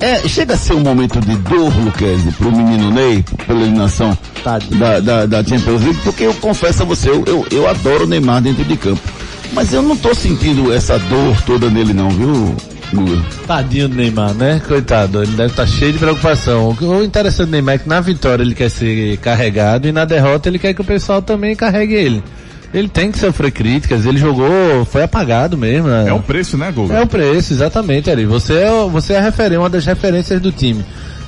É, 0.00 0.06
é, 0.06 0.28
chega 0.28 0.54
a 0.54 0.56
ser 0.56 0.74
um 0.74 0.80
momento 0.80 1.18
de 1.20 1.34
dor, 1.38 1.72
Luquezzi, 1.78 2.30
pro 2.32 2.52
menino 2.52 2.90
Ney, 2.90 3.24
pela 3.46 3.60
eliminação 3.60 4.16
da, 4.78 5.00
da, 5.00 5.26
da 5.26 5.44
Champions 5.44 5.82
League, 5.82 6.00
porque 6.04 6.24
eu 6.24 6.34
confesso 6.34 6.82
a 6.82 6.86
você, 6.86 7.10
eu, 7.10 7.24
eu, 7.26 7.46
eu 7.50 7.68
adoro 7.68 8.04
o 8.04 8.06
Neymar 8.06 8.40
dentro 8.42 8.64
de 8.64 8.76
campo. 8.76 9.00
Mas 9.52 9.72
eu 9.72 9.82
não 9.82 9.96
tô 9.96 10.14
sentindo 10.14 10.72
essa 10.72 10.98
dor 10.98 11.40
toda 11.42 11.70
nele 11.70 11.92
não, 11.92 12.10
viu, 12.10 12.54
Guga? 12.92 13.22
Tadinho 13.46 13.88
do 13.88 13.94
Neymar, 13.96 14.34
né? 14.34 14.60
Coitado, 14.66 15.22
ele 15.22 15.32
deve 15.32 15.50
estar 15.50 15.66
cheio 15.66 15.92
de 15.92 15.98
preocupação. 15.98 16.76
O- 16.80 17.02
interessante 17.04 17.46
do 17.46 17.52
Neymar 17.52 17.76
é 17.76 17.78
que 17.78 17.88
na 17.88 18.00
vitória 18.00 18.42
ele 18.42 18.54
quer 18.54 18.68
ser 18.70 19.16
carregado 19.18 19.86
e 19.88 19.92
na 19.92 20.04
derrota 20.04 20.48
ele 20.48 20.58
quer 20.58 20.74
que 20.74 20.80
o 20.80 20.84
pessoal 20.84 21.22
também 21.22 21.54
carregue 21.54 21.94
ele. 21.94 22.22
Ele 22.74 22.88
tem 22.88 23.10
que 23.12 23.18
sofrer 23.18 23.52
críticas, 23.52 24.04
ele 24.04 24.18
jogou, 24.18 24.84
foi 24.84 25.02
apagado 25.04 25.56
mesmo. 25.56 25.88
né? 25.88 26.06
É 26.08 26.12
o 26.12 26.18
preço, 26.20 26.58
né, 26.58 26.70
Guga? 26.72 26.94
É 26.94 27.00
o 27.02 27.06
preço, 27.06 27.52
exatamente, 27.52 28.10
Ari. 28.10 28.26
Você 28.26 28.52
é, 28.54 28.70
você 28.90 29.12
é 29.14 29.18
a 29.18 29.22
referência, 29.22 29.60
uma 29.60 29.70
das 29.70 29.86
referências 29.86 30.40
do 30.40 30.50
time. 30.52 30.84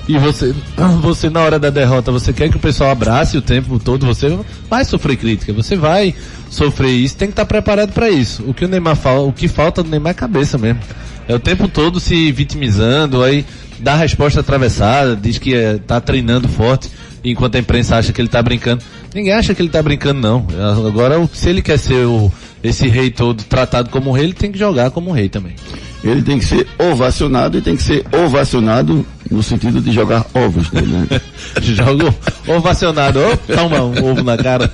E 0.09 0.17
você, 0.17 0.55
você 1.03 1.29
na 1.29 1.41
hora 1.41 1.59
da 1.59 1.69
derrota, 1.69 2.11
você 2.11 2.33
quer 2.33 2.49
que 2.49 2.57
o 2.57 2.61
pessoal 2.61 2.91
abrace 2.91 3.37
o 3.37 3.43
tempo 3.43 3.79
todo, 3.79 4.07
você 4.07 4.37
vai 4.69 4.85
sofrer 4.85 5.17
crítica, 5.17 5.53
você 5.53 5.77
vai 5.77 6.15
sofrer 6.51 6.91
isso, 6.91 7.17
tem 7.17 7.29
que 7.29 7.33
estar 7.33 7.45
preparado 7.45 7.93
para 7.93 8.09
isso. 8.09 8.43
O 8.47 8.55
que 8.55 8.65
o 8.65 8.69
Neymar 8.69 8.97
fala, 8.97 9.21
o 9.21 9.33
que 9.33 9.47
falta 9.47 9.83
do 9.83 9.91
Neymar 9.91 10.13
é 10.13 10.15
cabeça 10.15 10.57
mesmo. 10.57 10.81
É 11.29 11.35
o 11.35 11.39
tempo 11.39 11.69
todo 11.69 12.01
se 12.01 12.33
vitimizando, 12.33 13.23
aí 13.23 13.45
dá 13.79 13.95
resposta 13.95 14.41
atravessada, 14.41 15.15
diz 15.15 15.37
que 15.37 15.55
eh, 15.55 15.79
tá 15.87 16.01
treinando 16.01 16.49
forte, 16.49 16.91
enquanto 17.23 17.57
a 17.57 17.59
imprensa 17.59 17.97
acha 17.97 18.11
que 18.11 18.21
ele 18.21 18.29
tá 18.29 18.43
brincando. 18.43 18.83
Ninguém 19.15 19.35
acha 19.35 19.55
que 19.55 19.61
ele 19.61 19.69
tá 19.69 19.83
brincando 19.83 20.21
não. 20.21 20.47
Agora, 20.87 21.17
se 21.35 21.51
ele 21.51 21.61
quer 21.61 21.79
ser 21.79 22.07
o, 22.07 22.33
esse 22.63 22.89
rei 22.89 23.11
todo 23.11 23.43
tratado 23.45 23.91
como 23.91 24.11
rei, 24.11 24.25
ele 24.25 24.33
tem 24.33 24.51
que 24.51 24.59
jogar 24.59 24.91
como 24.91 25.13
rei 25.13 25.29
também. 25.29 25.55
Ele 26.09 26.23
tem 26.23 26.39
que 26.39 26.45
ser 26.45 26.67
ovacionado 26.79 27.59
e 27.59 27.63
tem 27.63 27.77
que 27.77 27.83
ser 27.83 28.05
ovacionado 28.13 29.05
no 29.31 29.43
sentido 29.43 29.81
de 29.81 29.93
jogar 29.93 30.25
ovos 30.35 30.71
nele, 30.71 30.87
né? 30.87 31.21
Jogo 31.61 32.15
ovacionado, 32.47 33.21
oh, 33.21 33.53
toma 33.53 33.83
um 33.83 34.11
ovo 34.11 34.23
na 34.23 34.37
cara. 34.37 34.71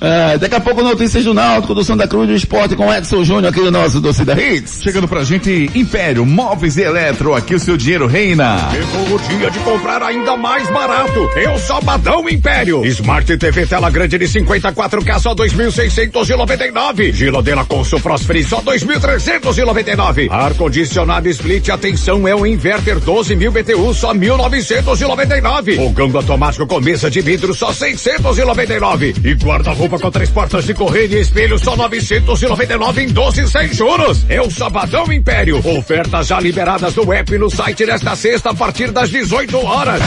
É, 0.00 0.38
daqui 0.38 0.54
a 0.54 0.60
pouco 0.60 0.82
notícias 0.82 1.24
do 1.24 1.34
Náutico, 1.34 1.74
do 1.74 1.82
Santa 1.82 2.06
Cruz 2.06 2.28
do 2.28 2.34
Esporte 2.34 2.76
com 2.76 2.92
Edson 2.92 3.24
Júnior 3.24 3.46
aqui 3.46 3.60
no 3.60 3.70
nosso 3.70 4.00
Torcida 4.00 4.40
Hits. 4.40 4.82
Chegando 4.82 5.08
pra 5.08 5.24
gente, 5.24 5.70
Império 5.74 6.24
Móveis 6.24 6.76
e 6.76 6.82
Eletro, 6.82 7.34
aqui 7.34 7.54
o 7.54 7.60
seu 7.60 7.76
dinheiro 7.76 8.06
reina. 8.06 8.70
Chegou 8.70 9.16
o 9.16 9.20
dia 9.20 9.50
de 9.50 9.58
comprar 9.60 10.02
ainda 10.02 10.36
mais 10.36 10.68
barato. 10.70 11.28
É 11.36 11.50
o 11.50 11.58
Sabadão 11.58 12.28
Império. 12.28 12.84
Smart 12.86 13.36
TV 13.36 13.66
tela 13.66 13.90
grande 13.90 14.18
de 14.18 14.26
54K 14.26 15.18
só 15.18 15.34
2.699. 15.34 17.12
Geladeira 17.12 17.64
com 17.64 17.82
Frost 17.84 18.26
Free 18.26 18.44
só 18.44 18.60
2.399. 18.62 20.28
Ar 20.36 20.52
condicionado 20.52 21.30
Split 21.30 21.70
atenção 21.70 22.28
é 22.28 22.34
o 22.34 22.44
inverter 22.44 23.00
12 23.00 23.34
mil 23.34 23.50
BTU 23.50 23.94
só 23.94 24.12
1.999. 24.12 25.76
Fogão 25.76 26.10
automático 26.14 26.66
com 26.66 26.78
mesa 26.78 27.10
de 27.10 27.22
vidro 27.22 27.54
só 27.54 27.72
699. 27.72 29.14
E 29.24 29.32
guarda-roupa 29.32 29.98
com 29.98 30.10
três 30.10 30.28
portas 30.28 30.66
de 30.66 30.74
correio 30.74 31.10
e 31.16 31.20
espelho 31.22 31.58
só 31.58 31.74
999 31.74 33.02
em 33.02 33.08
12 33.08 33.48
sem 33.48 33.72
juros. 33.72 34.26
É 34.28 34.38
o 34.38 34.50
Sabadão 34.50 35.10
Império. 35.10 35.56
Ofertas 35.64 36.26
já 36.26 36.38
liberadas 36.38 36.94
no 36.94 37.10
app 37.10 37.34
e 37.34 37.38
no 37.38 37.48
site 37.48 37.86
nesta 37.86 38.14
sexta 38.14 38.50
a 38.50 38.54
partir 38.54 38.90
das 38.90 39.08
18 39.08 39.56
horas. 39.56 40.02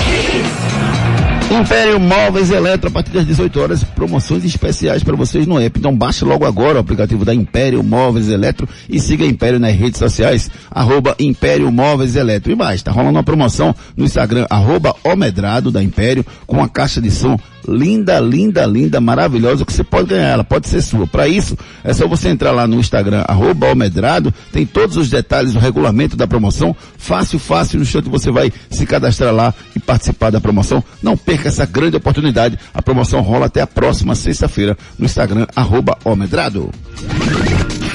Império 1.52 2.00
Móveis 2.00 2.52
Eletro 2.52 2.90
a 2.90 2.92
partir 2.92 3.10
das 3.12 3.26
18 3.26 3.60
horas, 3.60 3.84
promoções 3.84 4.46
especiais 4.46 5.04
para 5.04 5.16
vocês 5.16 5.48
no 5.48 5.60
app. 5.60 5.80
Então 5.80 5.96
baixe 5.96 6.24
logo 6.24 6.46
agora 6.46 6.78
o 6.78 6.80
aplicativo 6.80 7.26
da 7.26 7.34
Império 7.34 7.84
Móveis 7.84 8.30
Eletro 8.30 8.70
e 8.88 9.00
siga 9.00 9.26
a 9.26 9.28
Império 9.28 9.60
nas 9.60 9.76
redes 9.76 9.98
sociais, 9.98 10.50
arroba 10.70 11.16
Império 11.20 11.72
Móveis 11.72 12.16
Eletro. 12.16 12.52
E 12.52 12.56
mais, 12.56 12.84
tá 12.84 12.92
rolando 12.92 13.18
uma 13.18 13.24
promoção 13.24 13.76
no 13.98 14.06
Instagram, 14.06 14.46
arroba 14.48 14.96
Omedrado 15.04 15.72
da 15.72 15.82
Império, 15.82 16.24
com 16.46 16.58
uma 16.58 16.70
caixa 16.70 17.02
de 17.02 17.10
som 17.10 17.38
linda, 17.68 18.20
linda, 18.20 18.66
linda, 18.66 19.02
maravilhosa, 19.02 19.66
que 19.66 19.74
você 19.74 19.84
pode 19.84 20.10
ganhar, 20.10 20.30
ela 20.30 20.44
pode 20.44 20.68
ser 20.68 20.82
sua. 20.82 21.08
Para 21.08 21.28
isso, 21.28 21.58
é 21.84 21.94
só 21.94 22.08
você 22.08 22.30
entrar 22.30 22.52
lá 22.52 22.68
no 22.68 22.80
Instagram, 22.80 23.24
arroba 23.28 23.68
Almedrado, 23.68 24.34
tem 24.52 24.66
todos 24.66 24.98
os 24.98 25.10
detalhes 25.10 25.54
do 25.54 25.60
regulamento 25.60 26.16
da 26.16 26.28
promoção, 26.28 26.76
fácil, 26.98 27.40
fácil, 27.40 27.78
no 27.78 27.84
instante 27.84 28.10
você 28.10 28.32
vai 28.32 28.52
se 28.70 28.86
cadastrar 28.86 29.34
lá 29.34 29.54
e 29.76 29.80
participar 29.80 30.30
da 30.30 30.42
promoção. 30.42 30.84
Não 31.02 31.18
perca 31.18 31.48
essa 31.48 31.66
grande 31.66 31.98
oportunidade, 31.98 32.58
a 32.74 32.82
promoção 32.82 33.22
rola 33.22 33.48
até 33.48 33.62
a 33.62 33.68
próxima 33.68 34.16
sexta-feira 34.16 34.78
no 34.98 35.06
Instagram, 35.06 35.46
arroba 35.56 35.98
Almedrado. 36.04 36.70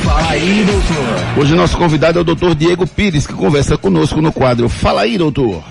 Fala 0.02 0.30
aí, 0.30 0.64
doutor. 0.64 1.40
Hoje 1.40 1.54
nosso 1.54 1.76
convidado 1.76 2.18
é 2.18 2.22
o 2.22 2.24
doutor 2.24 2.54
Diego 2.54 2.86
Pires, 2.86 3.26
que 3.26 3.32
conversa 3.32 3.76
conosco 3.76 4.20
no 4.20 4.32
quadro 4.32 4.68
Fala 4.68 5.02
aí, 5.02 5.16
doutor. 5.16 5.62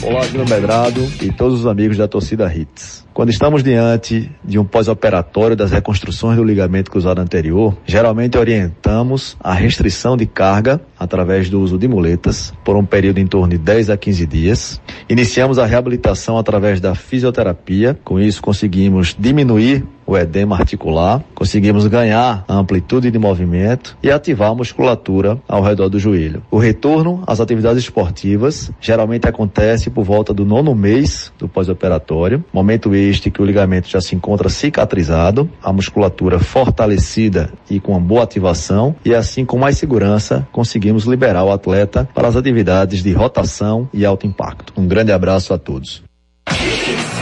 Olá, 0.00 0.22
Júnior 0.22 0.48
Medrado 0.48 1.00
e 1.20 1.32
todos 1.32 1.60
os 1.60 1.66
amigos 1.66 1.96
da 1.96 2.06
torcida 2.06 2.52
Hits. 2.52 3.04
Quando 3.12 3.30
estamos 3.30 3.64
diante 3.64 4.30
de 4.44 4.56
um 4.56 4.64
pós-operatório 4.64 5.56
das 5.56 5.72
reconstruções 5.72 6.36
do 6.36 6.44
ligamento 6.44 6.88
cruzado 6.88 7.20
anterior, 7.20 7.76
geralmente 7.84 8.38
orientamos 8.38 9.36
a 9.40 9.52
restrição 9.52 10.16
de 10.16 10.24
carga 10.24 10.80
através 10.96 11.50
do 11.50 11.60
uso 11.60 11.76
de 11.76 11.88
muletas 11.88 12.54
por 12.64 12.76
um 12.76 12.84
período 12.84 13.18
em 13.18 13.26
torno 13.26 13.48
de 13.48 13.58
10 13.58 13.90
a 13.90 13.96
15 13.96 14.26
dias. 14.26 14.80
Iniciamos 15.08 15.58
a 15.58 15.66
reabilitação 15.66 16.38
através 16.38 16.80
da 16.80 16.94
fisioterapia, 16.94 17.98
com 18.04 18.20
isso 18.20 18.40
conseguimos 18.40 19.16
diminuir 19.18 19.84
o 20.08 20.16
edema 20.16 20.56
articular, 20.56 21.22
conseguimos 21.34 21.86
ganhar 21.86 22.42
a 22.48 22.54
amplitude 22.54 23.10
de 23.10 23.18
movimento 23.18 23.94
e 24.02 24.10
ativar 24.10 24.50
a 24.50 24.54
musculatura 24.54 25.38
ao 25.46 25.62
redor 25.62 25.90
do 25.90 25.98
joelho. 25.98 26.42
O 26.50 26.56
retorno 26.56 27.22
às 27.26 27.40
atividades 27.40 27.82
esportivas 27.84 28.72
geralmente 28.80 29.28
acontece 29.28 29.90
por 29.90 30.04
volta 30.04 30.32
do 30.32 30.46
nono 30.46 30.74
mês 30.74 31.30
do 31.38 31.46
pós-operatório, 31.46 32.42
momento 32.50 32.94
este 32.94 33.30
que 33.30 33.42
o 33.42 33.44
ligamento 33.44 33.86
já 33.86 34.00
se 34.00 34.14
encontra 34.14 34.48
cicatrizado, 34.48 35.50
a 35.62 35.70
musculatura 35.74 36.38
fortalecida 36.38 37.52
e 37.68 37.78
com 37.78 37.92
uma 37.92 38.00
boa 38.00 38.22
ativação 38.22 38.96
e 39.04 39.14
assim 39.14 39.44
com 39.44 39.58
mais 39.58 39.76
segurança 39.76 40.48
conseguimos 40.50 41.04
liberar 41.04 41.44
o 41.44 41.52
atleta 41.52 42.08
para 42.14 42.28
as 42.28 42.36
atividades 42.36 43.02
de 43.02 43.12
rotação 43.12 43.86
e 43.92 44.06
alto 44.06 44.26
impacto. 44.26 44.72
Um 44.74 44.88
grande 44.88 45.12
abraço 45.12 45.52
a 45.52 45.58
todos. 45.58 46.02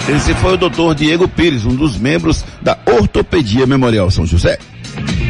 Esse 0.09 0.35
foi 0.35 0.55
o 0.55 0.57
doutor 0.57 0.95
Diego 0.95 1.27
Pires, 1.27 1.65
um 1.65 1.75
dos 1.75 1.97
membros 1.97 2.45
da 2.63 2.79
Ortopedia 2.87 3.67
Memorial 3.67 4.11
São 4.11 4.25
José. 4.25 4.59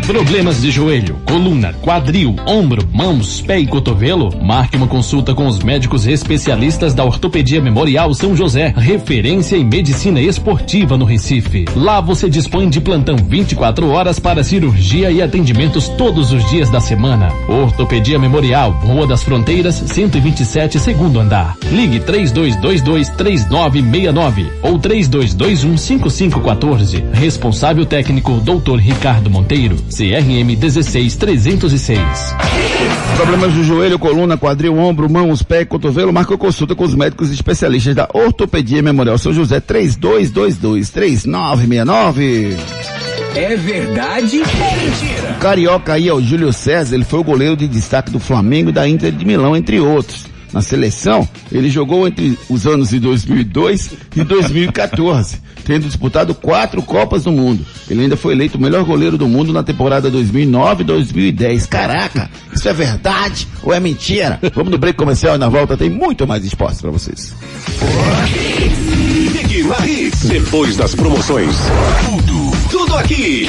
Problemas 0.06 0.62
de 0.62 0.70
joelho, 0.70 1.16
coluna, 1.26 1.72
quadril, 1.82 2.36
ombro, 2.46 2.88
mãos, 2.92 3.40
pé 3.40 3.58
e 3.58 3.66
cotovelo? 3.66 4.30
Marque 4.40 4.76
uma 4.76 4.86
consulta 4.86 5.34
com 5.34 5.46
os 5.48 5.58
médicos 5.58 6.06
especialistas 6.06 6.94
da 6.94 7.04
Ortopedia 7.04 7.60
Memorial 7.60 8.14
São 8.14 8.36
José, 8.36 8.72
referência 8.76 9.56
em 9.56 9.64
medicina 9.64 10.20
esportiva 10.20 10.96
no 10.96 11.04
Recife. 11.04 11.64
Lá 11.74 12.00
você 12.00 12.30
dispõe 12.30 12.68
de 12.68 12.80
plantão 12.80 13.16
24 13.16 13.88
horas 13.90 14.18
para 14.18 14.44
cirurgia 14.44 15.10
e 15.10 15.20
atendimentos 15.20 15.88
todos 15.88 16.32
os 16.32 16.48
dias 16.48 16.70
da 16.70 16.80
semana. 16.80 17.32
Ortopedia 17.48 18.18
Memorial, 18.18 18.70
Rua 18.70 19.06
das 19.06 19.22
Fronteiras, 19.22 19.74
127, 19.74 20.78
segundo 20.78 21.18
andar. 21.18 21.56
Ligue 21.70 22.00
3222 22.00 23.10
3969 23.10 24.52
ou 24.62 24.78
3221 24.78 25.76
5514. 25.76 27.04
Responsável 27.12 27.84
técnico 27.84 28.40
Dr. 28.40 28.76
Ricardo 28.76 29.28
Monteiro, 29.28 29.75
CRM 29.90 30.54
16306. 30.56 31.98
Problemas 33.16 33.52
do 33.54 33.64
joelho, 33.64 33.98
coluna, 33.98 34.36
quadril, 34.36 34.78
ombro, 34.78 35.10
mãos, 35.10 35.42
pé 35.42 35.62
e 35.62 35.64
cotovelo, 35.64 36.12
marca 36.12 36.36
consulta 36.36 36.74
com 36.74 36.84
os 36.84 36.94
médicos 36.94 37.30
especialistas 37.30 37.94
da 37.94 38.06
Ortopedia 38.12 38.82
Memorial 38.82 39.16
São 39.16 39.32
José 39.32 39.58
32223969. 39.60 42.54
É 43.34 43.56
verdade 43.56 44.38
ou 44.38 44.46
mentira? 44.46 45.32
O 45.32 45.36
carioca 45.40 45.94
aí 45.94 46.08
é 46.08 46.12
o 46.12 46.20
Júlio 46.22 46.52
César, 46.52 46.94
ele 46.94 47.04
foi 47.04 47.20
o 47.20 47.24
goleiro 47.24 47.56
de 47.56 47.66
destaque 47.68 48.10
do 48.10 48.18
Flamengo 48.18 48.70
e 48.70 48.72
da 48.72 48.88
Inter 48.88 49.12
de 49.12 49.24
Milão, 49.24 49.56
entre 49.56 49.78
outros. 49.80 50.26
Na 50.52 50.62
seleção, 50.62 51.28
ele 51.50 51.68
jogou 51.68 52.06
entre 52.06 52.38
os 52.48 52.66
anos 52.66 52.90
de 52.90 53.00
2002 53.00 53.90
e 54.14 54.24
2014, 54.24 55.38
tendo 55.64 55.86
disputado 55.86 56.34
quatro 56.34 56.82
Copas 56.82 57.24
do 57.24 57.32
Mundo. 57.32 57.64
Ele 57.90 58.02
ainda 58.02 58.16
foi 58.16 58.32
eleito 58.32 58.56
o 58.56 58.60
melhor 58.60 58.84
goleiro 58.84 59.18
do 59.18 59.28
mundo 59.28 59.52
na 59.52 59.62
temporada 59.62 60.10
2009 60.10 60.82
e 60.82 60.86
2010. 60.86 61.66
Caraca, 61.66 62.30
isso 62.54 62.68
é 62.68 62.72
verdade 62.72 63.46
ou 63.62 63.72
é 63.72 63.80
mentira? 63.80 64.38
Vamos 64.54 64.70
no 64.70 64.78
break 64.78 64.96
comercial 64.96 65.34
e 65.34 65.38
na 65.38 65.48
volta 65.48 65.76
tem 65.76 65.90
muito 65.90 66.26
mais 66.26 66.44
esporte 66.44 66.80
para 66.80 66.90
vocês. 66.90 67.34
Depois 70.28 70.76
das 70.76 70.94
promoções. 70.94 71.56
Tudo, 72.04 72.50
tudo 72.70 72.96
aqui. 72.96 73.48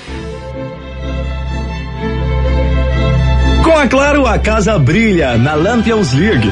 Com 3.71 3.77
a 3.77 3.87
Claro, 3.87 4.27
a 4.27 4.37
casa 4.37 4.77
brilha 4.77 5.37
na 5.37 5.53
Lampions 5.53 6.11
League. 6.11 6.51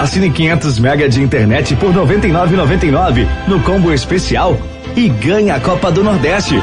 Assine 0.00 0.30
500 0.30 0.78
mega 0.78 1.08
de 1.08 1.20
internet 1.20 1.74
por 1.74 1.92
99,99 1.92 3.26
no 3.48 3.58
combo 3.58 3.92
especial 3.92 4.56
e 4.94 5.08
ganhe 5.08 5.50
a 5.50 5.58
Copa 5.58 5.90
do 5.90 6.04
Nordeste. 6.04 6.62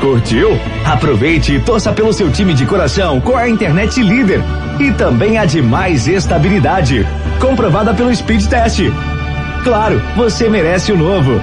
Curtiu? 0.00 0.56
Aproveite 0.84 1.54
e 1.54 1.60
torça 1.60 1.92
pelo 1.92 2.12
seu 2.12 2.30
time 2.30 2.54
de 2.54 2.64
coração 2.64 3.20
com 3.20 3.36
a 3.36 3.48
internet 3.48 4.00
líder 4.00 4.40
e 4.78 4.92
também 4.92 5.36
a 5.36 5.44
de 5.44 5.60
mais 5.60 6.06
estabilidade, 6.06 7.04
comprovada 7.40 7.92
pelo 7.92 8.14
Speed 8.14 8.46
Test. 8.46 8.82
Claro, 9.64 10.00
você 10.14 10.48
merece 10.48 10.92
o 10.92 10.96
novo. 10.96 11.42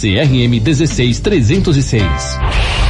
CRM 0.00 0.62
16306. 0.62 2.89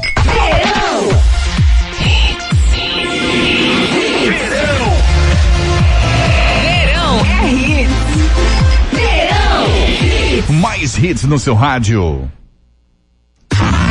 Mais 10.81 10.97
hits 10.97 11.25
no 11.25 11.37
seu 11.37 11.53
rádio. 11.53 12.27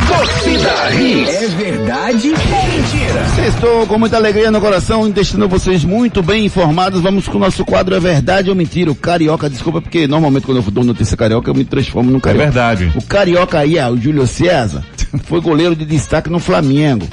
Torcida 0.09 0.91
Hits. 0.91 1.29
É 1.29 1.47
verdade 1.47 2.31
ou 2.31 2.67
mentira? 2.67 3.47
Estou 3.47 3.87
com 3.87 3.97
muita 3.97 4.17
alegria 4.17 4.51
no 4.51 4.59
coração, 4.59 5.09
deixando 5.09 5.47
vocês 5.47 5.85
muito 5.85 6.21
bem 6.21 6.43
informados. 6.43 6.99
Vamos 6.99 7.29
com 7.29 7.37
o 7.37 7.39
nosso 7.39 7.63
quadro 7.63 7.95
É 7.95 7.99
Verdade 8.01 8.49
ou 8.49 8.57
Mentira? 8.57 8.91
O 8.91 8.95
Carioca, 8.95 9.49
desculpa, 9.49 9.81
porque 9.81 10.05
normalmente 10.05 10.45
quando 10.45 10.57
eu 10.57 10.69
dou 10.69 10.83
notícia 10.83 11.15
carioca, 11.15 11.49
eu 11.49 11.55
me 11.55 11.63
transformo 11.63 12.11
num 12.11 12.19
carioca. 12.19 12.43
É 12.43 12.47
verdade. 12.47 12.91
O 12.93 13.01
Carioca 13.01 13.59
aí, 13.59 13.79
ah, 13.79 13.89
o 13.89 13.95
Júlio 13.95 14.27
César, 14.27 14.83
foi 15.23 15.39
goleiro 15.39 15.77
de 15.77 15.85
destaque 15.85 16.29
no 16.29 16.39
Flamengo, 16.39 17.07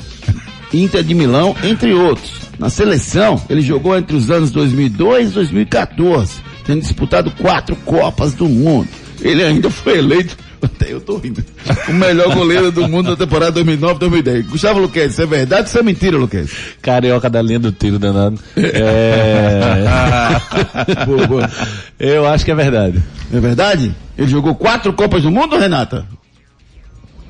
Inter 0.74 1.04
de 1.04 1.14
Milão, 1.14 1.54
entre 1.62 1.94
outros. 1.94 2.32
Na 2.58 2.68
seleção, 2.68 3.40
ele 3.48 3.62
jogou 3.62 3.96
entre 3.96 4.16
os 4.16 4.28
anos 4.28 4.50
2002 4.50 5.30
e 5.30 5.34
2014, 5.34 6.40
tendo 6.66 6.80
disputado 6.80 7.30
quatro 7.30 7.76
Copas 7.76 8.34
do 8.34 8.48
Mundo. 8.48 8.88
Ele 9.20 9.42
ainda 9.42 9.70
foi 9.70 9.98
eleito 9.98 10.36
até 10.62 10.92
eu 10.92 11.00
tô 11.00 11.16
rindo. 11.18 11.44
O 11.88 11.92
melhor 11.92 12.34
goleiro 12.34 12.70
do 12.70 12.88
mundo 12.88 13.10
na 13.10 13.16
temporada 13.16 13.62
2009-2010. 13.64 14.48
Gustavo 14.48 14.80
Luquez, 14.80 15.12
isso 15.12 15.22
é 15.22 15.26
verdade 15.26 15.70
ou 15.72 15.80
é 15.80 15.82
mentira, 15.82 16.16
Luquez? 16.16 16.50
Carioca 16.82 17.30
da 17.30 17.40
linha 17.40 17.58
do 17.58 17.72
tiro 17.72 17.98
danado. 17.98 18.38
É... 18.58 19.84
boa, 21.06 21.26
boa. 21.26 21.50
Eu 21.98 22.26
acho 22.26 22.44
que 22.44 22.50
é 22.50 22.54
verdade. 22.54 23.02
É 23.32 23.40
verdade? 23.40 23.94
Ele 24.16 24.28
jogou 24.28 24.54
quatro 24.54 24.92
Copas 24.92 25.22
do 25.22 25.30
Mundo, 25.30 25.56
Renata? 25.56 26.06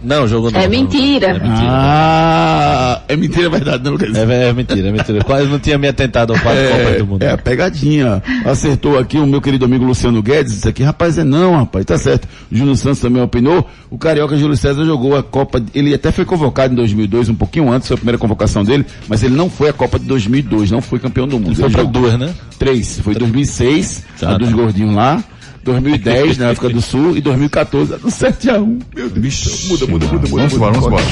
Não, 0.02 0.28
jogou 0.28 0.50
não. 0.50 0.60
É 0.60 0.68
mentira. 0.68 1.28
É 1.28 1.32
mentira. 1.32 1.68
Ah, 1.70 3.02
é 3.08 3.16
mentira, 3.16 3.46
é 3.46 3.50
verdade, 3.50 3.84
não, 3.84 3.92
Luquez? 3.92 4.16
É, 4.16 4.48
é 4.48 4.52
mentira, 4.52 4.88
é 4.88 4.92
mentira. 4.92 5.24
Quase 5.24 5.48
não 5.48 5.58
tinha 5.58 5.76
me 5.76 5.88
atentado 5.88 6.32
ao 6.32 6.38
quatro 6.38 6.60
Copas 6.70 6.98
do 6.98 7.06
Mundo. 7.06 7.22
É, 7.22 7.30
a 7.32 7.38
pegadinha. 7.38 8.22
Acertou 8.44 8.98
aqui 8.98 9.18
o 9.18 9.26
meu 9.26 9.40
querido 9.40 9.64
amigo 9.64 9.84
Luciano 9.84 10.22
Guedes, 10.22 10.52
disse 10.54 10.68
aqui, 10.68 10.82
rapaz, 10.82 11.18
é 11.18 11.24
não, 11.24 11.56
rapaz, 11.56 11.84
tá 11.84 11.98
certo. 11.98 12.28
O 12.50 12.56
Júnior 12.56 12.76
Santos 12.76 13.00
também 13.00 13.22
opinou. 13.22 13.68
O 13.90 13.98
Carioca 13.98 14.36
Júlio 14.36 14.56
César 14.56 14.84
jogou 14.84 15.16
a 15.16 15.22
Copa, 15.22 15.62
ele 15.74 15.92
até 15.92 16.12
foi 16.12 16.24
convocado 16.24 16.72
em 16.72 16.76
2002, 16.76 17.28
um 17.30 17.34
pouquinho 17.34 17.70
antes, 17.70 17.88
foi 17.88 17.94
a 17.94 17.98
primeira 17.98 18.18
convocação 18.18 18.64
dele, 18.64 18.86
mas 19.08 19.22
ele 19.22 19.34
não 19.34 19.50
foi 19.50 19.68
a 19.68 19.72
Copa 19.72 19.98
de 19.98 20.04
2002, 20.06 20.70
não 20.70 20.80
foi 20.80 20.98
campeão 20.98 21.26
do 21.26 21.38
mundo. 21.38 21.48
Ele 21.48 21.54
foi 21.56 21.70
pra 21.70 21.82
jogou 21.82 22.02
duas, 22.02 22.18
né? 22.18 22.32
Três, 22.58 23.00
foi 23.00 23.14
2006, 23.14 24.04
Tá, 24.20 24.34
a 24.34 24.38
dos 24.38 24.52
gordinhos 24.52 24.94
lá. 24.94 25.22
2010 25.62 26.38
na 26.38 26.50
África 26.50 26.68
do 26.68 26.80
Sul 26.80 27.16
e 27.16 27.20
2014 27.20 27.92
no 27.92 28.10
7x1. 28.10 28.82
Meu 28.94 29.10
Deus, 29.10 29.64
muda, 29.68 29.86
muda, 29.86 30.06
muda, 30.06 30.28
muda. 30.28 30.28
Vamos 30.28 30.54
embora, 30.54 30.72
vamos 30.72 30.86
embora. 30.86 31.04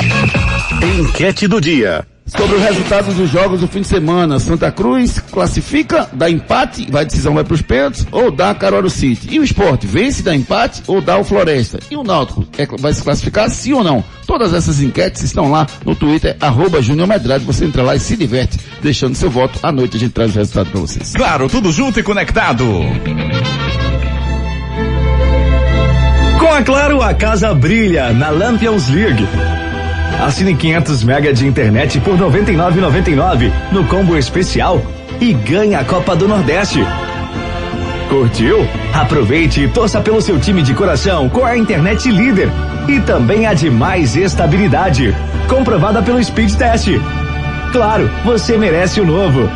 Enquete 1.01 1.47
do 1.47 1.61
dia. 1.61 2.07
Sobre 2.27 2.57
os 2.57 2.63
resultados 2.63 3.15
dos 3.15 3.31
jogos 3.31 3.61
do 3.61 3.69
fim 3.69 3.83
de 3.83 3.87
semana, 3.87 4.41
Santa 4.41 4.73
Cruz 4.73 5.21
classifica, 5.31 6.11
dá 6.13 6.29
empate, 6.29 6.91
vai 6.91 7.05
decisão 7.05 7.35
vai 7.35 7.45
para 7.45 7.55
os 7.55 7.63
pênaltis, 7.63 8.05
ou 8.11 8.33
dá 8.33 8.53
Caruaru 8.53 8.91
City. 8.91 9.29
E 9.31 9.39
o 9.39 9.45
esporte 9.45 9.87
vence, 9.87 10.25
dá 10.25 10.35
empate, 10.35 10.83
ou 10.89 11.01
dá 11.01 11.17
o 11.19 11.23
Floresta. 11.23 11.79
E 11.89 11.97
o 11.97 12.03
Náutico 12.03 12.45
é, 12.59 12.67
vai 12.67 12.93
se 12.93 13.03
classificar 13.03 13.49
sim 13.49 13.75
ou 13.75 13.85
não? 13.85 14.03
Todas 14.27 14.53
essas 14.53 14.83
enquetes 14.83 15.23
estão 15.23 15.53
lá 15.53 15.69
no 15.85 15.95
Twitter, 15.95 16.37
arroba 16.41 16.83
Júnior 16.83 17.07
Medrado. 17.07 17.45
Você 17.45 17.65
entra 17.65 17.85
lá 17.85 17.95
e 17.95 18.01
se 18.01 18.17
diverte, 18.17 18.59
deixando 18.83 19.15
seu 19.15 19.31
voto. 19.31 19.61
À 19.63 19.71
noite 19.71 19.97
a 19.97 20.01
gente 20.01 20.13
traz 20.13 20.35
o 20.35 20.39
resultado 20.39 20.71
para 20.71 20.81
vocês. 20.81 21.13
Claro, 21.15 21.49
tudo 21.49 21.71
junto 21.71 22.01
e 22.01 22.03
conectado. 22.03 22.65
Com 26.39 26.53
a 26.53 26.63
Claro, 26.63 27.03
a 27.03 27.15
casa 27.15 27.55
brilha 27.55 28.13
na 28.13 28.31
Lampions 28.31 28.89
League. 28.89 29.27
Assine 30.21 30.55
500 30.55 31.03
mega 31.05 31.33
de 31.33 31.47
internet 31.47 32.01
por 32.01 32.17
99,99 32.19 33.51
no 33.73 33.85
combo 33.85 34.17
especial 34.17 34.81
e 35.21 35.33
ganhe 35.33 35.75
a 35.75 35.85
Copa 35.85 36.15
do 36.15 36.29
Nordeste. 36.29 36.81
Curtiu? 38.09 38.67
Aproveite 38.95 39.63
e 39.63 39.69
torça 39.69 40.01
pelo 40.01 40.23
seu 40.23 40.39
time 40.39 40.63
de 40.63 40.75
coração 40.75 41.29
com 41.29 41.45
a 41.45 41.57
internet 41.57 42.11
líder 42.11 42.49
e 42.89 43.01
também 43.01 43.47
a 43.47 43.53
de 43.53 43.69
mais 43.69 44.15
estabilidade, 44.15 45.15
comprovada 45.49 46.03
pelo 46.03 46.23
Speed 46.23 46.55
Test. 46.55 46.89
Claro, 47.73 48.11
você 48.25 48.57
merece 48.57 49.01
o 49.01 49.07
novo. 49.07 49.49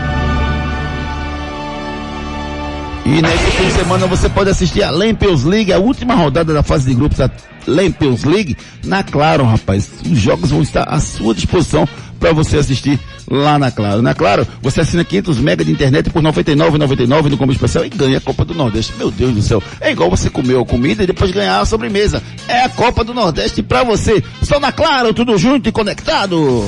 E 3.10 3.20
nesse 3.20 3.50
fim 3.50 3.66
de 3.66 3.72
semana 3.72 4.06
você 4.06 4.28
pode 4.28 4.50
assistir 4.50 4.84
a 4.84 4.90
Lampions 4.90 5.42
League, 5.42 5.72
a 5.72 5.78
última 5.78 6.14
rodada 6.14 6.54
da 6.54 6.62
fase 6.62 6.88
de 6.88 6.94
grupos 6.94 7.18
da 7.18 7.28
Lampions 7.66 8.22
League, 8.22 8.56
na 8.84 9.02
Claro, 9.02 9.44
rapaz. 9.44 9.90
Os 10.08 10.16
jogos 10.16 10.50
vão 10.50 10.62
estar 10.62 10.84
à 10.84 11.00
sua 11.00 11.34
disposição 11.34 11.88
para 12.20 12.32
você 12.32 12.58
assistir 12.58 13.00
lá 13.28 13.58
na 13.58 13.72
Claro. 13.72 14.00
Na 14.00 14.14
Claro, 14.14 14.46
você 14.62 14.82
assina 14.82 15.02
500 15.02 15.38
mega 15.38 15.64
de 15.64 15.72
internet 15.72 16.08
por 16.08 16.22
99,99 16.22 17.30
no 17.30 17.36
combo 17.36 17.50
especial 17.50 17.84
e 17.84 17.88
ganha 17.88 18.18
a 18.18 18.20
Copa 18.20 18.44
do 18.44 18.54
Nordeste. 18.54 18.94
Meu 18.96 19.10
Deus 19.10 19.34
do 19.34 19.42
céu. 19.42 19.60
É 19.80 19.90
igual 19.90 20.08
você 20.08 20.30
comer 20.30 20.56
a 20.56 20.64
comida 20.64 21.02
e 21.02 21.06
depois 21.08 21.32
ganhar 21.32 21.58
a 21.58 21.66
sobremesa. 21.66 22.22
É 22.46 22.62
a 22.62 22.68
Copa 22.68 23.02
do 23.02 23.12
Nordeste 23.12 23.60
para 23.60 23.82
você. 23.82 24.22
Só 24.40 24.60
na 24.60 24.70
Claro, 24.70 25.12
tudo 25.12 25.36
junto 25.36 25.68
e 25.68 25.72
conectado. 25.72 26.64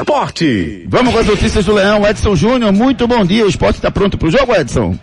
Esporte. 0.00 0.84
Vamos 0.88 1.12
com 1.12 1.20
as 1.20 1.26
notícias 1.26 1.64
do 1.64 1.72
Leão. 1.72 2.06
Edson 2.06 2.36
Júnior, 2.36 2.72
muito 2.72 3.08
bom 3.08 3.24
dia. 3.24 3.46
O 3.46 3.48
esporte 3.48 3.76
está 3.76 3.90
pronto 3.90 4.18
para 4.18 4.28
o 4.28 4.30
jogo, 4.30 4.54
Edson? 4.54 4.98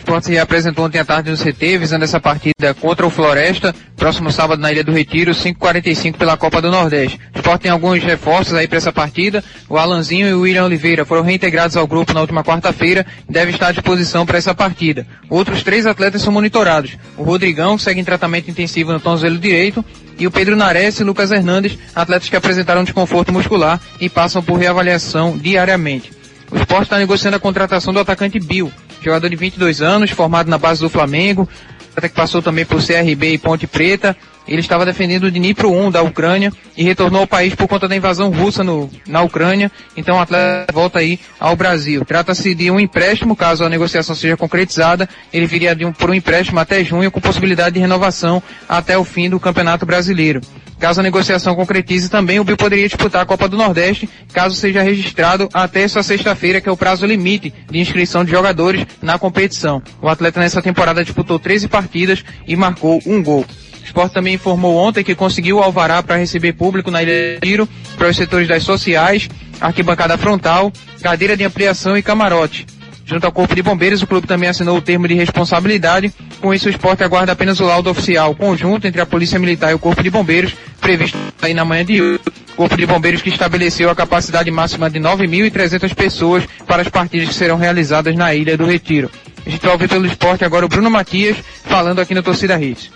Esporte 0.00 0.26
se 0.26 0.38
apresentou 0.38 0.86
ontem 0.86 0.98
à 0.98 1.04
tarde 1.04 1.30
no 1.30 1.36
CT, 1.36 1.76
visando 1.76 2.04
essa 2.04 2.18
partida 2.18 2.72
contra 2.80 3.06
o 3.06 3.10
Floresta, 3.10 3.74
próximo 3.96 4.32
sábado 4.32 4.60
na 4.60 4.72
Ilha 4.72 4.82
do 4.82 4.92
Retiro, 4.92 5.32
5h45 5.32 6.16
pela 6.16 6.38
Copa 6.38 6.60
do 6.62 6.70
Nordeste. 6.70 7.20
O 7.34 7.38
esporte 7.38 7.62
tem 7.62 7.70
alguns 7.70 8.02
reforços 8.02 8.54
aí 8.54 8.66
para 8.66 8.78
essa 8.78 8.90
partida. 8.90 9.44
O 9.68 9.76
Alanzinho 9.76 10.26
e 10.26 10.32
o 10.32 10.40
William 10.40 10.64
Oliveira 10.64 11.04
foram 11.04 11.22
reintegrados 11.22 11.76
ao 11.76 11.86
grupo 11.86 12.14
na 12.14 12.22
última 12.22 12.42
quarta-feira 12.42 13.06
e 13.28 13.32
devem 13.32 13.52
estar 13.52 13.68
à 13.68 13.72
disposição 13.72 14.24
para 14.24 14.38
essa 14.38 14.54
partida. 14.54 15.06
Outros 15.28 15.62
três 15.62 15.86
atletas 15.86 16.22
são 16.22 16.32
monitorados. 16.32 16.96
O 17.18 17.22
Rodrigão, 17.22 17.76
que 17.76 17.82
segue 17.82 18.00
em 18.00 18.04
tratamento 18.04 18.50
intensivo 18.50 18.92
no 18.92 19.00
tornozelo 19.00 19.38
direito, 19.38 19.84
e 20.18 20.26
o 20.26 20.30
Pedro 20.30 20.56
Nares 20.56 20.98
e 20.98 21.04
Lucas 21.04 21.30
Hernandes, 21.30 21.78
atletas 21.94 22.28
que 22.28 22.36
apresentaram 22.36 22.84
desconforto 22.84 23.32
muscular 23.32 23.78
e 24.00 24.08
passam 24.08 24.42
por 24.42 24.58
reavaliação 24.58 25.36
diariamente. 25.36 26.10
O 26.50 26.56
esporte 26.56 26.84
está 26.84 26.98
negociando 26.98 27.36
a 27.36 27.40
contratação 27.40 27.92
do 27.92 28.00
atacante 28.00 28.40
Bill, 28.40 28.72
jogador 29.00 29.28
de 29.28 29.36
22 29.36 29.80
anos, 29.80 30.10
formado 30.10 30.48
na 30.48 30.58
base 30.58 30.80
do 30.80 30.90
Flamengo, 30.90 31.48
até 31.96 32.08
que 32.08 32.14
passou 32.14 32.42
também 32.42 32.64
por 32.64 32.84
CRB 32.84 33.32
e 33.32 33.38
Ponte 33.38 33.66
Preta. 33.66 34.16
Ele 34.46 34.60
estava 34.60 34.84
defendendo 34.84 35.24
o 35.24 35.30
Dnipro 35.30 35.70
1 35.70 35.90
da 35.90 36.02
Ucrânia 36.02 36.52
e 36.76 36.82
retornou 36.82 37.20
ao 37.20 37.26
país 37.26 37.54
por 37.54 37.68
conta 37.68 37.86
da 37.86 37.94
invasão 37.94 38.30
russa 38.30 38.64
no, 38.64 38.90
na 39.06 39.22
Ucrânia. 39.22 39.70
Então 39.96 40.16
o 40.16 40.20
atleta 40.20 40.72
volta 40.72 40.98
aí 40.98 41.20
ao 41.38 41.54
Brasil. 41.54 42.04
Trata-se 42.04 42.54
de 42.54 42.70
um 42.70 42.80
empréstimo, 42.80 43.36
caso 43.36 43.64
a 43.64 43.68
negociação 43.68 44.14
seja 44.14 44.36
concretizada. 44.36 45.08
Ele 45.32 45.46
viria 45.46 45.76
um, 45.86 45.92
por 45.92 46.10
um 46.10 46.14
empréstimo 46.14 46.58
até 46.58 46.82
junho, 46.82 47.10
com 47.10 47.20
possibilidade 47.20 47.74
de 47.74 47.80
renovação 47.80 48.42
até 48.68 48.98
o 48.98 49.04
fim 49.04 49.30
do 49.30 49.38
Campeonato 49.38 49.86
Brasileiro. 49.86 50.40
Caso 50.80 51.00
a 51.00 51.02
negociação 51.02 51.54
concretize 51.54 52.08
também, 52.08 52.40
o 52.40 52.44
Bill 52.44 52.56
poderia 52.56 52.88
disputar 52.88 53.20
a 53.20 53.26
Copa 53.26 53.46
do 53.46 53.54
Nordeste, 53.54 54.08
caso 54.32 54.56
seja 54.56 54.80
registrado 54.80 55.46
até 55.52 55.82
essa 55.82 56.02
sexta-feira, 56.02 56.58
que 56.58 56.70
é 56.70 56.72
o 56.72 56.76
prazo 56.76 57.04
limite 57.04 57.52
de 57.70 57.78
inscrição 57.78 58.24
de 58.24 58.30
jogadores 58.30 58.86
na 59.02 59.18
competição. 59.18 59.82
O 60.00 60.08
atleta 60.08 60.40
nessa 60.40 60.62
temporada 60.62 61.04
disputou 61.04 61.38
13 61.38 61.68
partidas 61.68 62.24
e 62.48 62.56
marcou 62.56 62.98
um 63.04 63.22
gol. 63.22 63.44
O 63.82 63.84
esporte 63.84 64.12
também 64.12 64.34
informou 64.34 64.76
ontem 64.76 65.02
que 65.02 65.14
conseguiu 65.14 65.58
o 65.58 65.62
alvará 65.62 66.02
para 66.02 66.16
receber 66.16 66.52
público 66.52 66.90
na 66.90 67.02
Ilha 67.02 67.34
de 67.34 67.40
Tiro 67.40 67.68
para 67.96 68.08
os 68.08 68.16
setores 68.16 68.48
das 68.48 68.62
sociais, 68.62 69.28
arquibancada 69.60 70.16
frontal, 70.16 70.72
cadeira 71.02 71.36
de 71.36 71.44
ampliação 71.44 71.96
e 71.96 72.02
camarote. 72.02 72.66
Junto 73.10 73.24
ao 73.24 73.32
Corpo 73.32 73.56
de 73.56 73.62
Bombeiros, 73.62 74.02
o 74.02 74.06
clube 74.06 74.28
também 74.28 74.48
assinou 74.48 74.76
o 74.76 74.80
termo 74.80 75.08
de 75.08 75.14
responsabilidade. 75.14 76.14
Com 76.40 76.54
isso, 76.54 76.68
o 76.68 76.70
esporte 76.70 77.02
aguarda 77.02 77.32
apenas 77.32 77.58
o 77.58 77.64
laudo 77.64 77.90
oficial 77.90 78.36
conjunto 78.36 78.86
entre 78.86 79.00
a 79.00 79.06
Polícia 79.06 79.36
Militar 79.36 79.72
e 79.72 79.74
o 79.74 79.80
Corpo 79.80 80.00
de 80.00 80.10
Bombeiros, 80.10 80.54
previsto 80.80 81.18
aí 81.42 81.52
na 81.52 81.64
manhã 81.64 81.84
de 81.84 82.00
hoje. 82.00 82.20
O 82.52 82.56
Corpo 82.56 82.76
de 82.76 82.86
Bombeiros 82.86 83.20
que 83.20 83.30
estabeleceu 83.30 83.90
a 83.90 83.96
capacidade 83.96 84.48
máxima 84.52 84.88
de 84.88 85.00
9.300 85.00 85.92
pessoas 85.92 86.44
para 86.68 86.82
as 86.82 86.88
partidas 86.88 87.28
que 87.28 87.34
serão 87.34 87.56
realizadas 87.56 88.14
na 88.14 88.32
Ilha 88.32 88.56
do 88.56 88.64
Retiro. 88.64 89.10
A 89.44 89.50
gente 89.50 89.62
vai 89.62 89.72
ouvir 89.72 89.88
pelo 89.88 90.06
esporte 90.06 90.44
agora 90.44 90.64
o 90.64 90.68
Bruno 90.68 90.88
Matias 90.88 91.36
falando 91.64 91.98
aqui 91.98 92.14
no 92.14 92.22
Torcida 92.22 92.62
Hits. 92.62 92.92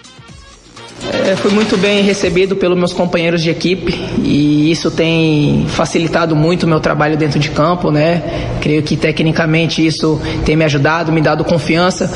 É, 1.12 1.36
fui 1.36 1.50
muito 1.50 1.76
bem 1.76 2.02
recebido 2.02 2.56
pelos 2.56 2.76
meus 2.76 2.92
companheiros 2.92 3.42
de 3.42 3.50
equipe 3.50 3.98
e 4.22 4.70
isso 4.70 4.90
tem 4.90 5.66
facilitado 5.68 6.34
muito 6.34 6.64
o 6.64 6.66
meu 6.66 6.80
trabalho 6.80 7.16
dentro 7.16 7.38
de 7.38 7.50
campo, 7.50 7.90
né? 7.90 8.22
Creio 8.60 8.82
que 8.82 8.96
tecnicamente 8.96 9.84
isso 9.84 10.20
tem 10.44 10.56
me 10.56 10.64
ajudado, 10.64 11.12
me 11.12 11.20
dado 11.20 11.44
confiança. 11.44 12.12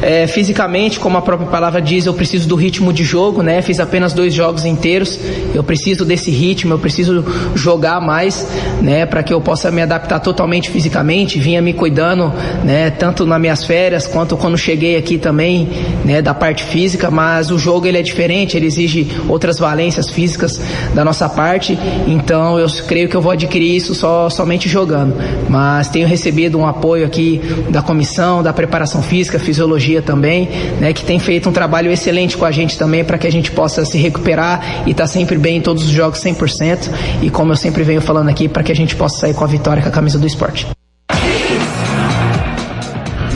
É, 0.00 0.28
fisicamente, 0.28 1.00
como 1.00 1.18
a 1.18 1.22
própria 1.22 1.48
palavra 1.48 1.82
diz, 1.82 2.06
eu 2.06 2.14
preciso 2.14 2.48
do 2.48 2.54
ritmo 2.54 2.92
de 2.92 3.02
jogo, 3.02 3.42
né? 3.42 3.60
Fiz 3.62 3.80
apenas 3.80 4.12
dois 4.12 4.32
jogos 4.32 4.64
inteiros. 4.64 5.18
Eu 5.52 5.64
preciso 5.64 6.04
desse 6.04 6.30
ritmo, 6.30 6.74
eu 6.74 6.78
preciso 6.78 7.24
jogar 7.54 8.00
mais, 8.00 8.46
né? 8.80 9.06
Para 9.06 9.22
que 9.22 9.34
eu 9.34 9.40
possa 9.40 9.70
me 9.70 9.82
adaptar 9.82 10.20
totalmente 10.20 10.70
fisicamente. 10.70 11.38
Vinha 11.40 11.60
me 11.60 11.72
cuidando, 11.72 12.32
né? 12.64 12.90
Tanto 12.90 13.26
nas 13.26 13.40
minhas 13.40 13.64
férias 13.64 14.06
quanto 14.06 14.36
quando 14.36 14.56
cheguei 14.56 14.96
aqui 14.96 15.18
também, 15.18 15.68
né? 16.04 16.22
Da 16.22 16.32
parte 16.32 16.62
física, 16.62 17.10
mas 17.10 17.50
o 17.50 17.58
jogo 17.58 17.86
ele 17.86 17.98
é 17.98 18.02
diferente, 18.02 18.27
ele 18.56 18.66
exige 18.66 19.06
outras 19.28 19.58
valências 19.58 20.10
físicas 20.10 20.60
da 20.94 21.04
nossa 21.04 21.28
parte. 21.28 21.78
Então 22.06 22.58
eu 22.58 22.66
creio 22.86 23.08
que 23.08 23.16
eu 23.16 23.20
vou 23.20 23.32
adquirir 23.32 23.74
isso 23.74 23.94
só 23.94 24.28
somente 24.28 24.68
jogando. 24.68 25.14
Mas 25.48 25.88
tenho 25.88 26.06
recebido 26.06 26.58
um 26.58 26.66
apoio 26.66 27.06
aqui 27.06 27.40
da 27.70 27.82
comissão, 27.82 28.42
da 28.42 28.52
preparação 28.52 29.02
física, 29.02 29.38
fisiologia 29.38 30.02
também, 30.02 30.48
né, 30.80 30.92
que 30.92 31.04
tem 31.04 31.18
feito 31.18 31.48
um 31.48 31.52
trabalho 31.52 31.90
excelente 31.90 32.36
com 32.36 32.44
a 32.44 32.50
gente 32.50 32.78
também 32.78 33.04
para 33.04 33.18
que 33.18 33.26
a 33.26 33.32
gente 33.32 33.50
possa 33.50 33.84
se 33.84 33.98
recuperar 33.98 34.84
e 34.86 34.90
estar 34.90 35.04
tá 35.04 35.08
sempre 35.08 35.38
bem 35.38 35.58
em 35.58 35.60
todos 35.60 35.84
os 35.84 35.90
jogos 35.90 36.20
100% 36.20 36.90
e 37.22 37.30
como 37.30 37.52
eu 37.52 37.56
sempre 37.56 37.82
venho 37.82 38.00
falando 38.00 38.28
aqui, 38.28 38.48
para 38.48 38.62
que 38.62 38.72
a 38.72 38.76
gente 38.76 38.94
possa 38.96 39.20
sair 39.20 39.34
com 39.34 39.44
a 39.44 39.46
vitória 39.46 39.82
com 39.82 39.88
a 39.88 39.92
camisa 39.92 40.18
do 40.18 40.26
esporte. 40.26 40.77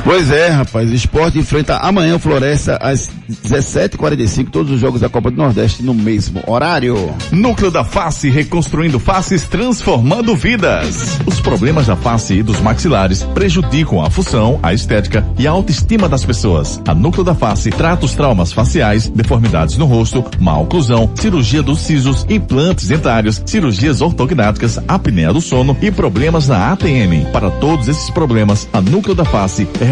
Pois 0.04 0.30
é, 0.32 0.48
rapaz. 0.48 0.90
O 0.90 0.94
esporte 0.94 1.38
enfrenta 1.38 1.76
amanhã 1.76 2.16
o 2.16 2.18
Floresta 2.18 2.76
às 2.80 3.08
17h45, 3.30 4.50
todos 4.50 4.72
os 4.72 4.80
jogos 4.80 5.00
da 5.00 5.08
Copa 5.08 5.30
do 5.30 5.36
Nordeste 5.36 5.82
no 5.82 5.94
mesmo 5.94 6.42
horário. 6.46 7.14
Núcleo 7.30 7.70
da 7.70 7.84
Face, 7.84 8.28
reconstruindo 8.28 8.98
faces, 8.98 9.44
transformando 9.44 10.34
vidas. 10.34 11.18
Os 11.24 11.40
problemas 11.40 11.86
da 11.86 11.96
face 11.96 12.34
e 12.34 12.42
dos 12.42 12.60
maxilares 12.60 13.22
prejudicam 13.22 14.04
a 14.04 14.10
função, 14.10 14.58
a 14.62 14.74
estética 14.74 15.24
e 15.38 15.46
a 15.46 15.52
autoestima 15.52 16.08
das 16.08 16.24
pessoas. 16.24 16.80
A 16.86 16.94
Núcleo 16.94 17.24
da 17.24 17.34
Face 17.34 17.70
trata 17.70 18.04
os 18.04 18.14
traumas 18.14 18.52
faciais, 18.52 19.08
deformidades 19.08 19.76
no 19.76 19.86
rosto, 19.86 20.24
má 20.40 20.58
oclusão, 20.58 21.08
cirurgia 21.14 21.62
dos 21.62 21.80
sisos, 21.80 22.26
implantes 22.28 22.88
dentários, 22.88 23.40
cirurgias 23.46 24.00
ortognáticas, 24.00 24.80
apneia 24.88 25.32
do 25.32 25.40
sono 25.40 25.76
e 25.80 25.90
problemas 25.90 26.48
na 26.48 26.72
ATM. 26.72 27.30
Para 27.32 27.50
todos 27.50 27.86
esses 27.86 28.10
problemas, 28.10 28.68
a 28.72 28.80
Núcleo 28.80 29.14
da 29.14 29.24
Face 29.24 29.66
é 29.80 29.91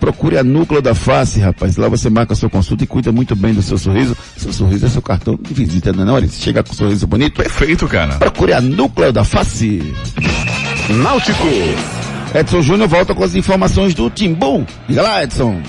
procure 0.00 0.38
a 0.38 0.42
Núcleo 0.42 0.80
da 0.80 0.94
Face, 0.94 1.38
rapaz. 1.38 1.76
Lá 1.76 1.88
você 1.88 2.08
marca 2.08 2.32
a 2.32 2.36
sua 2.36 2.48
consulta 2.48 2.82
e 2.82 2.86
cuida 2.86 3.12
muito 3.12 3.36
bem 3.36 3.52
do 3.52 3.62
seu 3.62 3.76
sorriso. 3.78 4.16
Seu 4.36 4.52
sorriso 4.52 4.86
é 4.86 4.88
seu 4.88 5.02
cartão 5.02 5.38
de 5.40 5.52
visita, 5.52 5.92
não 5.92 6.08
é? 6.08 6.12
Olha, 6.12 6.26
você 6.26 6.40
chega 6.40 6.62
com 6.62 6.72
um 6.72 6.74
sorriso 6.74 7.06
bonito. 7.06 7.36
Perfeito, 7.36 7.86
cara. 7.86 8.14
Procure 8.14 8.54
a 8.54 8.60
Núcleo 8.60 9.12
da 9.12 9.22
Face. 9.22 9.94
Náutico. 10.88 11.46
Edson 12.34 12.62
Júnior 12.62 12.88
volta 12.88 13.14
com 13.14 13.22
as 13.22 13.34
informações 13.34 13.94
do 13.94 14.08
Timbum. 14.08 14.64
Diga 14.88 15.02
lá, 15.02 15.22
Edson. 15.22 15.60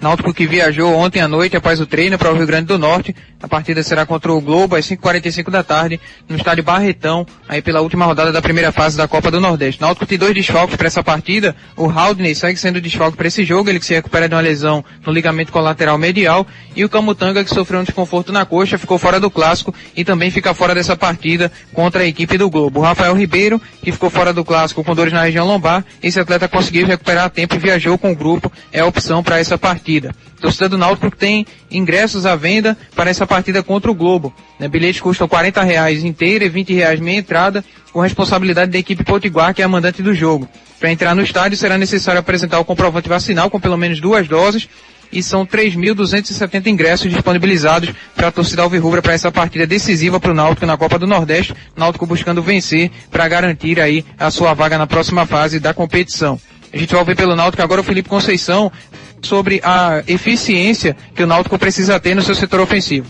Náutico 0.00 0.34
que 0.34 0.46
viajou 0.46 0.92
ontem 0.94 1.20
à 1.20 1.28
noite 1.28 1.56
após 1.56 1.80
o 1.80 1.86
treino 1.86 2.18
para 2.18 2.32
o 2.32 2.36
Rio 2.36 2.46
Grande 2.46 2.66
do 2.66 2.78
Norte. 2.78 3.14
A 3.42 3.48
partida 3.48 3.82
será 3.82 4.06
contra 4.06 4.32
o 4.32 4.40
Globo 4.40 4.76
às 4.76 4.86
5h45 4.86 5.50
da 5.50 5.62
tarde 5.62 6.00
no 6.28 6.36
estádio 6.36 6.62
Barretão, 6.62 7.26
aí 7.48 7.60
pela 7.60 7.80
última 7.80 8.04
rodada 8.04 8.30
da 8.32 8.40
primeira 8.40 8.70
fase 8.70 8.96
da 8.96 9.08
Copa 9.08 9.30
do 9.30 9.40
Nordeste. 9.40 9.80
Náutico 9.80 10.06
tem 10.06 10.16
dois 10.16 10.34
desfalques 10.34 10.76
para 10.76 10.86
essa 10.86 11.02
partida. 11.02 11.54
O 11.76 11.88
Haldney 11.88 12.34
segue 12.34 12.58
sendo 12.58 12.80
desfalque 12.80 13.16
para 13.16 13.26
esse 13.26 13.44
jogo, 13.44 13.68
ele 13.68 13.80
que 13.80 13.86
se 13.86 13.94
recupera 13.94 14.28
de 14.28 14.34
uma 14.34 14.40
lesão 14.40 14.84
no 15.04 15.12
ligamento 15.12 15.52
colateral 15.52 15.98
medial. 15.98 16.46
E 16.74 16.84
o 16.84 16.88
Camutanga 16.88 17.44
que 17.44 17.52
sofreu 17.52 17.80
um 17.80 17.84
desconforto 17.84 18.32
na 18.32 18.46
coxa, 18.46 18.78
ficou 18.78 18.98
fora 18.98 19.18
do 19.18 19.30
clássico 19.30 19.74
e 19.96 20.04
também 20.04 20.30
fica 20.30 20.54
fora 20.54 20.74
dessa 20.74 20.96
partida 20.96 21.50
contra 21.72 22.02
a 22.02 22.06
equipe 22.06 22.38
do 22.38 22.48
Globo. 22.48 22.80
O 22.80 22.82
Rafael 22.82 23.14
Ribeiro, 23.14 23.60
que 23.82 23.92
ficou 23.92 24.08
fora 24.08 24.32
do 24.32 24.44
clássico 24.44 24.82
com 24.84 24.94
dores 24.94 25.12
na 25.12 25.24
região 25.24 25.46
lombar, 25.46 25.84
esse 26.02 26.18
atleta 26.18 26.48
conseguiu 26.48 26.86
recuperar 26.86 27.26
a 27.26 27.28
tempo 27.28 27.54
e 27.54 27.58
viajou 27.58 27.98
com 27.98 28.12
o 28.12 28.16
grupo, 28.16 28.50
é 28.72 28.80
a 28.80 28.86
opção 28.86 29.22
para 29.22 29.38
essa 29.38 29.58
partida 29.58 29.72
partida. 29.72 30.14
Torcida 30.42 30.68
do 30.68 30.76
Náutico 30.76 31.16
tem 31.16 31.46
ingressos 31.70 32.26
à 32.26 32.34
venda 32.34 32.76
para 32.94 33.08
essa 33.08 33.26
partida 33.26 33.62
contra 33.62 33.90
o 33.90 33.94
Globo. 33.94 34.34
Né? 34.58 34.68
Bilhetes 34.68 35.00
custam 35.00 35.28
40 35.28 35.62
reais 35.62 36.04
inteira 36.04 36.44
e 36.44 36.48
20 36.48 36.74
reais 36.74 37.00
meia 37.00 37.18
entrada, 37.18 37.64
com 37.92 38.00
responsabilidade 38.00 38.70
da 38.70 38.78
equipe 38.78 39.04
Potiguar, 39.04 39.54
que 39.54 39.62
é 39.62 39.64
a 39.64 39.68
mandante 39.68 40.02
do 40.02 40.12
jogo. 40.12 40.48
Para 40.80 40.90
entrar 40.90 41.14
no 41.14 41.22
estádio 41.22 41.56
será 41.56 41.78
necessário 41.78 42.18
apresentar 42.18 42.58
o 42.58 42.64
comprovante 42.64 43.08
vacinal 43.08 43.48
com 43.48 43.60
pelo 43.60 43.76
menos 43.76 44.00
duas 44.00 44.26
doses 44.26 44.68
e 45.12 45.22
são 45.22 45.46
3.270 45.46 46.66
ingressos 46.66 47.12
disponibilizados 47.12 47.90
para 48.16 48.28
a 48.28 48.32
torcida 48.32 48.62
alvirrubra 48.62 49.02
para 49.02 49.12
essa 49.12 49.30
partida 49.30 49.66
decisiva 49.66 50.18
para 50.18 50.32
o 50.32 50.34
Náutico 50.34 50.66
na 50.66 50.76
Copa 50.76 50.98
do 50.98 51.06
Nordeste. 51.06 51.54
Náutico 51.76 52.06
buscando 52.06 52.42
vencer 52.42 52.90
para 53.10 53.28
garantir 53.28 53.78
aí 53.78 54.04
a 54.18 54.30
sua 54.30 54.54
vaga 54.54 54.78
na 54.78 54.86
próxima 54.86 55.24
fase 55.26 55.60
da 55.60 55.72
competição. 55.72 56.40
A 56.72 56.76
gente 56.76 56.90
vai 56.90 57.00
ouvir 57.00 57.16
pelo 57.16 57.36
Náutico 57.36 57.62
agora 57.62 57.80
o 57.80 57.84
Felipe 57.84 58.08
Conceição 58.08 58.72
sobre 59.20 59.60
a 59.62 60.02
eficiência 60.08 60.96
que 61.14 61.22
o 61.22 61.26
Náutico 61.26 61.58
precisa 61.58 62.00
ter 62.00 62.14
no 62.14 62.22
seu 62.22 62.34
setor 62.34 62.60
ofensivo. 62.60 63.06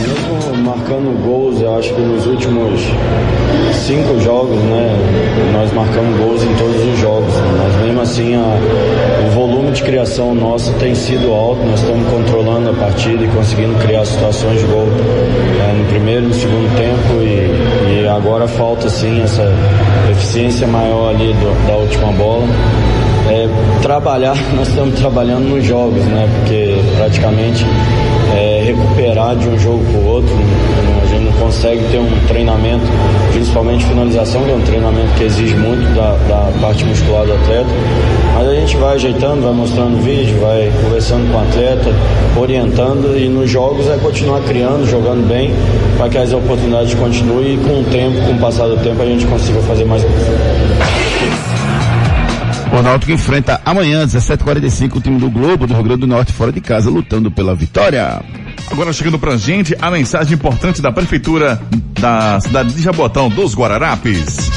Mesmo 0.00 0.62
marcando 0.62 1.22
gols, 1.24 1.60
eu 1.60 1.78
acho 1.78 1.94
que 1.94 2.00
nos 2.00 2.26
últimos 2.26 2.80
cinco 3.86 4.20
jogos, 4.20 4.56
né, 4.56 4.96
nós 5.52 5.72
marcamos 5.72 6.16
gols 6.18 6.42
em 6.42 6.54
todos 6.54 6.76
os 6.76 6.98
jogos, 7.00 7.32
mas 7.58 7.84
mesmo 7.84 8.00
assim 8.00 8.34
a, 8.36 9.26
o 9.26 9.30
volume 9.30 9.72
de 9.72 9.82
criação 9.82 10.34
nosso 10.34 10.72
tem 10.74 10.94
sido 10.94 11.32
alto, 11.32 11.62
nós 11.64 11.80
estamos 11.80 12.08
controlando 12.08 12.70
a 12.70 12.72
partida 12.74 13.24
e 13.24 13.28
conseguindo 13.28 13.74
criar 13.80 14.04
situações 14.04 14.60
de 14.60 14.66
gol 14.66 14.86
é, 14.88 15.72
no 15.72 15.84
primeiro 15.86 16.24
e 16.24 16.28
no 16.28 16.34
segundo 16.34 16.76
tempo 16.76 17.22
e 17.22 17.61
agora 18.14 18.46
falta 18.46 18.88
sim 18.88 19.22
essa 19.22 19.42
eficiência 20.10 20.66
maior 20.66 21.10
ali 21.14 21.32
do, 21.34 21.66
da 21.66 21.76
última 21.76 22.12
bola 22.12 22.46
é, 23.28 23.48
trabalhar, 23.80 24.36
nós 24.54 24.68
estamos 24.68 24.98
trabalhando 24.98 25.48
nos 25.48 25.64
jogos, 25.64 26.04
né? 26.04 26.28
Porque 26.38 26.76
praticamente 26.96 27.64
é, 28.34 28.62
recuperar 28.66 29.36
de 29.36 29.48
um 29.48 29.58
jogo 29.58 29.84
para 29.84 30.00
o 30.00 30.06
outro, 30.06 30.34
consegue 31.52 31.84
ter 31.90 31.98
um 31.98 32.26
treinamento, 32.26 32.86
principalmente 33.30 33.84
finalização, 33.84 34.42
que 34.42 34.50
é 34.50 34.54
um 34.54 34.62
treinamento 34.62 35.12
que 35.18 35.24
exige 35.24 35.54
muito 35.54 35.94
da, 35.94 36.16
da 36.26 36.50
parte 36.60 36.82
muscular 36.82 37.26
do 37.26 37.34
atleta. 37.34 37.68
Mas 38.34 38.48
a 38.48 38.54
gente 38.54 38.76
vai 38.78 38.94
ajeitando, 38.94 39.42
vai 39.42 39.52
mostrando 39.52 40.02
vídeo, 40.02 40.40
vai 40.40 40.72
conversando 40.82 41.30
com 41.30 41.36
o 41.36 41.40
atleta, 41.42 41.94
orientando 42.36 43.18
e 43.18 43.28
nos 43.28 43.50
jogos 43.50 43.86
é 43.86 43.98
continuar 43.98 44.40
criando, 44.40 44.88
jogando 44.88 45.28
bem, 45.28 45.52
para 45.98 46.08
que 46.08 46.16
as 46.16 46.32
oportunidades 46.32 46.94
continuem 46.94 47.54
e 47.54 47.58
com 47.58 47.80
o 47.80 47.84
tempo, 47.84 48.26
com 48.26 48.32
o 48.32 48.38
passar 48.38 48.66
do 48.68 48.78
tempo, 48.78 49.02
a 49.02 49.06
gente 49.06 49.26
consiga 49.26 49.60
fazer 49.60 49.84
mais 49.84 50.02
o 52.72 52.80
Náutico 52.80 53.12
enfrenta 53.12 53.60
amanhã, 53.66 54.06
17h45, 54.06 54.96
o 54.96 55.00
time 55.02 55.20
do 55.20 55.28
Globo 55.28 55.66
do 55.66 55.74
Rio 55.74 55.82
Grande 55.82 56.00
do 56.00 56.06
Norte, 56.06 56.32
fora 56.32 56.50
de 56.50 56.58
casa, 56.58 56.88
lutando 56.88 57.30
pela 57.30 57.54
vitória. 57.54 58.22
Agora 58.70 58.92
chegando 58.92 59.18
pra 59.18 59.36
gente, 59.36 59.76
a 59.80 59.90
mensagem 59.90 60.34
importante 60.34 60.80
da 60.80 60.90
Prefeitura 60.90 61.60
da 62.00 62.40
cidade 62.40 62.72
de 62.74 62.82
Jabotão 62.82 63.28
dos 63.28 63.54
Guararapes. 63.54 64.50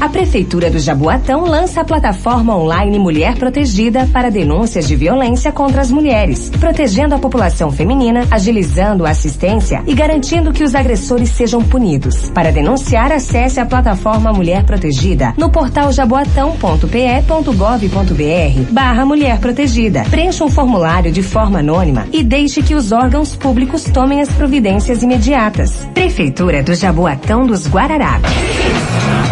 A 0.00 0.08
Prefeitura 0.08 0.70
do 0.70 0.78
Jaboatão 0.78 1.44
lança 1.44 1.80
a 1.80 1.84
plataforma 1.84 2.56
online 2.56 3.00
Mulher 3.00 3.36
Protegida 3.36 4.08
para 4.12 4.30
denúncias 4.30 4.86
de 4.86 4.94
violência 4.94 5.50
contra 5.50 5.82
as 5.82 5.90
mulheres, 5.90 6.50
protegendo 6.50 7.16
a 7.16 7.18
população 7.18 7.72
feminina, 7.72 8.24
agilizando 8.30 9.04
a 9.04 9.10
assistência 9.10 9.82
e 9.88 9.94
garantindo 9.94 10.52
que 10.52 10.62
os 10.62 10.76
agressores 10.76 11.30
sejam 11.30 11.64
punidos. 11.64 12.30
Para 12.30 12.52
denunciar, 12.52 13.10
acesse 13.10 13.58
a 13.58 13.66
plataforma 13.66 14.32
Mulher 14.32 14.62
Protegida 14.62 15.34
no 15.36 15.50
portal 15.50 15.90
jaboatão.pe.gov.br 15.90 18.72
barra 18.72 19.04
Mulher 19.04 19.40
Protegida. 19.40 20.04
Preencha 20.08 20.44
um 20.44 20.50
formulário 20.50 21.10
de 21.10 21.24
forma 21.24 21.58
anônima 21.58 22.06
e 22.12 22.22
deixe 22.22 22.62
que 22.62 22.76
os 22.76 22.92
órgãos 22.92 23.34
públicos 23.34 23.82
tomem 23.82 24.20
as 24.20 24.28
providências 24.28 25.02
imediatas. 25.02 25.88
Prefeitura 25.92 26.62
do 26.62 26.72
Jaboatão 26.72 27.44
dos 27.44 27.66
Guararapes. 27.66 28.30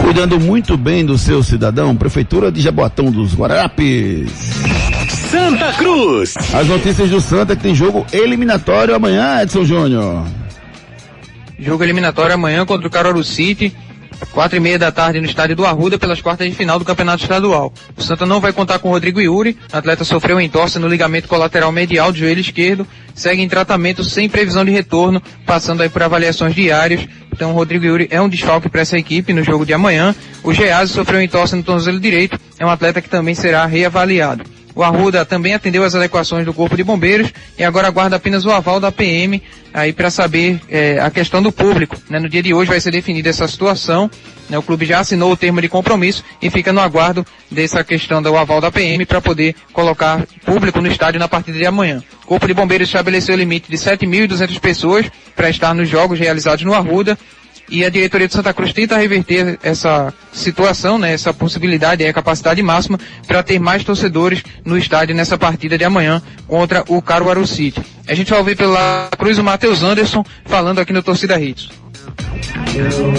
Cuidando 0.02 0.38
muito 0.38 0.55
bem 0.76 1.04
do 1.04 1.18
seu 1.18 1.42
cidadão, 1.42 1.96
Prefeitura 1.96 2.50
de 2.50 2.61
Jaboatão 2.61 3.11
dos 3.11 3.34
Guararapes. 3.34 4.30
Santa 5.30 5.72
Cruz. 5.74 6.34
As 6.54 6.66
notícias 6.66 7.11
do 7.11 7.20
Santa 7.20 7.54
que 7.54 7.62
tem 7.62 7.74
jogo 7.74 8.07
eliminatório 8.12 8.94
amanhã, 8.94 9.42
Edson 9.42 9.64
Júnior. 9.64 10.24
Jogo 11.59 11.82
eliminatório 11.82 12.34
amanhã 12.34 12.64
contra 12.64 12.86
o 12.86 12.90
Caruaru 12.90 13.22
City. 13.24 13.74
Quatro 14.32 14.56
e 14.56 14.60
meia 14.60 14.78
da 14.78 14.92
tarde 14.92 15.20
no 15.20 15.26
estádio 15.26 15.56
do 15.56 15.66
Arruda 15.66 15.98
pelas 15.98 16.20
quartas 16.20 16.48
de 16.48 16.54
final 16.54 16.78
do 16.78 16.84
Campeonato 16.84 17.22
Estadual. 17.22 17.72
O 17.96 18.02
Santa 18.02 18.26
não 18.26 18.40
vai 18.40 18.52
contar 18.52 18.78
com 18.78 18.90
Rodrigo 18.90 19.20
Yuri. 19.20 19.56
O 19.72 19.76
atleta 19.76 20.04
sofreu 20.04 20.40
entorse 20.40 20.78
no 20.78 20.88
ligamento 20.88 21.28
colateral 21.28 21.72
medial 21.72 22.12
do 22.12 22.18
joelho 22.18 22.40
esquerdo. 22.40 22.86
Segue 23.14 23.42
em 23.42 23.48
tratamento 23.48 24.04
sem 24.04 24.28
previsão 24.28 24.64
de 24.64 24.70
retorno, 24.70 25.22
passando 25.44 25.82
aí 25.82 25.88
por 25.88 26.02
avaliações 26.02 26.54
diárias. 26.54 27.06
Então 27.32 27.50
o 27.50 27.54
Rodrigo 27.54 27.84
Yuri 27.84 28.08
é 28.10 28.20
um 28.20 28.28
desfalque 28.28 28.68
para 28.68 28.80
essa 28.80 28.96
equipe 28.96 29.32
no 29.32 29.42
jogo 29.42 29.66
de 29.66 29.74
amanhã. 29.74 30.14
O 30.42 30.52
Geazi 30.52 30.92
sofreu 30.92 31.20
entorse 31.20 31.54
no 31.54 31.62
tornozelo 31.62 32.00
direito. 32.00 32.38
É 32.58 32.64
um 32.64 32.70
atleta 32.70 33.02
que 33.02 33.08
também 33.08 33.34
será 33.34 33.66
reavaliado. 33.66 34.44
O 34.77 34.83
Arruda 34.83 35.24
também 35.24 35.55
atendeu 35.55 35.83
as 35.85 35.95
adequações 35.95 36.45
do 36.45 36.53
Corpo 36.53 36.77
de 36.77 36.85
Bombeiros 36.85 37.33
e 37.59 37.64
agora 37.64 37.89
aguarda 37.89 38.16
apenas 38.16 38.45
o 38.45 38.51
aval 38.51 38.79
da 38.79 38.93
PM 38.93 39.43
aí 39.72 39.91
para 39.91 40.11
saber 40.11 40.61
é, 40.68 41.01
a 41.01 41.11
questão 41.11 41.43
do 41.43 41.51
público. 41.51 41.97
Né? 42.11 42.20
No 42.20 42.29
dia 42.29 42.43
de 42.43 42.53
hoje 42.53 42.68
vai 42.68 42.79
ser 42.79 42.91
definida 42.91 43.31
essa 43.31 43.49
situação. 43.49 44.11
Né? 44.51 44.59
O 44.59 44.62
clube 44.62 44.85
já 44.85 45.01
assinou 45.01 45.33
o 45.33 45.37
termo 45.37 45.62
de 45.62 45.68
compromisso 45.70 46.22
e 46.43 46.51
fica 46.51 46.74
no 46.74 46.81
aguardo 46.81 47.24
dessa 47.51 47.83
questão 47.83 48.20
do 48.20 48.37
aval 48.37 48.61
da 48.61 48.70
PM 48.70 49.07
para 49.07 49.18
poder 49.18 49.55
colocar 49.72 50.27
público 50.45 50.79
no 50.83 50.89
estádio 50.89 51.18
na 51.18 51.27
partida 51.27 51.57
de 51.57 51.64
amanhã. 51.64 52.05
O 52.24 52.27
Corpo 52.27 52.47
de 52.47 52.53
Bombeiros 52.53 52.89
estabeleceu 52.89 53.35
o 53.35 53.39
limite 53.39 53.70
de 53.70 53.79
7.200 53.79 54.61
pessoas 54.61 55.07
para 55.35 55.49
estar 55.49 55.74
nos 55.74 55.89
jogos 55.89 56.18
realizados 56.18 56.66
no 56.66 56.74
Arruda 56.74 57.16
e 57.68 57.84
a 57.84 57.88
diretoria 57.88 58.28
de 58.28 58.34
Santa 58.34 58.52
Cruz 58.52 58.72
tenta 58.72 58.96
reverter 58.96 59.58
essa 59.62 60.12
situação, 60.32 60.98
né, 60.98 61.12
essa 61.12 61.32
possibilidade, 61.32 62.04
a 62.04 62.12
capacidade 62.12 62.62
máxima 62.62 62.98
para 63.26 63.42
ter 63.42 63.58
mais 63.58 63.84
torcedores 63.84 64.42
no 64.64 64.76
estádio 64.76 65.14
nessa 65.14 65.36
partida 65.36 65.76
de 65.76 65.84
amanhã 65.84 66.22
contra 66.46 66.84
o 66.88 67.02
Caruaru 67.02 67.46
City. 67.46 67.80
A 68.08 68.14
gente 68.14 68.30
vai 68.30 68.38
ouvir 68.38 68.56
pela 68.56 69.08
Cruz 69.18 69.38
o 69.38 69.44
Matheus 69.44 69.82
Anderson 69.82 70.24
falando 70.44 70.78
aqui 70.78 70.92
no 70.92 71.02
Torcida 71.02 71.40
Hits. 71.40 71.68
Eu, 72.74 72.86
Edson 72.86 73.14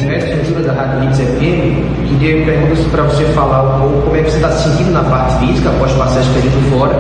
Jura 0.48 0.64
da 0.64 0.74
Rádio 0.74 1.10
Hits 1.10 1.20
FM, 1.20 2.20
queria 2.20 2.46
perguntar 2.46 2.90
para 2.90 3.04
você 3.04 3.26
falar 3.34 3.76
um 3.76 3.82
pouco 3.82 4.02
como 4.04 4.16
é 4.16 4.24
que 4.24 4.30
você 4.30 4.38
está 4.38 4.52
se 4.52 4.70
sentindo 4.70 4.92
na 4.92 5.04
parte 5.04 5.46
física 5.46 5.70
após 5.70 5.92
passar 5.94 6.22
esse 6.22 6.30
período 6.30 6.70
fora 6.70 6.96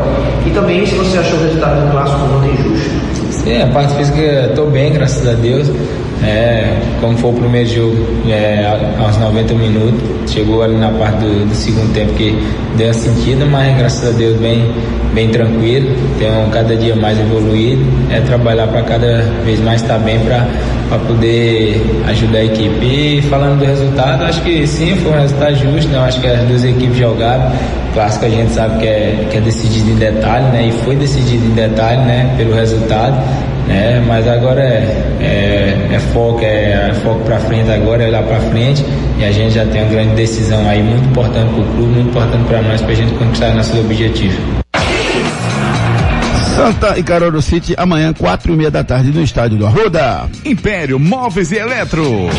e 0.46 0.50
também 0.52 0.86
se 0.86 0.96
você 0.96 1.18
achou 1.20 1.40
o 1.40 1.44
resultado 1.44 1.86
do 1.86 1.92
clássico 1.92 2.20
ontem 2.36 2.58
justo. 2.58 3.08
Sim, 3.32 3.62
a 3.62 3.68
parte 3.68 3.96
física 3.96 4.48
estou 4.50 4.70
bem, 4.70 4.92
graças 4.92 5.26
a 5.28 5.34
Deus. 5.34 5.70
É, 6.24 6.76
como 7.00 7.16
foi 7.18 7.30
o 7.32 7.34
primeiro 7.34 7.70
jogo, 7.70 7.96
é, 8.28 8.66
aos 9.00 9.18
90 9.18 9.54
minutos, 9.54 10.32
chegou 10.32 10.64
ali 10.64 10.76
na 10.76 10.90
parte 10.90 11.20
do, 11.20 11.48
do, 11.48 11.56
segundo 11.56 11.94
tempo 11.94 12.14
que 12.14 12.36
deu 12.76 12.90
a 12.90 12.94
sentida, 12.94 13.46
mas 13.46 13.78
graças 13.78 14.10
a 14.10 14.18
Deus 14.18 14.38
bem, 14.40 14.72
bem 15.14 15.30
tranquilo, 15.30 15.96
tenho 16.18 16.50
cada 16.50 16.76
dia 16.76 16.96
mais 16.96 17.20
evoluído, 17.20 17.84
é 18.12 18.20
trabalhar 18.22 18.68
para 18.68 18.82
cada 18.82 19.22
vez 19.46 19.60
mais 19.60 19.82
estar 19.82 20.00
bem 20.00 20.20
para 20.20 20.98
poder 21.08 21.86
ajudar 22.08 22.40
a 22.40 22.46
equipe. 22.46 22.86
E 22.86 23.22
falando 23.24 23.60
do 23.60 23.66
resultado, 23.66 24.24
acho 24.24 24.42
que 24.42 24.66
sim, 24.66 24.96
foi 24.98 25.12
um 25.12 25.22
resultado 25.22 25.56
justo, 25.56 25.90
né? 25.92 26.00
acho 26.00 26.20
que 26.20 26.28
as 26.28 26.42
duas 26.48 26.64
equipes 26.64 26.98
jogaram, 26.98 27.52
clássico 27.94 28.26
a 28.26 28.30
gente 28.30 28.52
sabe 28.54 28.80
que 28.80 28.88
é, 28.88 29.28
que 29.30 29.38
é 29.38 29.42
decidido 29.42 29.92
em 29.92 29.96
detalhe, 29.96 30.46
né? 30.46 30.68
E 30.68 30.72
foi 30.84 30.96
decidido 30.96 31.46
em 31.46 31.52
detalhe, 31.52 32.02
né? 32.02 32.34
Pelo 32.38 32.54
resultado 32.54 33.16
né? 33.68 34.04
Mas 34.08 34.28
agora 34.28 34.62
é, 34.62 35.16
é, 35.20 35.96
é 35.96 36.00
foco, 36.14 36.40
é, 36.42 36.90
é 36.90 36.94
foco 37.04 37.20
para 37.26 37.40
frente 37.40 37.70
agora, 37.70 38.04
é 38.04 38.08
olhar 38.08 38.24
para 38.24 38.40
frente 38.40 38.84
e 39.20 39.26
a 39.26 39.32
gente 39.32 39.54
já 39.54 39.66
tem 39.66 39.84
uma 39.84 39.92
grande 39.92 40.16
decisão 40.16 40.68
aí 40.68 40.82
muito 40.82 41.10
importante 41.10 41.54
para 41.54 41.62
o 41.62 41.66
clube, 41.76 41.94
muito 41.94 42.10
importante 42.10 42.46
para 42.48 42.62
nós 42.62 42.82
para 42.82 42.92
a 42.92 42.96
gente 42.96 43.14
conquistar 43.14 43.54
nossos 43.54 43.80
objetivos. 43.80 44.38
Santa 46.56 46.98
e 46.98 47.04
Carol 47.04 47.40
City 47.40 47.76
amanhã, 47.78 48.14
quatro 48.14 48.52
e 48.52 48.58
meia 48.58 48.72
da 48.72 48.84
tarde 48.84 49.12
no 49.12 49.22
estádio 49.22 49.60
do 49.60 49.68
Arruda. 49.68 50.28
Império 50.44 51.00
Móveis 51.00 51.52
e 51.52 51.58
Eletro. 51.58 52.30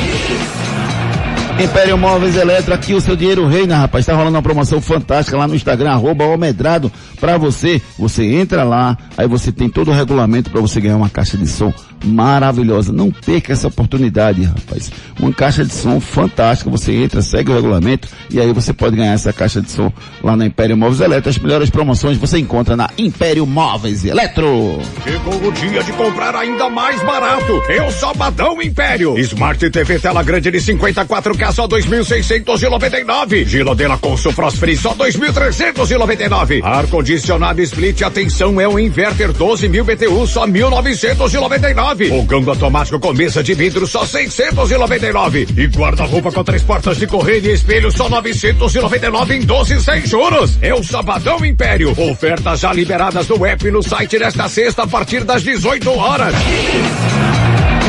Império 1.61 1.99
Móveis 1.99 2.37
Eletro, 2.37 2.73
aqui 2.73 2.95
o 2.95 3.01
seu 3.01 3.17
dinheiro 3.17 3.47
reina, 3.47 3.77
rapaz. 3.77 4.07
Tá 4.07 4.15
rolando 4.15 4.37
uma 4.37 4.43
promoção 4.43 4.81
fantástica 4.81 5.37
lá 5.37 5.49
no 5.49 5.57
Instagram, 5.57 5.91
arroba 5.91 6.25
Almedrado, 6.25 6.91
pra 7.21 7.37
você. 7.37 7.83
Você 7.99 8.25
entra 8.25 8.63
lá, 8.63 8.97
aí 9.17 9.27
você 9.27 9.51
tem 9.51 9.69
todo 9.69 9.91
o 9.91 9.95
regulamento 9.95 10.51
para 10.51 10.61
você 10.61 10.81
ganhar 10.81 10.97
uma 10.97 11.11
caixa 11.11 11.37
de 11.37 11.49
som 11.49 11.73
maravilhosa. 12.05 12.93
Não 12.93 13.11
perca 13.11 13.53
essa 13.53 13.69
oportunidade, 13.69 14.45
rapaz. 14.45 14.91
Uma 15.19 15.33
caixa 15.33 15.65
de 15.65 15.73
som 15.73 16.01
fantástica. 16.01 16.71
Você 16.71 16.93
entra, 16.93 17.23
segue 17.23 17.51
o 17.51 17.55
regulamento 17.55 18.09
e 18.31 18.41
aí 18.41 18.53
você 18.53 18.73
pode 18.73 18.97
ganhar 18.97 19.13
essa 19.13 19.33
caixa 19.33 19.61
de 19.61 19.71
som 19.71 19.93
lá 20.23 20.37
na 20.37 20.47
Império 20.47 20.77
Móveis 20.77 21.01
Eletro. 21.01 21.31
As 21.31 21.39
melhores 21.39 21.71
promoções 21.71 22.17
você 22.17 22.39
encontra 22.39 22.77
na 22.77 22.91
Império 22.99 23.47
Móveis 23.47 24.05
Eletro. 24.05 24.79
Chegou 25.05 25.49
o 25.49 25.53
dia 25.53 25.83
de 25.83 25.93
comprar 25.93 26.35
ainda 26.35 26.69
mais 26.69 27.03
barato. 27.03 27.63
É 27.69 27.83
o 27.83 27.91
Sabadão 27.91 28.61
Império. 28.63 29.19
Smart 29.19 29.71
TV 29.71 29.99
tela 29.99 30.23
grande 30.23 30.51
de 30.51 30.59
54K 30.59 31.53
só 31.53 31.67
2.699. 31.69 33.47
Geladeira 33.47 33.97
com 33.99 34.17
Frost 34.17 34.59
Free 34.59 34.77
só 34.77 34.95
2.399. 34.95 36.63
Ar 36.63 36.87
condicionado 36.87 37.61
Split 37.63 38.03
atenção 38.03 38.61
é 38.61 38.69
o 38.69 38.79
inverter 38.79 39.33
12 39.33 39.69
mil 39.69 39.85
BTU 39.85 40.27
só 40.27 40.47
1.999. 40.47 41.88
O 41.89 42.23
gango 42.25 42.51
automático 42.51 43.01
com 43.01 43.15
mesa 43.15 43.43
de 43.43 43.55
vidro 43.55 43.87
só 43.87 44.05
699. 44.05 45.47
E 45.57 45.67
guarda-roupa 45.67 46.31
com 46.31 46.45
três 46.45 46.63
portas 46.63 46.99
de 46.99 47.07
correio 47.07 47.47
e 47.47 47.55
espelho 47.55 47.91
só 47.91 48.11
999 48.11 49.37
em 49.37 49.41
12 49.41 49.81
sem 49.81 50.07
juros. 50.07 50.59
É 50.61 50.75
o 50.75 50.85
Sabadão 50.85 51.43
Império. 51.45 51.95
Ofertas 51.99 52.61
já 52.61 52.73
liberadas 52.75 53.27
no 53.29 53.45
app 53.47 53.67
e 53.67 53.71
no 53.71 53.83
site 53.83 54.19
nesta 54.19 54.49
sexta 54.49 54.83
a 54.83 54.87
partir 54.87 55.25
das 55.25 55.43
18 55.43 55.91
horas. 55.91 56.35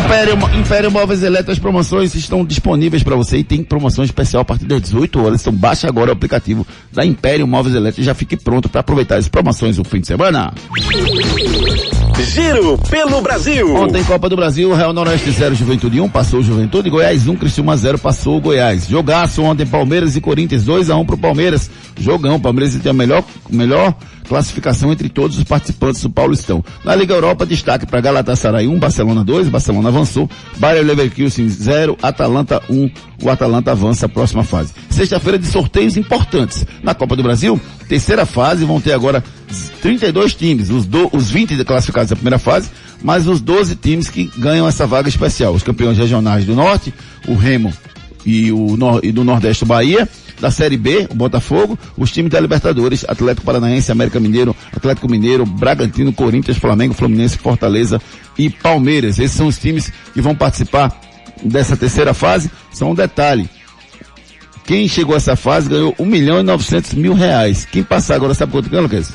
Império, 0.06 0.38
Império 0.58 0.92
Móveis 0.92 1.22
Eletro, 1.22 1.52
as 1.52 1.60
promoções 1.60 2.16
estão 2.16 2.44
disponíveis 2.44 3.04
para 3.04 3.16
você 3.16 3.38
e 3.38 3.44
tem 3.44 3.64
promoção 3.64 4.04
especial 4.04 4.42
a 4.42 4.46
partir 4.46 4.66
das 4.66 4.82
18 4.82 5.24
horas. 5.24 5.42
Então 5.42 5.54
baixe 5.54 5.86
agora 5.86 6.10
o 6.10 6.14
aplicativo 6.14 6.66
da 6.92 7.06
Império 7.06 7.46
Móveis 7.46 7.76
Eletro 7.76 8.02
e 8.02 8.04
já 8.04 8.16
fique 8.16 8.36
pronto 8.36 8.70
para 8.70 8.82
aproveitar 8.82 9.18
as 9.18 9.28
promoções 9.28 9.78
no 9.78 9.84
fim 9.84 10.00
de 10.00 10.08
semana. 10.08 10.54
Giro 12.24 12.78
pelo 12.90 13.22
Brasil. 13.22 13.76
Ontem 13.76 14.04
Copa 14.04 14.28
do 14.28 14.36
Brasil, 14.36 14.74
Real 14.74 14.92
Noroeste 14.94 15.32
0, 15.32 15.56
Juventude 15.56 16.02
1, 16.02 16.10
passou 16.10 16.40
o 16.40 16.44
Juventude, 16.44 16.90
Goiás 16.90 17.28
1, 17.28 17.36
Criciúma 17.36 17.78
0, 17.78 17.98
passou 17.98 18.38
o 18.38 18.42
Goiás. 18.42 18.88
Jogaço 18.88 19.42
ontem 19.42 19.66
Palmeiras 19.66 20.16
e 20.16 20.22
Corinthians 20.22 20.64
2 20.64 20.90
a 20.90 20.96
1 20.98 21.06
pro 21.06 21.18
Palmeiras. 21.18 21.70
Jogão, 22.00 22.40
Palmeiras 22.40 22.76
tem 22.76 22.90
a 22.90 22.94
melhor, 22.94 23.24
melhor 23.50 23.96
classificação 24.30 24.92
entre 24.92 25.10
todos 25.10 25.40
os 25.40 25.44
participantes 25.44 26.02
do 26.04 26.10
Paulistão. 26.10 26.64
Na 26.86 26.96
Liga 26.96 27.16
Europa, 27.16 27.48
destaque 27.48 27.88
para 27.88 28.00
Galatasaray 28.00 28.68
1, 28.68 28.80
Barcelona 28.80 29.24
2, 29.24 29.50
Barcelona 29.50 29.90
avançou, 29.90 30.30
Bayer 30.58 30.86
Leverkusen 30.86 31.50
0, 31.50 31.98
Atalanta 32.02 32.62
1, 32.70 32.92
o 33.24 33.30
Atalanta 33.30 33.72
avança 33.72 34.06
à 34.06 34.10
próxima 34.10 34.44
fase. 34.44 34.72
Sexta-feira 34.90 35.40
de 35.40 35.48
sorteios 35.48 35.98
importantes. 35.98 36.64
Na 36.84 36.94
Copa 36.94 37.16
do 37.16 37.24
Brasil, 37.24 37.60
terceira 37.88 38.26
fase, 38.26 38.64
vão 38.64 38.80
ter 38.80 38.94
agora 38.94 39.24
32 39.82 40.36
times, 40.36 40.70
os, 40.70 40.86
do, 40.86 41.10
os 41.12 41.32
20 41.32 41.66
classificados 41.66 42.12
da 42.12 42.16
primeira 42.16 42.38
fase, 42.38 42.70
mais 43.02 43.28
os 43.28 43.42
12 43.42 43.76
times 43.78 44.10
que 44.10 44.32
ganham 44.38 44.68
essa 44.68 44.86
vaga 44.86 45.10
especial. 45.10 45.54
Os 45.54 45.64
campeões 45.64 45.98
regionais 45.98 46.46
do 46.46 46.54
Norte, 46.54 46.94
o 47.28 47.34
Remo 47.34 47.74
e, 48.24 48.52
o, 48.52 48.78
e 49.02 49.12
do 49.12 49.24
Nordeste, 49.24 49.66
Bahia, 49.66 50.08
da 50.40 50.50
Série 50.50 50.78
B, 50.78 51.08
o 51.10 51.16
Botafogo, 51.16 51.78
os 51.98 52.12
times 52.12 52.32
da 52.32 52.40
Libertadores, 52.40 53.06
Atlético 53.08 53.46
Paranaense, 53.46 53.92
América 53.92 54.20
Mineiro, 54.20 54.56
Atlético 54.76 55.10
Mineiro, 55.10 55.46
Bragantino, 55.46 56.14
Corinthians, 56.14 56.58
Flamengo, 56.58 56.94
Fluminense, 56.94 57.38
Fortaleza 57.38 58.02
e 58.38 58.50
Palmeiras. 58.50 59.20
Esses 59.20 59.36
são 59.36 59.48
os 59.48 59.58
times 59.58 59.92
que 60.14 60.22
vão 60.22 60.36
participar 60.36 60.98
dessa 61.44 61.76
terceira 61.76 62.14
fase. 62.14 62.50
Só 62.72 62.86
um 62.86 62.96
detalhe. 62.96 63.50
Quem 64.66 64.88
chegou 64.88 65.16
a 65.16 65.18
essa 65.18 65.36
fase 65.36 65.68
ganhou 65.68 65.96
1 65.98 66.06
milhão 66.06 66.40
e 66.40 66.44
900 66.44 66.94
mil 66.94 67.14
reais. 67.14 67.66
Quem 67.66 67.84
passar 67.84 68.16
agora 68.16 68.34
sabe 68.34 68.52
quanto 68.52 68.70
ganha, 68.70 68.84
Lucas? 68.84 69.12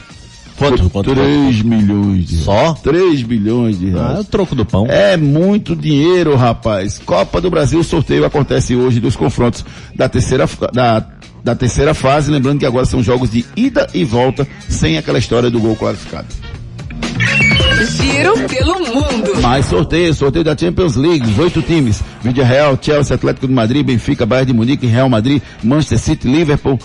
Quanto? 0.56 0.88
quanto 0.90 1.14
3 1.14 1.62
milhões 1.62 2.26
de 2.26 2.34
reais. 2.36 2.44
Só? 2.44 2.74
3 2.74 3.22
milhões 3.24 3.78
de 3.78 3.90
reais. 3.90 4.10
Ah, 4.10 4.16
é 4.18 4.20
o 4.20 4.24
troco 4.24 4.54
do 4.54 4.64
pão. 4.64 4.86
É 4.88 5.16
muito 5.16 5.74
dinheiro, 5.74 6.36
rapaz. 6.36 7.00
Copa 7.04 7.40
do 7.40 7.50
Brasil, 7.50 7.80
o 7.80 7.84
sorteio 7.84 8.24
acontece 8.24 8.74
hoje 8.76 9.00
dos 9.00 9.16
confrontos 9.16 9.64
da 9.94 10.08
terceira, 10.08 10.48
da, 10.72 11.00
da 11.44 11.54
terceira 11.54 11.92
fase. 11.92 12.30
Lembrando 12.30 12.58
que 12.58 12.66
agora 12.66 12.86
são 12.86 13.02
jogos 13.02 13.30
de 13.30 13.44
ida 13.54 13.86
e 13.92 14.02
volta, 14.02 14.48
sem 14.68 14.96
aquela 14.96 15.18
história 15.18 15.50
do 15.50 15.60
gol 15.60 15.76
classificado. 15.76 16.26
Giro 17.86 18.34
pelo 18.48 18.80
mundo. 18.80 19.40
Mais 19.42 19.66
sorteio, 19.66 20.14
sorteio 20.14 20.44
da 20.44 20.56
Champions 20.56 20.96
League, 20.96 21.26
oito 21.38 21.60
times. 21.60 22.02
Vídeo 22.22 22.42
Real, 22.42 22.78
Chelsea, 22.80 23.14
Atlético 23.14 23.46
de 23.46 23.52
Madrid, 23.52 23.84
Benfica, 23.84 24.24
Bayern 24.24 24.52
de 24.52 24.56
Munique, 24.56 24.86
Real 24.86 25.08
Madrid, 25.08 25.42
Manchester 25.62 25.98
City, 25.98 26.28
Liverpool. 26.28 26.78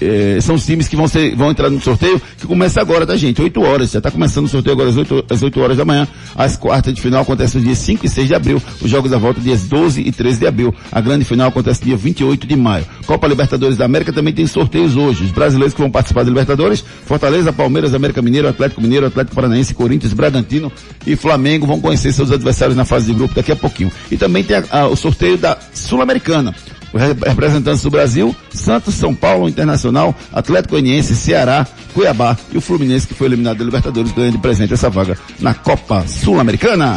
Eh, 0.00 0.38
são 0.42 0.56
os 0.56 0.66
times 0.66 0.88
que 0.88 0.96
vão, 0.96 1.08
ser, 1.08 1.34
vão 1.34 1.50
entrar 1.50 1.70
no 1.70 1.80
sorteio, 1.80 2.20
que 2.36 2.46
começa 2.46 2.80
agora, 2.80 3.06
tá 3.06 3.16
gente? 3.16 3.40
8 3.40 3.62
horas. 3.62 3.90
Já 3.90 3.98
está 3.98 4.10
começando 4.10 4.44
o 4.44 4.48
sorteio 4.48 4.74
agora 4.74 4.90
às 4.90 4.96
8, 4.96 5.24
às 5.30 5.42
8 5.42 5.60
horas 5.60 5.76
da 5.78 5.84
manhã. 5.84 6.06
As 6.36 6.56
quartas 6.56 6.92
de 6.92 7.00
final 7.00 7.22
acontecem 7.22 7.58
nos 7.60 7.66
dias 7.66 7.78
5 7.78 8.04
e 8.04 8.08
6 8.08 8.28
de 8.28 8.34
abril. 8.34 8.62
Os 8.82 8.90
jogos 8.90 9.10
da 9.10 9.16
volta 9.16 9.40
dias 9.40 9.62
12 9.62 10.02
e 10.02 10.12
13 10.12 10.40
de 10.40 10.46
abril. 10.46 10.74
A 10.90 11.00
grande 11.00 11.24
final 11.24 11.48
acontece 11.48 11.82
dia 11.82 11.96
28 11.96 12.46
de 12.46 12.56
maio. 12.56 12.84
Copa 13.06 13.26
Libertadores 13.26 13.78
da 13.78 13.86
América 13.86 14.12
também 14.12 14.34
tem 14.34 14.46
sorteios 14.46 14.96
hoje. 14.96 15.24
Os 15.24 15.30
brasileiros 15.30 15.72
que 15.72 15.80
vão 15.80 15.90
participar 15.90 16.24
da 16.24 16.28
Libertadores, 16.28 16.84
Fortaleza, 17.06 17.52
Palmeiras, 17.52 17.94
América 17.94 18.20
Mineiro, 18.20 18.48
Atlético 18.48 18.82
Mineiro, 18.82 19.06
Atlético 19.06 19.34
Paranaense, 19.34 19.51
Corinthians, 19.74 20.12
Bragantino 20.12 20.72
e 21.06 21.16
Flamengo 21.16 21.66
vão 21.66 21.80
conhecer 21.80 22.12
seus 22.12 22.30
adversários 22.30 22.76
na 22.76 22.84
fase 22.84 23.06
de 23.06 23.14
grupo 23.14 23.34
daqui 23.34 23.52
a 23.52 23.56
pouquinho. 23.56 23.90
E 24.10 24.16
também 24.16 24.42
tem 24.44 24.56
a, 24.56 24.64
a, 24.70 24.88
o 24.88 24.96
sorteio 24.96 25.36
da 25.36 25.56
Sul-Americana. 25.72 26.54
Os 26.92 27.00
representantes 27.00 27.82
do 27.82 27.90
Brasil, 27.90 28.36
Santos, 28.52 28.94
São 28.94 29.14
Paulo, 29.14 29.48
Internacional, 29.48 30.14
Atlético 30.30 30.72
Goianiense, 30.72 31.16
Ceará, 31.16 31.66
Cuiabá 31.94 32.36
e 32.52 32.58
o 32.58 32.60
Fluminense 32.60 33.06
que 33.06 33.14
foi 33.14 33.28
eliminado 33.28 33.58
da 33.58 33.64
Libertadores 33.64 34.12
ganhando 34.12 34.32
de 34.32 34.38
presente 34.38 34.74
essa 34.74 34.90
vaga 34.90 35.16
na 35.40 35.54
Copa 35.54 36.06
Sul-Americana. 36.06 36.96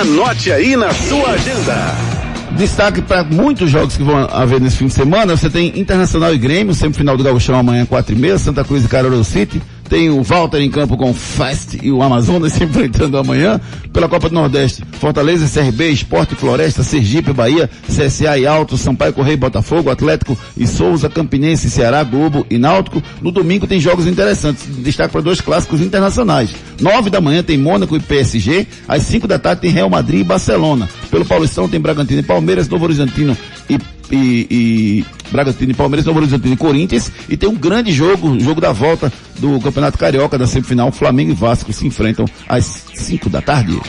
Anote 0.00 0.50
aí 0.50 0.76
na 0.76 0.92
sua 0.92 1.30
agenda. 1.30 2.22
Destaque 2.56 3.00
para 3.00 3.24
muitos 3.24 3.70
jogos 3.70 3.96
que 3.96 4.02
vão 4.02 4.28
haver 4.30 4.60
nesse 4.60 4.76
fim 4.76 4.86
de 4.86 4.92
semana. 4.92 5.36
Você 5.36 5.48
tem 5.48 5.78
Internacional 5.78 6.34
e 6.34 6.38
Grêmio, 6.38 6.74
sempre 6.74 6.98
final 6.98 7.16
do 7.16 7.24
Gauchão 7.24 7.58
amanhã, 7.58 7.86
quatro 7.86 8.14
e 8.14 8.18
meia, 8.18 8.38
Santa 8.38 8.62
Cruz 8.62 8.84
e 8.84 8.88
Carol 8.88 9.24
City. 9.24 9.62
Tem 9.92 10.08
o 10.08 10.22
Walter 10.22 10.62
em 10.62 10.70
campo 10.70 10.96
com 10.96 11.10
o 11.10 11.12
Fast 11.12 11.78
e 11.82 11.92
o 11.92 12.02
Amazonas 12.02 12.54
se 12.54 12.64
enfrentando 12.64 13.18
amanhã. 13.18 13.60
Pela 13.92 14.08
Copa 14.08 14.30
do 14.30 14.34
Nordeste, 14.34 14.82
Fortaleza, 14.92 15.46
CRB, 15.46 15.90
Esporte, 15.90 16.34
Floresta, 16.34 16.82
Sergipe, 16.82 17.30
Bahia, 17.30 17.68
CSA 17.86 18.38
e 18.38 18.46
Alto, 18.46 18.78
Sampaio 18.78 19.12
Correio, 19.12 19.36
Botafogo, 19.36 19.90
Atlético 19.90 20.34
e 20.56 20.66
Souza, 20.66 21.10
Campinense, 21.10 21.68
Ceará, 21.68 22.02
Globo 22.04 22.46
e 22.48 22.56
Náutico. 22.56 23.02
No 23.20 23.30
domingo 23.30 23.66
tem 23.66 23.78
jogos 23.78 24.06
interessantes. 24.06 24.64
Destaque 24.78 25.12
para 25.12 25.20
dois 25.20 25.42
clássicos 25.42 25.82
internacionais. 25.82 26.54
Nove 26.80 27.10
da 27.10 27.20
manhã 27.20 27.42
tem 27.42 27.58
Mônaco 27.58 27.94
e 27.94 28.00
PSG. 28.00 28.66
Às 28.88 29.02
cinco 29.02 29.28
da 29.28 29.38
tarde 29.38 29.60
tem 29.60 29.70
Real 29.70 29.90
Madrid 29.90 30.20
e 30.20 30.24
Barcelona. 30.24 30.88
Pelo 31.12 31.26
Paulistão 31.26 31.68
tem 31.68 31.78
Bragantino 31.78 32.20
e 32.20 32.22
Palmeiras, 32.22 32.68
Novo 32.70 32.84
Horizontino 32.84 33.36
e 33.68 33.78
e, 34.10 34.46
e 34.50 35.06
Bragantino 35.30 35.72
e 35.72 35.74
Palmeiras, 35.74 36.04
Novo 36.04 36.18
Horizontino 36.18 36.54
e 36.54 36.56
Corinthians. 36.56 37.10
E 37.28 37.36
tem 37.36 37.48
um 37.48 37.54
grande 37.54 37.92
jogo, 37.92 38.38
jogo 38.40 38.60
da 38.60 38.72
volta 38.72 39.12
do 39.38 39.58
Campeonato 39.60 39.98
Carioca 39.98 40.38
da 40.38 40.46
semifinal. 40.46 40.92
Flamengo 40.92 41.30
e 41.32 41.34
Vasco 41.34 41.72
se 41.72 41.86
enfrentam 41.86 42.26
às 42.48 42.84
5 42.94 43.30
da 43.30 43.40
tarde. 43.40 43.80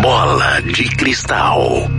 Bola 0.00 0.60
de 0.60 0.84
cristal. 0.96 1.90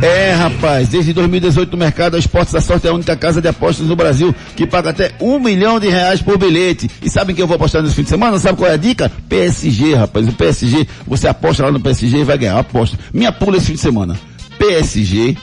É, 0.00 0.32
rapaz, 0.32 0.88
desde 0.88 1.12
2018 1.12 1.72
no 1.72 1.76
mercado, 1.76 2.14
a 2.14 2.18
Esportes 2.18 2.52
da 2.52 2.60
Sorte 2.60 2.86
é 2.86 2.90
a 2.90 2.94
única 2.94 3.16
casa 3.16 3.40
de 3.42 3.48
apostas 3.48 3.86
no 3.88 3.96
Brasil 3.96 4.32
que 4.54 4.64
paga 4.64 4.90
até 4.90 5.12
um 5.20 5.40
milhão 5.40 5.80
de 5.80 5.88
reais 5.88 6.22
por 6.22 6.38
bilhete. 6.38 6.88
E 7.02 7.10
sabem 7.10 7.34
que 7.34 7.42
eu 7.42 7.48
vou 7.48 7.56
apostar 7.56 7.82
nesse 7.82 7.96
fim 7.96 8.04
de 8.04 8.08
semana? 8.08 8.38
Sabe 8.38 8.58
qual 8.58 8.70
é 8.70 8.74
a 8.74 8.76
dica? 8.76 9.10
PSG, 9.28 9.94
rapaz. 9.94 10.28
O 10.28 10.32
PSG, 10.32 10.86
você 11.04 11.26
aposta 11.26 11.64
lá 11.64 11.72
no 11.72 11.80
PSG 11.80 12.18
e 12.18 12.24
vai 12.24 12.38
ganhar. 12.38 12.58
Aposta. 12.58 12.96
Minha 13.12 13.32
pula 13.32 13.56
esse 13.56 13.66
fim 13.66 13.72
de 13.72 13.80
semana. 13.80 14.16
PSG, 14.56 15.36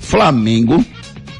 Flamengo 0.00 0.84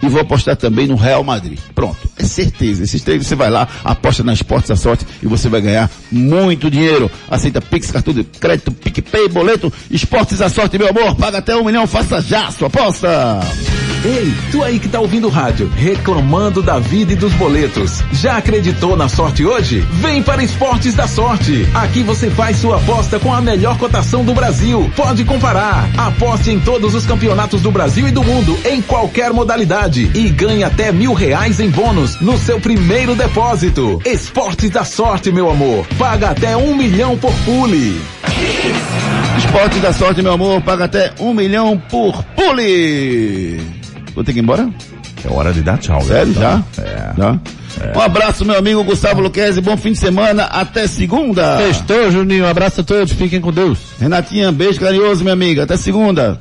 e 0.03 0.09
vou 0.09 0.21
apostar 0.21 0.57
também 0.57 0.87
no 0.87 0.97
Real 0.97 1.23
Madrid. 1.23 1.59
Pronto, 1.75 1.97
é 2.19 2.25
certeza. 2.25 2.83
Esses 2.83 3.03
três 3.03 3.27
você 3.27 3.35
vai 3.35 3.51
lá, 3.51 3.69
aposta 3.85 4.23
na 4.23 4.33
Esportes 4.33 4.69
da 4.69 4.77
Sorte 4.77 5.07
e 5.23 5.27
você 5.27 5.49
vai 5.49 5.61
ganhar 5.61 5.91
muito 6.11 6.71
dinheiro. 6.71 7.11
Aceita 7.31 7.61
Pix, 7.61 7.91
cartão 7.91 8.13
de 8.13 8.25
crédito, 8.25 8.73
PicPay, 8.73 9.29
boleto, 9.29 9.73
Esportes 9.91 10.39
da 10.39 10.49
Sorte, 10.49 10.79
meu 10.79 10.89
amor. 10.89 11.15
Paga 11.15 11.39
até 11.39 11.55
um 11.55 11.65
milhão, 11.65 11.87
faça 11.87 12.21
já 12.21 12.49
a 12.49 12.51
sua 12.51 12.67
aposta. 12.69 13.41
Ei, 14.05 14.35
tu 14.51 14.65
aí 14.65 14.81
que 14.81 14.89
tá 14.89 14.99
ouvindo 14.99 15.29
o 15.29 15.31
rádio, 15.31 15.71
reclamando 15.77 16.61
da 16.61 16.81
vida 16.81 17.13
e 17.13 17.17
dos 17.17 17.33
boletos. 17.35 18.03
Já 18.11 18.37
acreditou 18.39 18.97
na 18.97 19.09
sorte 19.09 19.45
hoje? 19.45 19.79
Vem 19.93 20.21
para 20.21 20.43
Esportes 20.43 20.95
da 20.95 21.07
Sorte. 21.07 21.69
Aqui 21.73 22.03
você 22.03 22.29
faz 22.29 22.57
sua 22.57 22.79
aposta 22.79 23.21
com 23.21 23.33
a 23.33 23.41
melhor 23.41 23.79
cotação 23.79 24.25
do 24.25 24.35
Brasil. 24.35 24.91
Pode 24.97 25.25
comparar. 25.25 25.89
Aposte 25.97 26.51
em 26.51 26.59
todos 26.59 26.97
os 26.97 27.07
campeonatos 27.07 27.63
do 27.63 27.71
Brasil 27.71 28.09
e 28.09 28.11
do 28.11 28.25
mundo, 28.25 28.59
em 28.65 28.83
qualquer 28.83 29.33
modalidade. 29.33 29.92
E 30.01 30.29
ganhe 30.31 30.65
até 30.65 30.91
mil 30.93 31.13
reais 31.13 31.61
em 31.61 31.71
bônus 31.71 32.21
no 32.21 32.39
seu 32.39 32.61
primeiro 32.61 33.15
depósito. 33.15 34.01
Esportes 34.05 34.71
da 34.71 34.85
Sorte, 34.85 35.31
meu 35.31 35.51
amor. 35.51 35.87
Paga 35.99 36.31
até 36.31 36.57
um 36.57 36.77
milhão 36.77 37.17
por 37.17 37.33
pule. 37.45 38.01
Esporte 39.39 39.79
da 39.81 39.93
sorte, 39.93 40.23
meu 40.23 40.33
amor, 40.33 40.61
paga 40.63 40.85
até 40.85 41.13
um 41.19 41.33
milhão 41.35 41.81
por 41.91 42.23
pule. 42.37 43.61
Vou 44.15 44.23
ter 44.23 44.33
que 44.33 44.39
ir 44.39 44.43
embora? 44.43 44.69
É 45.25 45.33
hora 45.33 45.53
de 45.53 45.63
dar 45.63 45.79
tchau, 45.79 45.99
né? 45.99 46.05
Sério, 46.05 46.35
já? 46.35 46.63
É. 46.79 47.13
Já? 47.17 47.39
Um 47.97 48.01
abraço, 48.01 48.45
meu 48.45 48.57
amigo 48.57 48.85
Gustavo 48.85 49.21
Luquezzi, 49.21 49.61
bom 49.61 49.77
fim 49.77 49.93
de 49.93 49.99
semana, 49.99 50.45
até 50.45 50.87
segunda. 50.87 51.59
Sextou, 51.59 52.11
Juninho, 52.11 52.45
um 52.45 52.49
abraço 52.49 52.83
a 52.83 52.85
todos, 52.85 53.13
fiquem 53.13 53.41
com 53.41 53.53
Deus. 53.53 53.79
Renatinha, 53.99 54.53
beijo 54.53 54.79
carinhoso, 54.79 55.23
minha 55.23 55.33
amiga, 55.33 55.65
até 55.65 55.77
segunda. 55.77 56.39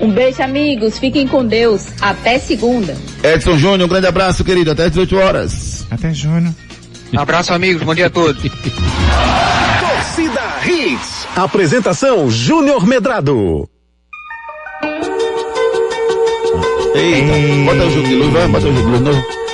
Um 0.00 0.10
beijo, 0.10 0.42
amigos. 0.42 0.98
Fiquem 0.98 1.26
com 1.26 1.44
Deus. 1.44 1.86
Até 2.00 2.38
segunda. 2.38 2.96
Edson 3.22 3.56
Júnior, 3.56 3.86
um 3.86 3.88
grande 3.88 4.06
abraço, 4.06 4.44
querido, 4.44 4.70
até 4.70 4.88
18 4.88 5.16
horas. 5.16 5.86
Até 5.90 6.12
Júnior. 6.12 6.54
Abraço, 7.16 7.52
amigos. 7.52 7.82
Bom 7.82 7.94
dia 7.94 8.06
a 8.06 8.10
todos. 8.10 8.42
Torcida 9.80 10.40
Hits. 10.64 11.26
Apresentação 11.36 12.30
Júnior 12.30 12.86
Medrado. 12.86 13.68
Eita, 16.94 17.64
bota 17.64 17.84
o 17.84 17.90
jogo 17.90 18.08
de 18.08 18.14
luz, 18.16 18.32
vai, 18.32 18.48
bota 18.48 18.66
o 18.66 18.74
jogo 18.74 18.86
de 18.86 18.90
luz 18.90 19.00
novo. 19.00 19.47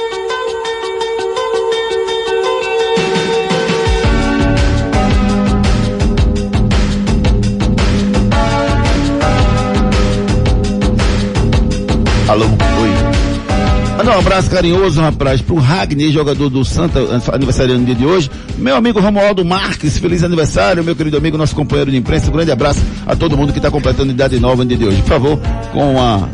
Mandar 14.04 14.16
um 14.16 14.20
abraço 14.20 14.50
carinhoso, 14.50 15.00
rapaz, 15.00 15.40
pro 15.40 15.56
Ragnar, 15.56 16.10
jogador 16.10 16.50
do 16.50 16.62
Santa, 16.62 17.00
aniversário 17.32 17.78
no 17.78 17.86
dia 17.86 17.94
de 17.94 18.04
hoje. 18.04 18.30
Meu 18.58 18.76
amigo 18.76 19.00
Romualdo 19.00 19.42
Marques, 19.46 19.96
feliz 19.96 20.22
aniversário, 20.22 20.84
meu 20.84 20.94
querido 20.94 21.16
amigo, 21.16 21.38
nosso 21.38 21.56
companheiro 21.56 21.90
de 21.90 21.96
imprensa. 21.96 22.28
Um 22.28 22.34
grande 22.34 22.52
abraço 22.52 22.80
a 23.06 23.16
todo 23.16 23.34
mundo 23.34 23.50
que 23.50 23.58
está 23.58 23.70
completando 23.70 24.12
idade 24.12 24.38
nova 24.38 24.62
no 24.62 24.68
dia 24.68 24.76
de 24.76 24.84
hoje. 24.84 25.00
Por 25.00 25.08
favor, 25.08 25.40
com 25.72 25.98
a 25.98 26.28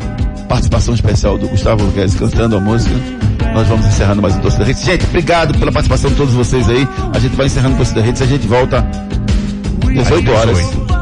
participação 0.49 0.93
especial 0.93 1.37
do 1.37 1.47
Gustavo 1.47 1.85
Luquez 1.85 2.13
cantando 2.13 2.57
a 2.57 2.59
música. 2.59 2.93
Nós 3.53 3.65
vamos 3.69 3.85
encerrando 3.85 4.21
mais 4.21 4.35
um 4.35 4.41
Torcida 4.41 4.65
Redes. 4.65 4.83
Gente, 4.83 5.05
obrigado 5.05 5.57
pela 5.57 5.71
participação 5.71 6.09
de 6.09 6.17
todos 6.17 6.33
vocês 6.33 6.67
aí. 6.67 6.85
A 7.15 7.19
gente 7.19 7.37
vai 7.37 7.45
encerrando 7.45 7.75
o 7.75 7.77
Torcida 7.77 8.01
Redes. 8.01 8.21
A 8.21 8.25
gente 8.25 8.47
volta 8.47 8.85
18 9.87 10.29
horas 10.29 10.59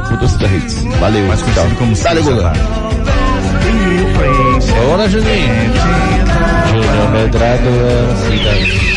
com 0.08 0.18
Torcida 0.18 0.46
Redes. 0.46 0.84
Valeu. 1.00 1.28
Mais 1.28 1.42
conhecido 1.42 1.76
como 1.80 1.96
Valeu, 1.96 2.24
Guga. 2.24 2.54
Bora, 4.88 5.10
Juninho. 5.10 6.09
Medrado 7.12 7.70
é 7.70 8.12
a 8.12 8.16
cidade. 8.16 8.89